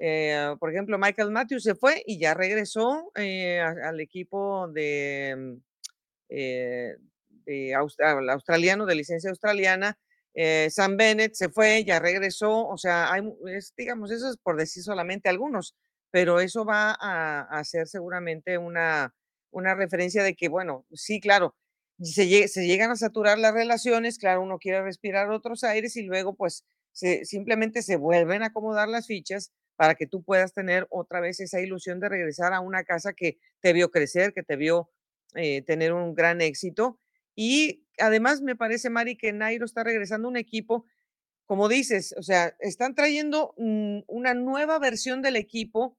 Eh, 0.00 0.54
por 0.60 0.70
ejemplo, 0.72 0.98
Michael 0.98 1.30
Matthews 1.30 1.62
se 1.64 1.74
fue 1.76 2.02
y 2.06 2.18
ya 2.18 2.34
regresó 2.34 3.12
eh, 3.16 3.60
al 3.60 4.00
equipo 4.00 4.68
de, 4.68 5.34
mm, 5.38 5.54
eh, 6.28 6.96
de 7.46 7.74
aus- 7.74 7.98
al 8.00 8.28
australiano, 8.30 8.86
de 8.86 8.94
licencia 8.94 9.30
australiana. 9.30 9.98
eh, 10.38 10.68
Sam 10.70 10.96
Bennett 10.98 11.32
se 11.34 11.48
fue, 11.48 11.82
ya 11.84 11.98
regresó, 11.98 12.66
o 12.68 12.76
sea, 12.76 13.10
hay, 13.12 13.22
es, 13.48 13.72
digamos, 13.76 14.10
eso 14.10 14.28
es 14.30 14.36
por 14.36 14.56
decir 14.58 14.82
solamente 14.82 15.30
algunos, 15.30 15.74
pero 16.10 16.40
eso 16.40 16.64
va 16.66 16.94
a, 17.00 17.40
a 17.42 17.64
ser 17.64 17.86
seguramente 17.88 18.58
una, 18.58 19.14
una 19.50 19.74
referencia 19.74 20.22
de 20.22 20.34
que, 20.34 20.48
bueno, 20.48 20.86
sí, 20.92 21.20
claro, 21.20 21.54
se, 22.00 22.24
lle- 22.26 22.48
se 22.48 22.66
llegan 22.66 22.90
a 22.90 22.96
saturar 22.96 23.38
las 23.38 23.54
relaciones, 23.54 24.18
claro, 24.18 24.42
uno 24.42 24.58
quiere 24.58 24.82
respirar 24.82 25.30
otros 25.30 25.64
aires 25.64 25.96
y 25.96 26.02
luego 26.02 26.34
pues 26.36 26.64
simplemente 27.24 27.82
se 27.82 27.96
vuelven 27.96 28.42
a 28.42 28.46
acomodar 28.46 28.88
las 28.88 29.06
fichas 29.06 29.52
para 29.76 29.94
que 29.94 30.06
tú 30.06 30.22
puedas 30.22 30.54
tener 30.54 30.86
otra 30.90 31.20
vez 31.20 31.40
esa 31.40 31.60
ilusión 31.60 32.00
de 32.00 32.08
regresar 32.08 32.54
a 32.54 32.60
una 32.60 32.84
casa 32.84 33.12
que 33.12 33.38
te 33.60 33.72
vio 33.74 33.90
crecer, 33.90 34.32
que 34.32 34.42
te 34.42 34.56
vio 34.56 34.90
eh, 35.34 35.62
tener 35.62 35.92
un 35.92 36.14
gran 36.14 36.40
éxito. 36.40 36.98
Y 37.34 37.84
además 37.98 38.40
me 38.40 38.56
parece, 38.56 38.88
Mari, 38.88 39.16
que 39.18 39.32
Nairo 39.34 39.66
está 39.66 39.84
regresando 39.84 40.28
un 40.28 40.38
equipo, 40.38 40.86
como 41.46 41.68
dices, 41.68 42.14
o 42.18 42.22
sea, 42.22 42.56
están 42.60 42.94
trayendo 42.94 43.54
una 43.56 44.34
nueva 44.34 44.78
versión 44.78 45.22
del 45.22 45.36
equipo. 45.36 45.96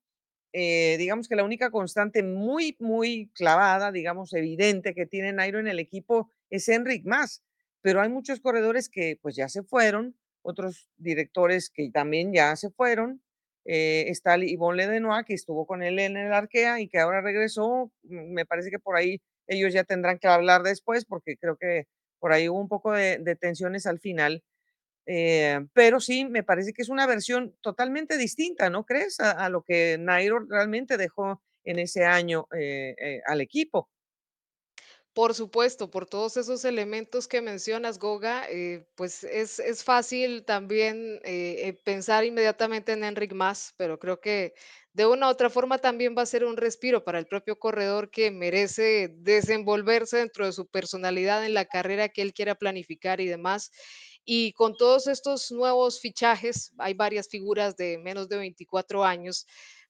Eh, 0.54 0.96
digamos 0.98 1.28
que 1.28 1.36
la 1.36 1.44
única 1.44 1.72
constante 1.72 2.24
muy, 2.24 2.76
muy 2.80 3.32
clavada, 3.36 3.92
digamos, 3.92 4.34
evidente 4.34 4.94
que 4.96 5.06
tiene 5.06 5.34
Nairo 5.34 5.60
en 5.60 5.68
el 5.68 5.80
equipo 5.80 6.32
es 6.50 6.68
Enric 6.70 7.06
Mas, 7.06 7.44
pero 7.82 8.02
hay 8.02 8.10
muchos 8.10 8.40
corredores 8.40 8.90
que 8.90 9.18
pues 9.22 9.36
ya 9.36 9.50
se 9.50 9.64
fueron, 9.64 10.18
otros 10.42 10.90
directores 10.98 11.70
que 11.70 11.90
también 11.92 12.34
ya 12.34 12.56
se 12.56 12.70
fueron. 12.72 13.22
eh, 13.66 14.06
está 14.10 14.38
Yvonne 14.38 14.78
Ledenois, 14.78 15.26
que 15.26 15.34
estuvo 15.34 15.66
con 15.68 15.84
él 15.84 16.00
en 16.00 16.16
el 16.18 16.32
Arkea 16.34 16.80
y 16.80 16.88
que 16.88 17.00
ahora 17.00 17.22
regresó. 17.22 17.92
mm, 18.04 18.34
Me 18.34 18.46
parece 18.46 18.70
que 18.72 18.80
por 18.80 18.96
ahí 18.96 19.22
ellos 19.48 19.74
ya 19.74 19.84
tendrán 19.84 20.20
que 20.20 20.28
hablar 20.28 20.64
después, 20.64 21.06
porque 21.06 21.38
creo 21.38 21.58
que 21.58 21.86
por 22.20 22.32
ahí 22.34 22.50
hubo 22.50 22.60
un 22.60 22.68
poco 22.70 22.92
de, 22.94 23.18
de 23.20 23.36
tensiones 23.36 23.86
al 23.86 24.00
final. 24.00 24.44
Eh, 25.10 25.66
pero 25.72 26.02
sí, 26.02 26.26
me 26.26 26.44
parece 26.44 26.74
que 26.74 26.82
es 26.82 26.90
una 26.90 27.08
versión 27.08 27.56
totalmente 27.62 28.18
distinta, 28.18 28.70
¿no 28.70 28.86
crees? 28.86 29.22
A, 29.22 29.48
lo 29.48 29.64
que 29.64 29.98
Nairo 29.98 30.40
realmente 30.50 30.98
dejó 30.98 31.42
en 31.64 31.80
ese 31.80 32.04
año 32.04 32.46
eh, 32.54 32.94
eh, 33.00 33.22
al 33.26 33.40
equipo. 33.40 33.90
Por 35.14 35.34
supuesto, 35.34 35.90
por 35.90 36.06
todos 36.06 36.36
esos 36.38 36.64
elementos 36.66 37.28
que 37.28 37.42
mencionas, 37.42 37.98
Goga, 37.98 38.46
pues 38.94 39.24
es, 39.24 39.58
es 39.58 39.84
fácil 39.84 40.46
también 40.46 41.20
pensar 41.84 42.24
inmediatamente 42.24 42.92
en 42.92 43.04
Enric 43.04 43.34
Mas, 43.34 43.74
pero 43.78 43.98
creo 43.98 44.20
que 44.20 44.54
de 44.94 45.08
una 45.08 45.28
u 45.28 45.30
otra 45.30 45.50
forma 45.50 45.78
también 45.78 46.16
va 46.18 46.24
a 46.24 46.28
ser 46.28 46.44
un 46.44 46.58
respiro 46.58 47.04
para 47.04 47.18
el 47.18 47.26
propio 47.26 47.58
corredor 47.58 48.12
que 48.12 48.30
merece 48.30 49.12
desenvolverse 49.18 50.18
dentro 50.18 50.46
de 50.46 50.52
su 50.52 50.68
personalidad 50.68 51.46
en 51.46 51.54
la 51.54 51.66
carrera 51.66 52.10
que 52.10 52.22
él 52.22 52.34
quiera 52.34 52.54
planificar 52.54 53.22
y 53.22 53.28
demás. 53.28 53.72
Y 54.30 54.52
con 54.52 54.76
todos 54.76 55.08
estos 55.08 55.54
nuevos 55.54 56.02
fichajes, 56.02 56.74
hay 56.78 56.94
varias 56.94 57.30
figuras 57.30 57.78
de 57.78 57.98
menos 57.98 58.28
de 58.28 58.36
24 58.36 59.06
años 59.06 59.48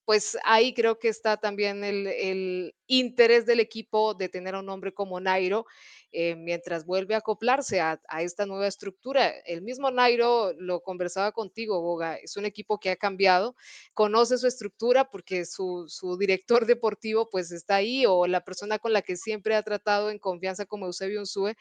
pues 0.07 0.37
ahí 0.45 0.73
creo 0.73 0.99
que 0.99 1.09
está 1.09 1.35
también 1.35 1.83
el, 1.83 2.73
interés 2.87 3.45
del 3.45 3.59
equipo 3.59 4.13
de 4.13 4.29
tener 4.29 4.55
a 4.55 4.61
un 4.61 4.69
hombre 4.69 4.93
como 4.93 5.19
Nairo 5.19 5.65
eh, 6.13 6.33
mientras 6.37 6.85
vuelve 6.85 7.13
a 7.13 7.17
acoplarse 7.17 7.81
a, 7.81 7.99
esta 8.21 8.45
nueva 8.45 8.67
estructura. 8.67 9.27
El 9.45 9.61
mismo 9.61 9.91
Nairo 9.91 10.53
lo 10.53 10.79
conversaba 10.79 11.33
contigo, 11.33 11.81
Boga, 11.81 12.15
es 12.15 12.37
un 12.37 12.45
equipo 12.45 12.79
que 12.79 12.91
ha 12.91 12.95
cambiado, 12.95 13.57
conoce 13.93 14.37
su 14.37 14.47
estructura 14.47 15.09
porque 15.09 15.45
su, 15.45 15.83
su 15.89 16.17
director 16.17 16.65
deportivo 16.73 17.29
pues 17.29 17.51
está 17.51 17.75
ahí 17.75 18.05
o 18.07 18.27
la 18.27 18.45
persona 18.45 18.79
con 18.79 18.93
la 18.93 19.01
que 19.01 19.17
siempre 19.17 19.55
ha 19.55 19.63
tratado 19.63 20.09
en 20.09 20.19
confianza 20.19 20.65
como 20.65 20.85
Eusebio 20.85 21.19
Unsue, 21.19 21.57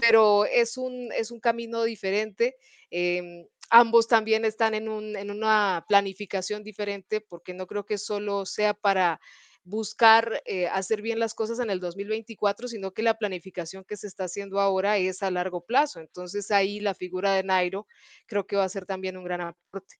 pero 0.00 0.44
es 0.46 0.76
un, 0.76 1.10
es 1.12 1.30
un 1.30 1.40
camino 1.40 1.84
diferente. 1.84 2.56
em, 2.90 3.46
ambos 3.70 4.08
también 4.08 4.44
están 4.44 4.74
en, 4.74 4.88
un, 4.88 5.16
en 5.16 5.30
una 5.30 5.84
planificación 5.88 6.64
diferente 6.64 7.20
porque 7.20 7.54
no 7.54 7.66
creo 7.66 7.84
que 7.86 7.98
solo 7.98 8.44
sea 8.44 8.74
para 8.74 9.20
buscar 9.62 10.42
eh, 10.46 10.66
hacer 10.68 11.02
bien 11.02 11.18
las 11.18 11.34
cosas 11.34 11.60
en 11.60 11.70
el 11.70 11.80
2024, 11.80 12.66
sino 12.68 12.92
que 12.92 13.02
la 13.02 13.14
planificación 13.18 13.84
que 13.84 13.96
se 13.96 14.06
está 14.08 14.24
haciendo 14.24 14.58
ahora 14.60 14.98
es 14.98 15.22
a 15.22 15.30
largo 15.30 15.64
plazo. 15.64 16.00
Entonces 16.00 16.50
ahí 16.50 16.80
la 16.80 16.94
figura 16.94 17.34
de 17.34 17.44
Nairo 17.44 17.86
creo 18.26 18.46
que 18.46 18.56
va 18.56 18.64
a 18.64 18.68
ser 18.68 18.86
también 18.86 19.16
un 19.16 19.24
gran 19.24 19.42
aporte. 19.42 19.99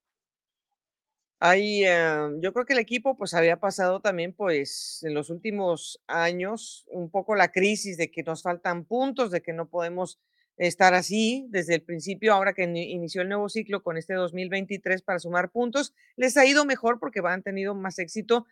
Ahí, 1.43 1.85
eh, 1.87 2.29
yo 2.41 2.53
creo 2.53 2.67
que 2.67 2.75
el 2.75 2.79
equipo 2.79 3.17
pues 3.17 3.33
había 3.33 3.57
pasado 3.59 4.01
también 4.01 4.35
pues 4.35 5.01
en 5.05 5.15
los 5.15 5.31
últimos 5.31 5.99
años 6.07 6.85
un 6.89 7.11
poco 7.11 7.35
la 7.35 7.51
crisis 7.51 7.97
de 7.97 8.11
que 8.11 8.23
nos 8.23 8.43
faltan 8.43 8.85
puntos, 8.85 9.31
de 9.31 9.41
que 9.41 9.55
no 9.55 9.69
podemos 9.71 10.19
estar 10.59 10.93
así 10.93 11.47
desde 11.49 11.75
el 11.77 11.83
principio, 11.83 12.35
ahora 12.35 12.53
que 12.53 12.65
ini- 12.69 12.91
inició 12.91 13.23
el 13.23 13.29
nuevo 13.31 13.49
ciclo 13.49 13.83
con 13.83 13.97
este 13.97 14.13
2023 14.15 15.01
para 15.01 15.19
sumar 15.19 15.51
puntos, 15.51 15.95
les 16.17 16.37
ha 16.37 16.45
ido 16.45 16.67
mejor 16.67 16.99
porque 17.01 17.21
han 17.25 17.43
tenido 17.43 17.75
más 17.75 17.99
éxito, 17.99 18.47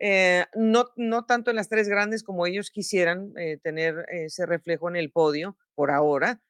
eh, 0.00 0.46
no, 0.54 0.86
no 0.96 1.26
tanto 1.26 1.50
en 1.50 1.56
las 1.56 1.68
tres 1.68 1.88
grandes 1.88 2.22
como 2.24 2.46
ellos 2.46 2.70
quisieran 2.70 3.32
eh, 3.38 3.58
tener 3.62 4.06
ese 4.10 4.46
reflejo 4.46 4.88
en 4.88 4.96
el 4.96 5.12
podio 5.12 5.56
por 5.74 5.90
ahora, 5.92 6.40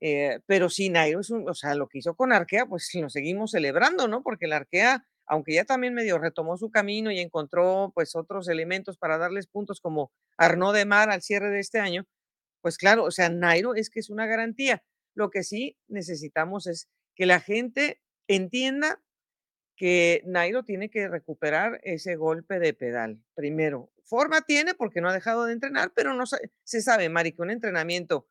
eh, 0.00 0.40
pero 0.46 0.70
sí, 0.70 0.90
Nairo 0.90 1.20
es 1.20 1.30
un, 1.30 1.48
o 1.48 1.54
sea, 1.54 1.74
lo 1.74 1.88
que 1.88 1.98
hizo 1.98 2.14
con 2.14 2.32
Arkea, 2.32 2.66
pues 2.66 2.88
lo 2.94 3.10
seguimos 3.10 3.50
celebrando, 3.52 4.08
¿no? 4.08 4.22
Porque 4.22 4.46
el 4.46 4.52
Arkea, 4.52 5.06
aunque 5.28 5.54
ya 5.54 5.64
también 5.64 5.94
medio 5.94 6.18
retomó 6.18 6.56
su 6.56 6.70
camino 6.70 7.10
y 7.10 7.18
encontró 7.18 7.92
pues 7.94 8.16
otros 8.16 8.48
elementos 8.48 8.98
para 8.98 9.18
darles 9.18 9.46
puntos 9.46 9.80
como 9.80 10.10
Arnaud 10.36 10.74
de 10.74 10.84
Mar 10.84 11.10
al 11.10 11.22
cierre 11.22 11.50
de 11.50 11.60
este 11.60 11.78
año, 11.78 12.06
pues 12.60 12.78
claro, 12.78 13.04
o 13.04 13.10
sea, 13.10 13.28
Nairo 13.28 13.74
es 13.74 13.90
que 13.90 14.00
es 14.00 14.10
una 14.10 14.26
garantía. 14.26 14.82
Lo 15.14 15.30
que 15.30 15.42
sí 15.42 15.76
necesitamos 15.88 16.66
es 16.66 16.88
que 17.14 17.26
la 17.26 17.40
gente 17.40 18.00
entienda 18.28 19.00
que 19.76 20.22
Nairo 20.26 20.64
tiene 20.64 20.90
que 20.90 21.08
recuperar 21.08 21.80
ese 21.84 22.16
golpe 22.16 22.58
de 22.58 22.74
pedal. 22.74 23.22
Primero, 23.34 23.92
forma 24.02 24.40
tiene 24.40 24.74
porque 24.74 25.00
no 25.00 25.08
ha 25.08 25.12
dejado 25.12 25.44
de 25.44 25.52
entrenar, 25.52 25.92
pero 25.94 26.14
no 26.14 26.24
se 26.26 26.82
sabe, 26.82 27.08
Mari, 27.08 27.32
que 27.32 27.42
un 27.42 27.50
entrenamiento 27.50 28.26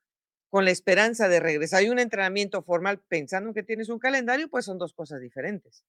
con 0.49 0.65
la 0.65 0.71
esperanza 0.71 1.27
de 1.29 1.39
regresar 1.39 1.83
y 1.83 1.89
un 1.89 1.99
entrenamiento 1.99 2.63
formal 2.63 2.99
pensando 3.07 3.53
que 3.53 3.63
tienes 3.63 3.89
un 3.89 3.99
calendario, 3.99 4.49
pues 4.49 4.65
son 4.65 4.77
dos 4.77 4.93
cosas 4.93 5.21
diferentes. 5.21 5.83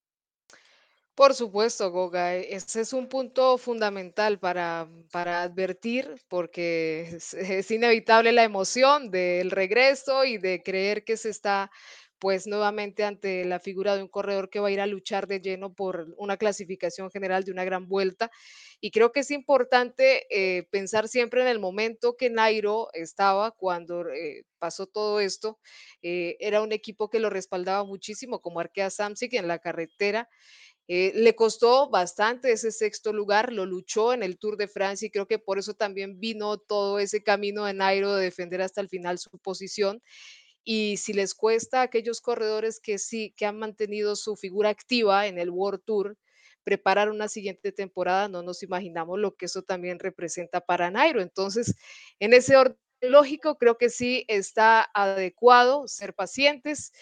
Por 1.18 1.34
supuesto, 1.34 1.90
Goga, 1.90 2.36
e- 2.36 2.54
ese 2.54 2.80
es 2.82 2.92
un 2.92 3.08
punto 3.08 3.58
fundamental 3.58 4.38
para, 4.38 4.88
para 5.10 5.42
advertir, 5.42 6.14
porque 6.28 7.08
es, 7.16 7.34
es 7.34 7.70
inevitable 7.72 8.30
la 8.32 8.44
emoción 8.44 9.10
del 9.10 9.50
regreso 9.50 10.24
y 10.24 10.38
de 10.38 10.62
creer 10.62 11.02
que 11.04 11.16
se 11.16 11.30
está 11.30 11.72
pues 12.20 12.46
nuevamente 12.48 13.04
ante 13.04 13.44
la 13.44 13.60
figura 13.60 13.94
de 13.96 14.02
un 14.02 14.08
corredor 14.08 14.48
que 14.50 14.58
va 14.60 14.68
a 14.68 14.70
ir 14.72 14.80
a 14.80 14.86
luchar 14.86 15.28
de 15.28 15.40
lleno 15.40 15.72
por 15.72 16.06
una 16.16 16.36
clasificación 16.36 17.10
general 17.12 17.44
de 17.44 17.52
una 17.52 17.64
gran 17.64 17.88
vuelta. 17.88 18.30
Y 18.80 18.90
creo 18.92 19.12
que 19.12 19.20
es 19.20 19.30
importante 19.30 20.26
eh, 20.30 20.64
pensar 20.70 21.08
siempre 21.08 21.42
en 21.42 21.48
el 21.48 21.58
momento 21.60 22.16
que 22.16 22.30
Nairo 22.30 22.88
estaba 22.92 23.52
cuando 23.52 24.08
eh, 24.08 24.44
pasó 24.58 24.86
todo 24.86 25.20
esto. 25.20 25.58
Eh, 26.02 26.36
era 26.40 26.60
un 26.62 26.72
equipo 26.72 27.08
que 27.08 27.20
lo 27.20 27.30
respaldaba 27.30 27.84
muchísimo, 27.84 28.40
como 28.40 28.60
Arkea 28.60 28.90
Samsic 28.90 29.34
en 29.34 29.48
la 29.48 29.60
carretera. 29.60 30.28
Eh, 30.90 31.12
le 31.14 31.36
costó 31.36 31.90
bastante 31.90 32.50
ese 32.50 32.72
sexto 32.72 33.12
lugar, 33.12 33.52
lo 33.52 33.66
luchó 33.66 34.14
en 34.14 34.22
el 34.22 34.38
Tour 34.38 34.56
de 34.56 34.68
Francia 34.68 35.06
y 35.06 35.10
creo 35.10 35.26
que 35.26 35.38
por 35.38 35.58
eso 35.58 35.74
también 35.74 36.18
vino 36.18 36.56
todo 36.56 36.98
ese 36.98 37.22
camino 37.22 37.66
de 37.66 37.74
Nairo 37.74 38.14
de 38.14 38.24
defender 38.24 38.62
hasta 38.62 38.80
el 38.80 38.88
final 38.88 39.18
su 39.18 39.38
posición. 39.38 40.02
Y 40.64 40.96
si 40.96 41.12
les 41.12 41.34
cuesta 41.34 41.80
a 41.80 41.84
aquellos 41.84 42.22
corredores 42.22 42.80
que 42.80 42.98
sí, 42.98 43.34
que 43.36 43.44
han 43.44 43.58
mantenido 43.58 44.16
su 44.16 44.34
figura 44.36 44.70
activa 44.70 45.26
en 45.26 45.38
el 45.38 45.50
World 45.50 45.82
Tour, 45.84 46.16
preparar 46.64 47.10
una 47.10 47.28
siguiente 47.28 47.70
temporada, 47.70 48.28
no 48.28 48.42
nos 48.42 48.62
imaginamos 48.62 49.18
lo 49.18 49.34
que 49.36 49.46
eso 49.46 49.62
también 49.62 49.98
representa 49.98 50.60
para 50.60 50.90
Nairo. 50.90 51.20
Entonces, 51.20 51.74
en 52.18 52.32
ese 52.34 52.56
orden 52.56 52.78
lógico, 53.02 53.58
creo 53.58 53.78
que 53.78 53.90
sí 53.90 54.24
está 54.28 54.90
adecuado 54.94 55.86
ser 55.86 56.14
pacientes, 56.14 56.92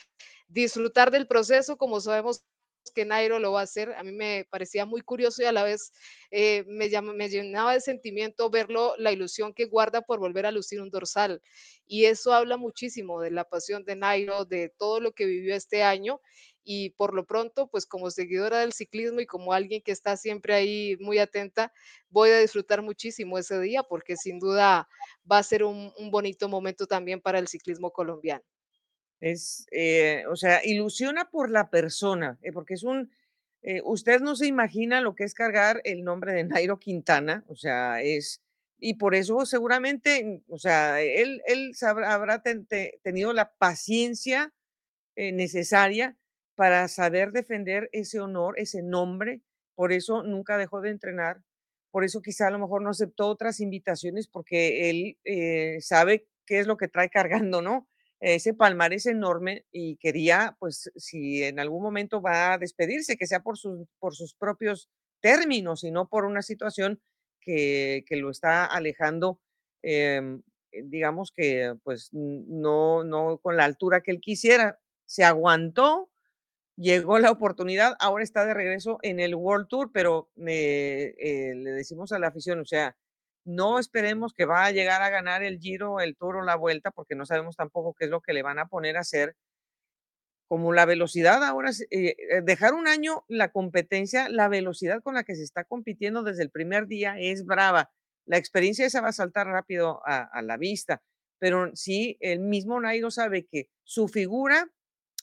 disfrutar 0.48 1.10
del 1.10 1.26
proceso, 1.26 1.76
como 1.76 2.00
sabemos 2.00 2.44
que 2.90 3.04
Nairo 3.04 3.38
lo 3.38 3.52
va 3.52 3.60
a 3.60 3.64
hacer. 3.64 3.92
A 3.94 4.02
mí 4.02 4.12
me 4.12 4.46
parecía 4.50 4.86
muy 4.86 5.00
curioso 5.00 5.42
y 5.42 5.46
a 5.46 5.52
la 5.52 5.64
vez 5.64 5.92
eh, 6.30 6.64
me, 6.66 6.88
llenaba 6.88 7.72
de 7.72 7.80
sentimiento 7.80 8.50
verlo, 8.50 8.94
la 8.98 9.12
ilusión 9.12 9.54
que 9.54 9.66
guarda 9.66 10.02
por 10.02 10.18
volver 10.18 10.46
a 10.46 10.50
lucir 10.50 10.80
un 10.80 10.90
dorsal. 10.90 11.42
Y 11.86 12.06
eso 12.06 12.32
habla 12.32 12.56
muchísimo 12.56 13.20
de 13.20 13.30
la 13.30 13.44
pasión 13.44 13.84
de 13.84 13.96
Nairo, 13.96 14.44
de 14.44 14.68
todo 14.76 15.00
lo 15.00 15.12
que 15.12 15.26
vivió 15.26 15.54
este 15.54 15.82
año. 15.82 16.20
Y 16.64 16.90
por 16.90 17.14
lo 17.14 17.24
pronto, 17.24 17.68
pues 17.68 17.86
como 17.86 18.10
seguidora 18.10 18.58
del 18.60 18.72
ciclismo 18.72 19.20
y 19.20 19.26
como 19.26 19.52
alguien 19.52 19.82
que 19.82 19.92
está 19.92 20.16
siempre 20.16 20.54
ahí 20.54 20.96
muy 20.98 21.18
atenta, 21.18 21.72
voy 22.10 22.30
a 22.30 22.40
disfrutar 22.40 22.82
muchísimo 22.82 23.38
ese 23.38 23.60
día 23.60 23.84
porque 23.84 24.16
sin 24.16 24.40
duda 24.40 24.88
va 25.30 25.38
a 25.38 25.42
ser 25.44 25.62
un 25.62 25.92
bonito 26.10 26.48
momento 26.48 26.86
también 26.86 27.20
para 27.20 27.38
el 27.38 27.46
ciclismo 27.46 27.92
colombiano. 27.92 28.44
Es, 29.20 29.66
eh, 29.70 30.24
o 30.28 30.36
sea, 30.36 30.60
ilusiona 30.64 31.30
por 31.30 31.50
la 31.50 31.70
persona, 31.70 32.38
eh, 32.42 32.52
porque 32.52 32.74
es 32.74 32.82
un, 32.82 33.10
eh, 33.62 33.80
usted 33.84 34.20
no 34.20 34.36
se 34.36 34.46
imagina 34.46 35.00
lo 35.00 35.14
que 35.14 35.24
es 35.24 35.32
cargar 35.34 35.80
el 35.84 36.04
nombre 36.04 36.32
de 36.34 36.44
Nairo 36.44 36.78
Quintana, 36.78 37.42
o 37.48 37.56
sea, 37.56 38.02
es, 38.02 38.42
y 38.78 38.94
por 38.94 39.14
eso 39.14 39.46
seguramente, 39.46 40.42
o 40.48 40.58
sea, 40.58 41.00
él, 41.00 41.42
él 41.46 41.74
sabrá, 41.74 42.12
habrá 42.12 42.42
tenido 43.02 43.32
la 43.32 43.52
paciencia 43.54 44.52
necesaria 45.16 46.16
para 46.56 46.88
saber 46.88 47.32
defender 47.32 47.88
ese 47.92 48.20
honor, 48.20 48.54
ese 48.58 48.82
nombre, 48.82 49.40
por 49.74 49.92
eso 49.92 50.22
nunca 50.22 50.58
dejó 50.58 50.82
de 50.82 50.90
entrenar, 50.90 51.40
por 51.90 52.04
eso 52.04 52.20
quizá 52.22 52.48
a 52.48 52.50
lo 52.50 52.58
mejor 52.58 52.82
no 52.82 52.90
aceptó 52.90 53.28
otras 53.28 53.60
invitaciones, 53.60 54.28
porque 54.28 54.90
él 54.90 55.80
sabe 55.82 56.26
qué 56.46 56.60
es 56.60 56.66
lo 56.66 56.76
que 56.76 56.88
trae 56.88 57.08
cargando, 57.10 57.62
¿no? 57.62 57.88
Ese 58.20 58.54
palmarés 58.54 59.06
enorme 59.06 59.66
y 59.72 59.96
quería, 59.96 60.56
pues, 60.58 60.90
si 60.96 61.42
en 61.44 61.60
algún 61.60 61.82
momento 61.82 62.22
va 62.22 62.54
a 62.54 62.58
despedirse, 62.58 63.16
que 63.16 63.26
sea 63.26 63.40
por 63.40 63.58
sus, 63.58 63.86
por 63.98 64.14
sus 64.14 64.34
propios 64.34 64.88
términos 65.20 65.84
y 65.84 65.90
no 65.90 66.08
por 66.08 66.24
una 66.24 66.42
situación 66.42 67.00
que, 67.40 68.04
que 68.06 68.16
lo 68.16 68.30
está 68.30 68.64
alejando, 68.64 69.40
em, 69.82 70.42
eh, 70.72 70.82
digamos 70.84 71.32
que, 71.32 71.74
pues, 71.84 72.10
no, 72.12 73.04
no 73.04 73.38
con 73.38 73.56
la 73.56 73.64
altura 73.64 74.02
que 74.02 74.12
él 74.12 74.20
quisiera. 74.20 74.78
Se 75.06 75.24
aguantó, 75.24 76.10
llegó 76.76 77.18
la 77.18 77.30
oportunidad, 77.30 77.96
ahora 78.00 78.24
está 78.24 78.44
de 78.46 78.54
regreso 78.54 78.98
en 79.02 79.20
el 79.20 79.34
World 79.34 79.68
Tour, 79.68 79.90
pero 79.92 80.30
eh, 80.46 81.52
le 81.56 81.70
decimos 81.72 82.12
a 82.12 82.18
la 82.18 82.28
afición, 82.28 82.60
o 82.60 82.64
sea, 82.66 82.96
no 83.46 83.78
esperemos 83.78 84.34
que 84.34 84.44
va 84.44 84.66
a 84.66 84.72
llegar 84.72 85.02
a 85.02 85.08
ganar 85.08 85.42
el 85.42 85.60
Giro, 85.60 86.00
el 86.00 86.16
Tour 86.16 86.36
o 86.36 86.42
la 86.42 86.56
Vuelta, 86.56 86.90
porque 86.90 87.14
no 87.14 87.24
sabemos 87.24 87.56
tampoco 87.56 87.94
qué 87.94 88.06
es 88.06 88.10
lo 88.10 88.20
que 88.20 88.32
le 88.32 88.42
van 88.42 88.58
a 88.58 88.66
poner 88.66 88.96
a 88.96 89.00
hacer. 89.00 89.36
Como 90.48 90.72
la 90.72 90.84
velocidad 90.84 91.42
ahora, 91.44 91.70
eh, 91.90 92.16
eh, 92.18 92.42
dejar 92.42 92.74
un 92.74 92.88
año 92.88 93.24
la 93.28 93.50
competencia, 93.50 94.28
la 94.28 94.48
velocidad 94.48 95.00
con 95.02 95.14
la 95.14 95.24
que 95.24 95.36
se 95.36 95.44
está 95.44 95.64
compitiendo 95.64 96.24
desde 96.24 96.42
el 96.42 96.50
primer 96.50 96.88
día 96.88 97.18
es 97.18 97.44
brava. 97.44 97.90
La 98.26 98.36
experiencia 98.36 98.84
esa 98.84 99.00
va 99.00 99.08
a 99.08 99.12
saltar 99.12 99.46
rápido 99.46 100.02
a, 100.04 100.42
la 100.42 100.56
vista, 100.56 101.02
pero 101.38 101.70
sí, 101.74 102.16
el 102.20 102.40
mismo 102.40 102.80
Nairo 102.80 103.12
sabe 103.12 103.46
que 103.46 103.68
su 103.84 104.08
figura, 104.08 104.68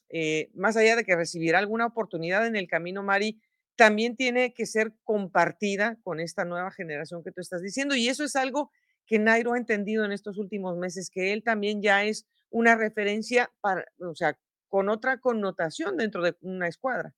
eh, 0.09 0.49
más 0.53 0.77
allá 0.77 0.95
de 0.95 1.03
que 1.03 1.17
recibirá 1.17 1.59
alguna 1.59 1.87
oportunidad 1.87 2.47
en 2.47 2.55
el 2.55 2.67
camino, 2.67 3.03
Mari, 3.03 3.41
también 3.75 4.15
tiene 4.15 4.53
que 4.53 4.65
ser 4.65 4.93
compartida 5.03 5.97
con 6.03 6.19
esta 6.19 6.45
nueva 6.45 6.71
generación 6.71 7.23
que 7.23 7.31
tú 7.31 7.41
estás 7.41 7.61
diciendo. 7.61 7.95
Y 7.95 8.07
eso 8.07 8.23
es 8.23 8.35
algo 8.35 8.71
que 9.05 9.19
Nairo 9.19 9.53
ha 9.53 9.57
entendido 9.57 10.05
en 10.05 10.11
estos 10.11 10.37
últimos 10.37 10.77
meses, 10.77 11.09
que 11.09 11.33
él 11.33 11.43
también 11.43 11.81
ya 11.81 12.03
es 12.05 12.25
una 12.49 12.75
referencia 12.75 13.51
para, 13.61 13.85
o 13.99 14.15
sea, 14.15 14.37
con 14.67 14.89
otra 14.89 15.19
connotación 15.19 15.97
dentro 15.97 16.23
de 16.23 16.35
una 16.41 16.67
escuadra. 16.67 17.13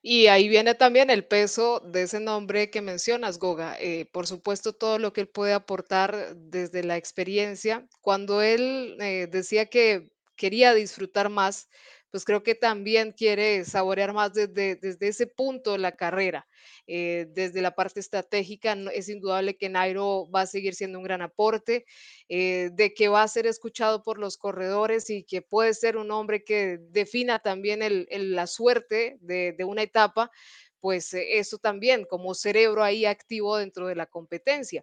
Y 0.00 0.28
ahí 0.28 0.48
viene 0.48 0.74
también 0.74 1.10
el 1.10 1.24
peso 1.24 1.80
de 1.80 2.02
ese 2.02 2.20
nombre 2.20 2.70
que 2.70 2.80
mencionas, 2.80 3.38
Goga. 3.38 3.76
Eh, 3.80 4.06
por 4.12 4.26
supuesto, 4.26 4.72
todo 4.72 4.98
lo 4.98 5.12
que 5.12 5.22
él 5.22 5.28
puede 5.28 5.52
aportar 5.52 6.36
desde 6.36 6.84
la 6.84 6.96
experiencia. 6.96 7.86
Cuando 8.00 8.40
él 8.40 8.96
eh, 9.00 9.28
decía 9.30 9.66
que 9.66 10.10
quería 10.36 10.72
disfrutar 10.72 11.28
más, 11.28 11.68
pues 12.10 12.24
creo 12.24 12.42
que 12.42 12.54
también 12.54 13.12
quiere 13.12 13.64
saborear 13.64 14.12
más 14.12 14.32
desde, 14.32 14.76
desde 14.76 15.08
ese 15.08 15.26
punto 15.26 15.76
la 15.78 15.92
carrera. 15.92 16.46
Eh, 16.86 17.26
desde 17.30 17.60
la 17.62 17.74
parte 17.74 18.00
estratégica, 18.00 18.76
es 18.94 19.08
indudable 19.08 19.56
que 19.56 19.68
Nairo 19.68 20.28
va 20.30 20.42
a 20.42 20.46
seguir 20.46 20.74
siendo 20.74 20.98
un 20.98 21.04
gran 21.04 21.22
aporte, 21.22 21.84
eh, 22.28 22.70
de 22.72 22.94
que 22.94 23.08
va 23.08 23.22
a 23.22 23.28
ser 23.28 23.46
escuchado 23.46 24.02
por 24.02 24.18
los 24.18 24.36
corredores 24.38 25.10
y 25.10 25.24
que 25.24 25.42
puede 25.42 25.74
ser 25.74 25.96
un 25.96 26.10
hombre 26.10 26.44
que 26.44 26.78
defina 26.90 27.38
también 27.40 27.80
la 28.10 28.46
suerte 28.46 29.18
de, 29.20 29.52
de 29.52 29.64
una 29.64 29.82
etapa, 29.82 30.30
pues 30.80 31.12
eh, 31.14 31.38
eso 31.38 31.58
también 31.58 32.04
como 32.04 32.34
cerebro 32.34 32.82
ahí 32.82 33.04
activo 33.04 33.56
dentro 33.56 33.86
de 33.86 33.96
la 33.96 34.06
competencia. 34.06 34.82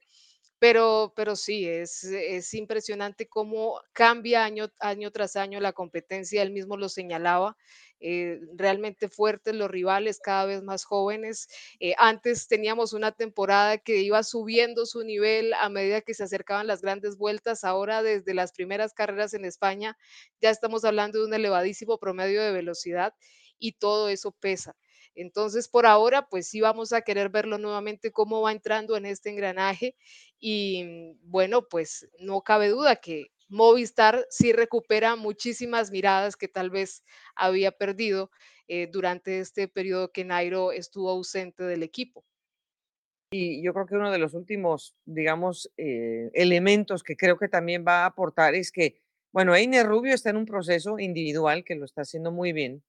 Pero, 0.62 1.14
pero 1.16 1.36
sí, 1.36 1.68
es, 1.68 2.04
es 2.06 2.54
impresionante 2.54 3.28
cómo 3.28 3.82
cambia 3.94 4.46
año, 4.46 4.68
año 4.80 5.12
tras 5.12 5.36
año 5.36 5.60
la 5.60 5.74
competencia, 5.74 6.42
él 6.42 6.52
mismo 6.52 6.78
lo 6.78 6.88
señalaba, 6.88 7.58
eh, 8.00 8.40
realmente 8.56 9.10
fuertes 9.10 9.54
los 9.54 9.70
rivales, 9.70 10.20
cada 10.20 10.46
vez 10.46 10.64
más 10.64 10.86
jóvenes. 10.86 11.48
Eh, 11.80 11.94
antes 11.98 12.48
teníamos 12.48 12.94
una 12.94 13.12
temporada 13.12 13.78
que 13.78 13.98
iba 14.02 14.24
subiendo 14.24 14.86
su 14.86 15.04
nivel 15.04 15.54
a 15.56 15.68
medida 15.70 16.02
que 16.02 16.14
se 16.14 16.24
acercaban 16.24 16.68
las 16.68 16.82
grandes 16.82 17.18
vueltas, 17.18 17.64
ahora 17.66 18.02
desde 18.02 18.34
las 18.34 18.54
primeras 18.54 18.94
carreras 18.94 19.34
en 19.34 19.44
España 19.46 19.98
ya 20.42 20.50
estamos 20.52 20.86
hablando 20.86 21.20
de 21.20 21.26
un 21.26 21.34
elevadísimo 21.34 21.98
promedio 22.00 22.42
de 22.42 22.52
velocidad 22.54 23.14
y 23.60 23.74
todo 23.74 24.08
eso 24.10 24.32
pesa. 24.32 24.76
Entonces, 25.16 25.68
por 25.70 25.86
ahora, 25.86 26.28
pues 26.28 26.48
sí 26.48 26.62
vamos 26.62 26.94
a 26.94 27.02
querer 27.02 27.30
verlo 27.30 27.58
nuevamente 27.58 28.12
cómo 28.12 28.42
va 28.42 28.52
entrando 28.52 28.98
en 28.98 29.06
este 29.06 29.30
engranaje 29.30 29.96
y 30.40 31.16
bueno, 31.24 31.68
pues 31.68 32.08
no 32.20 32.42
cabe 32.42 32.68
duda 32.68 32.98
que 32.98 33.28
Movistar 33.48 34.26
sí 34.30 34.54
recupera 34.54 35.16
muchísimas 35.16 35.92
miradas 35.92 36.36
que 36.36 36.48
tal 36.48 36.70
vez 36.70 37.04
había 37.36 37.72
perdido 37.72 38.32
eh, 38.68 38.88
durante 38.92 39.40
este 39.40 39.68
periodo 39.68 40.12
que 40.12 40.26
Nairo 40.26 40.72
estuvo 40.72 41.10
ausente 41.10 41.64
del 41.64 41.84
equipo. 41.84 42.26
Y 43.32 43.64
yo 43.64 43.74
creo 43.74 43.86
que 43.86 43.96
uno 43.96 44.12
de 44.12 44.18
los 44.18 44.34
últimos, 44.34 44.96
digamos, 45.06 45.72
eh, 45.78 46.30
elementos 46.34 47.04
que 47.04 47.16
creo 47.16 47.38
que 47.38 47.48
también 47.48 47.86
va 47.88 48.04
a 48.04 48.08
aportar 48.08 48.56
es 48.56 48.72
que, 48.72 49.02
bueno, 49.32 49.56
Einer 49.56 49.86
Rubio 49.86 50.14
está 50.14 50.30
en 50.30 50.38
un 50.38 50.46
proceso 50.46 51.00
individual 51.00 51.64
que 51.64 51.76
lo 51.76 51.86
está 51.86 52.02
haciendo 52.02 52.32
muy 52.32 52.54
bien 52.54 52.84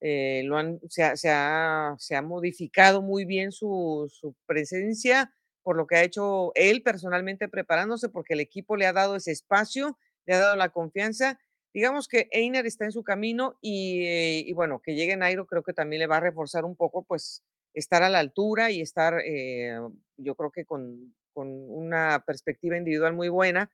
eh, 0.00 0.42
lo 0.44 0.56
han, 0.56 0.80
se, 0.88 1.02
ha, 1.02 1.16
se, 1.16 1.28
ha, 1.30 1.96
se, 1.98 2.14
ha, 2.14 2.22
modificado 2.22 3.02
muy 3.02 3.24
bien 3.24 3.50
su, 3.50 4.08
su, 4.12 4.34
presencia 4.46 5.32
por 5.62 5.76
lo 5.76 5.86
que 5.86 5.96
ha 5.96 6.04
hecho 6.04 6.52
él 6.54 6.82
personalmente 6.82 7.48
preparándose, 7.48 8.08
porque 8.08 8.34
el 8.34 8.40
equipo 8.40 8.76
le 8.76 8.86
ha 8.86 8.92
dado 8.92 9.16
ese 9.16 9.32
espacio, 9.32 9.98
le 10.24 10.34
ha 10.34 10.38
dado 10.38 10.56
la 10.56 10.70
confianza. 10.70 11.38
Digamos 11.74 12.08
que 12.08 12.28
Einer 12.30 12.64
está 12.64 12.84
en 12.84 12.92
su 12.92 13.02
camino 13.02 13.58
y, 13.60 14.04
eh, 14.06 14.44
y 14.46 14.52
bueno, 14.54 14.80
que 14.80 14.94
llegue 14.94 15.16
Nairo 15.16 15.46
creo 15.46 15.62
que 15.62 15.74
también 15.74 16.00
le 16.00 16.06
va 16.06 16.16
a 16.18 16.20
reforzar 16.20 16.64
un 16.64 16.76
poco, 16.76 17.02
pues 17.02 17.42
estar 17.74 18.02
a 18.02 18.08
la 18.08 18.20
altura 18.20 18.70
y 18.70 18.80
estar, 18.80 19.20
eh, 19.24 19.78
yo 20.16 20.34
creo 20.36 20.50
que 20.50 20.64
con, 20.64 21.14
con 21.32 21.48
una 21.48 22.24
perspectiva 22.26 22.76
individual 22.76 23.12
muy 23.12 23.28
buena 23.28 23.70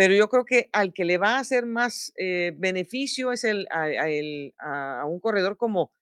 pero 0.00 0.14
yo 0.14 0.30
creo 0.30 0.46
que 0.46 0.70
al 0.72 0.94
que 0.94 1.04
le 1.04 1.18
va 1.18 1.36
a 1.36 1.40
hacer 1.40 1.66
más 1.66 2.14
eh, 2.16 2.54
beneficio 2.56 3.32
es 3.32 3.44
el, 3.44 3.68
a, 3.70 5.04
un 5.04 5.20
corredor 5.20 5.58
como, 5.58 5.92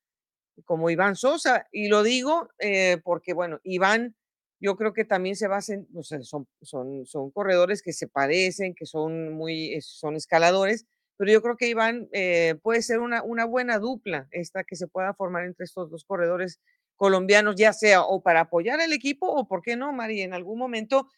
como 0.65 0.89
Iván 0.89 1.17
Sosa. 1.17 1.67
Y 1.73 1.89
lo 1.89 2.05
digo 2.05 2.49
eh, 2.61 2.99
porque, 3.03 3.33
bueno, 3.33 3.59
Iván, 3.65 4.15
yo 4.61 4.77
creo 4.77 4.93
que 4.93 5.05
también 5.05 5.35
se 5.35 5.49
o 5.49 5.61
sea, 6.05 6.23
son, 6.23 6.47
son, 6.63 7.07
son 7.07 7.33
corredores 7.33 7.83
que 7.83 7.93
se 7.93 8.07
parecen, 8.07 8.77
que 8.77 8.87
son 8.87 9.33
muy, 9.33 9.81
son 9.81 10.15
escaladores, 10.15 10.87
pero 11.17 11.33
yo 11.33 11.43
creo 11.43 11.57
que 11.57 11.67
Iván 11.67 12.09
eh, 12.13 12.55
puede 12.63 12.83
ser 12.83 13.01
una, 13.01 13.25
una 13.25 13.47
buena 13.47 13.81
dupla 13.81 14.29
esta 14.31 14.63
que 14.63 14.77
se 14.77 14.87
pueda 14.87 15.13
formar 15.13 15.45
entre 15.45 15.65
estos 15.65 15.91
dos 15.91 16.05
corredores 16.05 16.61
colombianos, 16.95 17.57
ya 17.57 17.73
sea 17.73 18.03
o 18.03 18.23
para 18.23 18.43
apoyar 18.43 18.81
al 18.81 18.93
equipo 18.93 19.27
o, 19.27 19.49
¿por 19.49 19.61
qué 19.61 19.75
no, 19.75 19.93
Mari? 19.93 20.23
En 20.23 20.35
algún 20.35 20.57
momento 20.57 21.09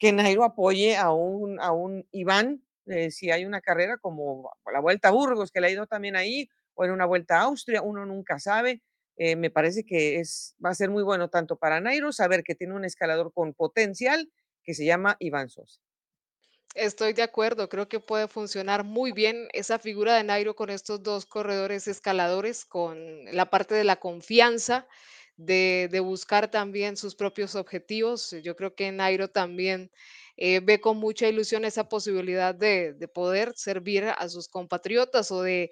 que 0.00 0.12
Nairo 0.12 0.44
apoye 0.44 0.96
a 0.96 1.12
un, 1.12 1.60
a 1.60 1.72
un 1.72 2.08
Iván, 2.10 2.64
eh, 2.86 3.10
si 3.10 3.30
hay 3.30 3.44
una 3.44 3.60
carrera 3.60 3.98
como 3.98 4.50
la 4.72 4.80
Vuelta 4.80 5.08
a 5.08 5.12
Burgos, 5.12 5.52
que 5.52 5.60
le 5.60 5.68
ha 5.68 5.70
ido 5.70 5.86
también 5.86 6.16
ahí, 6.16 6.48
o 6.74 6.84
en 6.84 6.90
una 6.90 7.04
Vuelta 7.04 7.38
a 7.38 7.42
Austria, 7.42 7.82
uno 7.82 8.06
nunca 8.06 8.40
sabe. 8.40 8.82
Eh, 9.16 9.36
me 9.36 9.50
parece 9.50 9.84
que 9.84 10.18
es, 10.18 10.56
va 10.64 10.70
a 10.70 10.74
ser 10.74 10.88
muy 10.88 11.02
bueno 11.02 11.28
tanto 11.28 11.56
para 11.56 11.80
Nairo 11.80 12.10
saber 12.12 12.42
que 12.42 12.54
tiene 12.54 12.74
un 12.74 12.86
escalador 12.86 13.32
con 13.34 13.52
potencial 13.52 14.32
que 14.64 14.72
se 14.72 14.86
llama 14.86 15.16
Iván 15.20 15.50
Sosa. 15.50 15.80
Estoy 16.74 17.12
de 17.12 17.22
acuerdo, 17.22 17.68
creo 17.68 17.88
que 17.88 18.00
puede 18.00 18.28
funcionar 18.28 18.84
muy 18.84 19.12
bien 19.12 19.48
esa 19.52 19.78
figura 19.78 20.16
de 20.16 20.24
Nairo 20.24 20.54
con 20.56 20.70
estos 20.70 21.02
dos 21.02 21.26
corredores 21.26 21.88
escaladores, 21.88 22.64
con 22.64 23.24
la 23.32 23.50
parte 23.50 23.74
de 23.74 23.84
la 23.84 23.96
confianza, 23.96 24.86
de, 25.44 26.00
buscar 26.00 26.50
también 26.50 26.96
sus 26.96 27.14
propios 27.14 27.54
objetivos. 27.54 28.34
Yo 28.42 28.56
creo 28.56 28.74
que 28.74 28.92
Nairo 28.92 29.28
también 29.28 29.90
eh, 30.36 30.60
ve 30.60 30.80
con 30.80 30.98
mucha 30.98 31.28
ilusión 31.28 31.64
esa 31.64 31.88
posibilidad 31.88 32.54
de, 32.54 32.94
de 32.94 33.08
poder 33.08 33.52
servir 33.56 34.04
a 34.04 34.28
sus 34.28 34.48
compatriotas 34.48 35.30
o 35.30 35.42
de 35.42 35.70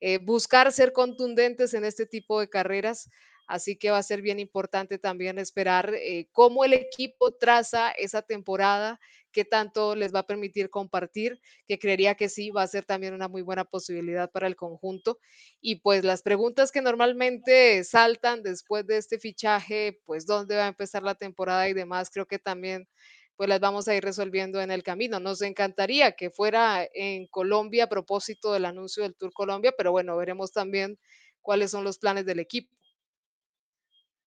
eh, 0.00 0.18
buscar 0.18 0.72
ser 0.72 0.92
contundentes 0.92 1.74
en 1.74 1.84
este 1.84 2.06
tipo 2.06 2.40
de 2.40 2.48
carreras. 2.48 3.10
Así 3.46 3.76
que 3.76 3.90
va 3.90 3.98
a 3.98 4.02
ser 4.02 4.22
bien 4.22 4.38
importante 4.38 4.98
también 4.98 5.38
esperar 5.38 5.92
eh, 5.94 6.28
cómo 6.32 6.64
el 6.64 6.72
equipo 6.72 7.32
traza 7.32 7.90
esa 7.90 8.22
temporada, 8.22 9.00
qué 9.32 9.44
tanto 9.44 9.94
les 9.96 10.14
va 10.14 10.20
a 10.20 10.26
permitir 10.26 10.70
compartir, 10.70 11.40
que 11.66 11.78
creería 11.78 12.14
que 12.14 12.28
sí, 12.28 12.50
va 12.50 12.62
a 12.62 12.66
ser 12.68 12.84
también 12.84 13.14
una 13.14 13.28
muy 13.28 13.42
buena 13.42 13.64
posibilidad 13.64 14.30
para 14.30 14.46
el 14.46 14.56
conjunto. 14.56 15.18
Y 15.60 15.76
pues 15.76 16.04
las 16.04 16.22
preguntas 16.22 16.72
que 16.72 16.82
normalmente 16.82 17.82
saltan 17.84 18.42
después 18.42 18.86
de 18.86 18.98
este 18.98 19.18
fichaje, 19.18 20.00
pues 20.06 20.26
dónde 20.26 20.56
va 20.56 20.64
a 20.66 20.68
empezar 20.68 21.02
la 21.02 21.14
temporada 21.14 21.68
y 21.68 21.74
demás, 21.74 22.10
creo 22.10 22.26
que 22.26 22.38
también 22.38 22.88
pues 23.36 23.48
las 23.48 23.60
vamos 23.60 23.88
a 23.88 23.94
ir 23.94 24.04
resolviendo 24.04 24.60
en 24.60 24.70
el 24.70 24.82
camino. 24.82 25.18
Nos 25.20 25.40
encantaría 25.42 26.12
que 26.12 26.30
fuera 26.30 26.86
en 26.94 27.26
Colombia 27.28 27.84
a 27.84 27.88
propósito 27.88 28.52
del 28.52 28.66
anuncio 28.66 29.02
del 29.02 29.16
Tour 29.16 29.32
Colombia, 29.32 29.72
pero 29.76 29.92
bueno, 29.92 30.16
veremos 30.16 30.52
también 30.52 30.98
cuáles 31.40 31.70
son 31.70 31.84
los 31.84 31.98
planes 31.98 32.26
del 32.26 32.38
equipo. 32.40 32.76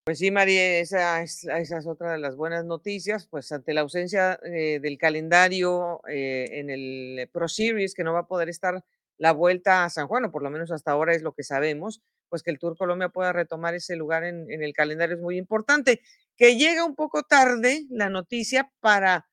Pues 0.04 0.18
sí, 0.18 0.30
María, 0.30 0.80
esa 0.80 1.22
es, 1.22 1.44
esa 1.44 1.78
es 1.78 1.86
otra 1.86 2.12
de 2.12 2.18
las 2.18 2.36
buenas 2.36 2.66
noticias, 2.66 3.26
pues 3.26 3.50
ante 3.52 3.72
la 3.72 3.80
ausencia 3.80 4.38
eh, 4.44 4.78
del 4.78 4.98
calendario 4.98 6.02
eh, 6.06 6.46
en 6.52 6.68
el 6.68 7.30
Pro 7.32 7.48
Series, 7.48 7.94
que 7.94 8.04
no 8.04 8.12
va 8.12 8.20
a 8.20 8.26
poder 8.26 8.50
estar 8.50 8.84
la 9.16 9.32
vuelta 9.32 9.84
a 9.84 9.88
San 9.88 10.06
Juan, 10.06 10.26
o 10.26 10.30
por 10.30 10.42
lo 10.42 10.50
menos 10.50 10.70
hasta 10.72 10.90
ahora 10.90 11.14
es 11.14 11.22
lo 11.22 11.32
que 11.32 11.42
sabemos, 11.42 12.02
pues 12.28 12.42
que 12.42 12.50
el 12.50 12.58
Tour 12.58 12.76
Colombia 12.76 13.08
pueda 13.08 13.32
retomar 13.32 13.74
ese 13.74 13.96
lugar 13.96 14.24
en, 14.24 14.50
en 14.50 14.62
el 14.62 14.74
calendario 14.74 15.16
es 15.16 15.22
muy 15.22 15.38
importante 15.38 16.02
que 16.36 16.56
llega 16.56 16.84
un 16.84 16.94
poco 16.94 17.22
tarde 17.22 17.86
la 17.88 18.10
noticia 18.10 18.70
para, 18.80 19.26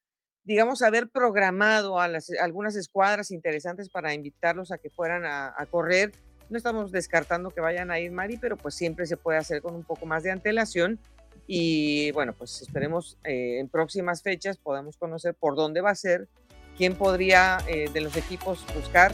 digamos, 0.44 0.82
haber 0.84 1.10
programado 1.10 2.00
a, 2.00 2.08
las, 2.08 2.30
algunas 2.40 2.78
escuadras 2.78 3.32
interesantes 3.32 3.90
para 3.90 4.14
invitarlos 4.14 4.72
a 4.72 4.78
que 4.78 4.90
fueran 4.90 5.26
a, 5.26 5.66
correr. 5.70 6.14
No 6.52 6.58
estamos 6.58 6.92
descartando 6.92 7.50
que 7.52 7.62
vayan 7.62 7.92
a 7.92 8.00
ir, 8.02 8.12
Mari, 8.12 8.36
pero 8.36 8.58
pues 8.58 8.76
siempre 8.76 9.06
se 9.06 9.16
puede 9.16 9.38
hacer 9.38 9.62
con 9.62 9.74
un 9.74 9.84
poco 9.84 10.06
más 10.06 10.22
de 10.22 10.32
antelación. 10.32 11.00
Y 11.48 12.12
bueno, 12.12 12.34
pues 12.34 12.62
esperemos 12.62 13.18
eh, 13.24 13.60
en 13.60 13.70
próximas 13.70 14.22
fechas 14.22 14.58
podamos 14.58 14.98
conocer 14.98 15.34
por 15.34 15.56
dónde 15.56 15.80
va 15.80 15.92
a 15.92 15.96
ser, 15.96 16.28
quién 16.78 16.96
podría 16.96 17.60
eh, 17.68 17.90
de 17.94 18.02
los 18.02 18.18
equipos 18.18 18.66
buscar 18.76 19.14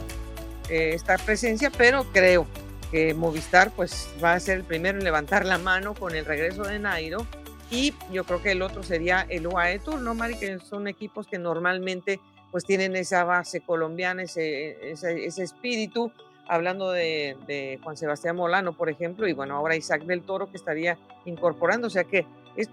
eh, 0.68 0.90
esta 0.94 1.16
presencia, 1.16 1.70
pero 1.70 2.04
creo 2.12 2.44
que 2.90 3.14
Movistar 3.14 3.70
pues 3.70 4.08
va 4.22 4.32
a 4.32 4.40
ser 4.40 4.58
el 4.58 4.64
primero 4.64 4.98
en 4.98 5.04
levantar 5.04 5.46
la 5.46 5.58
mano 5.58 5.94
con 5.94 6.16
el 6.16 6.24
regreso 6.24 6.64
de 6.64 6.80
Nairo 6.80 7.24
y 7.70 7.94
yo 8.10 8.24
creo 8.24 8.42
que 8.42 8.52
el 8.52 8.62
otro 8.62 8.82
sería 8.82 9.24
el 9.28 9.46
UAE 9.46 9.78
Tour, 9.78 10.00
¿no, 10.00 10.14
Mari? 10.14 10.36
Que 10.38 10.58
son 10.58 10.88
equipos 10.88 11.28
que 11.28 11.38
normalmente 11.38 12.20
pues 12.50 12.64
tienen 12.64 12.96
esa 12.96 13.24
base 13.24 13.60
colombiana, 13.60 14.22
ese, 14.22 14.90
ese, 14.90 15.42
espíritu, 15.42 16.10
hablando 16.48 16.90
de, 16.90 17.78
Juan 17.82 17.96
Sebastián 17.96 18.36
Molano, 18.36 18.72
por 18.72 18.88
ejemplo, 18.88 19.28
y 19.28 19.32
bueno, 19.32 19.56
ahora 19.56 19.76
Isaac 19.76 20.02
del 20.02 20.22
Toro 20.22 20.50
que 20.50 20.56
estaría 20.56 20.98
incorporando, 21.24 21.86
o 21.86 21.90
sea 21.90 22.04
que 22.04 22.26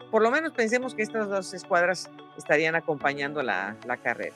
por 0.09 0.23
lo 0.23 0.31
menos 0.31 0.53
pensemos 0.53 0.95
que 0.95 1.03
estas 1.03 1.29
dos 1.29 1.53
escuadras 1.53 2.09
estarían 2.37 2.75
acompañando 2.75 3.43
la, 3.43 3.75
la 3.85 3.97
carrera. 3.97 4.33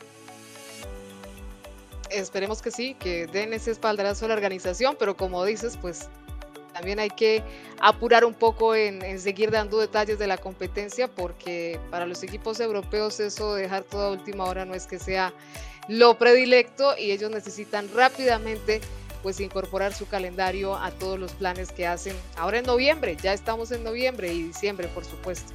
Esperemos 2.12 2.62
que 2.62 2.72
sí, 2.72 2.96
que 2.96 3.26
den 3.28 3.54
ese 3.54 3.72
espaldarazo 3.72 4.26
a 4.26 4.28
la 4.28 4.34
organización, 4.36 4.96
pero 5.00 5.16
como 5.16 5.44
dices, 5.46 5.78
pues 5.78 6.10
también 6.80 7.00
hay 7.00 7.10
que 7.10 7.44
apurar 7.82 8.24
un 8.24 8.34
poco 8.34 8.74
en, 8.74 9.20
seguir 9.20 9.52
dando 9.52 9.80
detalles 9.80 10.18
de 10.18 10.28
la 10.28 10.38
competencia 10.38 11.10
porque 11.10 11.80
para 11.90 12.06
los 12.06 12.24
equipos 12.24 12.60
europeos 12.62 13.20
eso 13.20 13.56
de 13.56 13.64
dejar 13.64 13.84
toda 13.84 14.12
última 14.12 14.46
hora 14.46 14.64
no 14.64 14.74
es 14.74 14.88
que 14.88 14.98
sea 14.98 15.34
lo 15.90 16.18
predilecto 16.18 16.96
y 16.98 17.12
ellos 17.12 17.32
necesitan 17.32 17.90
rápidamente 17.94 18.80
pues 19.22 19.40
incorporar 19.40 19.94
su 19.94 20.08
calendario 20.08 20.76
a 20.76 20.92
todos 20.92 21.20
los 21.20 21.34
planes 21.34 21.72
que 21.72 21.88
hacen 21.88 22.16
ahora 22.38 22.60
en 22.60 22.66
noviembre, 22.66 23.18
ya 23.22 23.34
estamos 23.34 23.72
en 23.72 23.84
noviembre 23.84 24.34
y 24.34 24.44
diciembre 24.44 24.88
por 24.94 25.06
supuesto. 25.06 25.54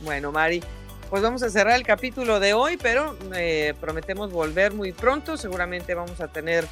Bueno, 0.00 0.32
Mari, 0.32 0.62
pues 1.10 1.22
vamos 1.22 1.42
a 1.42 1.50
cerrar 1.50 1.76
el 1.76 1.82
capítulo 1.82 2.40
de 2.40 2.54
hoy, 2.54 2.76
pero 2.76 3.16
eh, 3.34 3.74
prometemos 3.80 4.32
volver 4.32 4.72
muy 4.72 4.92
pronto, 4.92 5.36
seguramente 5.36 5.94
vamos 5.94 6.20
a 6.20 6.28
tener 6.28 6.66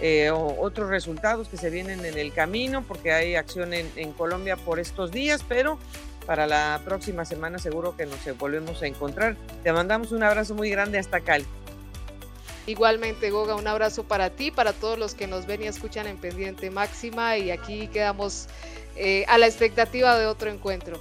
eh, 0.00 0.30
otros 0.30 0.90
resultados 0.90 1.48
que 1.48 1.56
se 1.56 1.70
vienen 1.70 2.04
en 2.04 2.18
el 2.18 2.32
camino, 2.32 2.84
porque 2.86 3.12
hay 3.12 3.34
acción 3.34 3.72
en, 3.72 4.12
Colombia 4.12 4.56
por 4.56 4.78
estos 4.78 5.10
días, 5.10 5.44
pero 5.48 5.78
para 6.26 6.46
la 6.46 6.80
próxima 6.84 7.24
semana 7.24 7.58
seguro 7.58 7.96
que 7.96 8.06
nos 8.06 8.20
volvemos 8.38 8.82
a 8.82 8.86
encontrar. 8.86 9.36
Te 9.64 9.72
mandamos 9.72 10.12
un 10.12 10.22
abrazo 10.22 10.54
muy 10.54 10.70
grande 10.70 10.98
hasta 10.98 11.20
Cali. 11.20 11.46
Igualmente, 12.68 13.30
Goga, 13.30 13.54
un 13.54 13.66
abrazo 13.66 14.04
para 14.04 14.28
ti, 14.28 14.50
para 14.50 14.74
todos 14.74 14.98
los 14.98 15.14
que 15.14 15.26
nos 15.26 15.46
ven 15.46 15.62
y 15.62 15.66
escuchan 15.66 16.06
en 16.06 16.18
Pendiente 16.18 16.70
Máxima 16.70 17.38
y 17.38 17.50
aquí 17.50 17.88
quedamos 17.88 18.46
eh, 18.94 19.24
a 19.26 19.38
la 19.38 19.46
expectativa 19.46 20.18
de 20.18 20.26
otro 20.26 20.50
encuentro. 20.50 21.00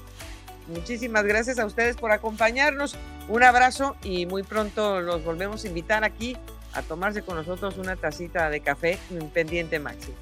Muchísimas 0.69 1.25
gracias 1.25 1.59
a 1.59 1.65
ustedes 1.65 1.97
por 1.97 2.13
acompañarnos. 2.13 2.95
Un 3.27 3.43
abrazo 3.43 3.97
y 4.01 4.25
muy 4.25 4.43
pronto 4.43 5.01
los 5.01 5.25
volvemos 5.25 5.65
a 5.65 5.67
invitar 5.67 6.05
aquí 6.05 6.37
a 6.71 6.83
tomarse 6.83 7.21
con 7.21 7.35
nosotros 7.35 7.77
una 7.77 7.97
tacita 7.97 8.49
de 8.49 8.61
café 8.61 8.97
en 9.11 9.29
pendiente 9.29 9.77
máximo. 9.77 10.15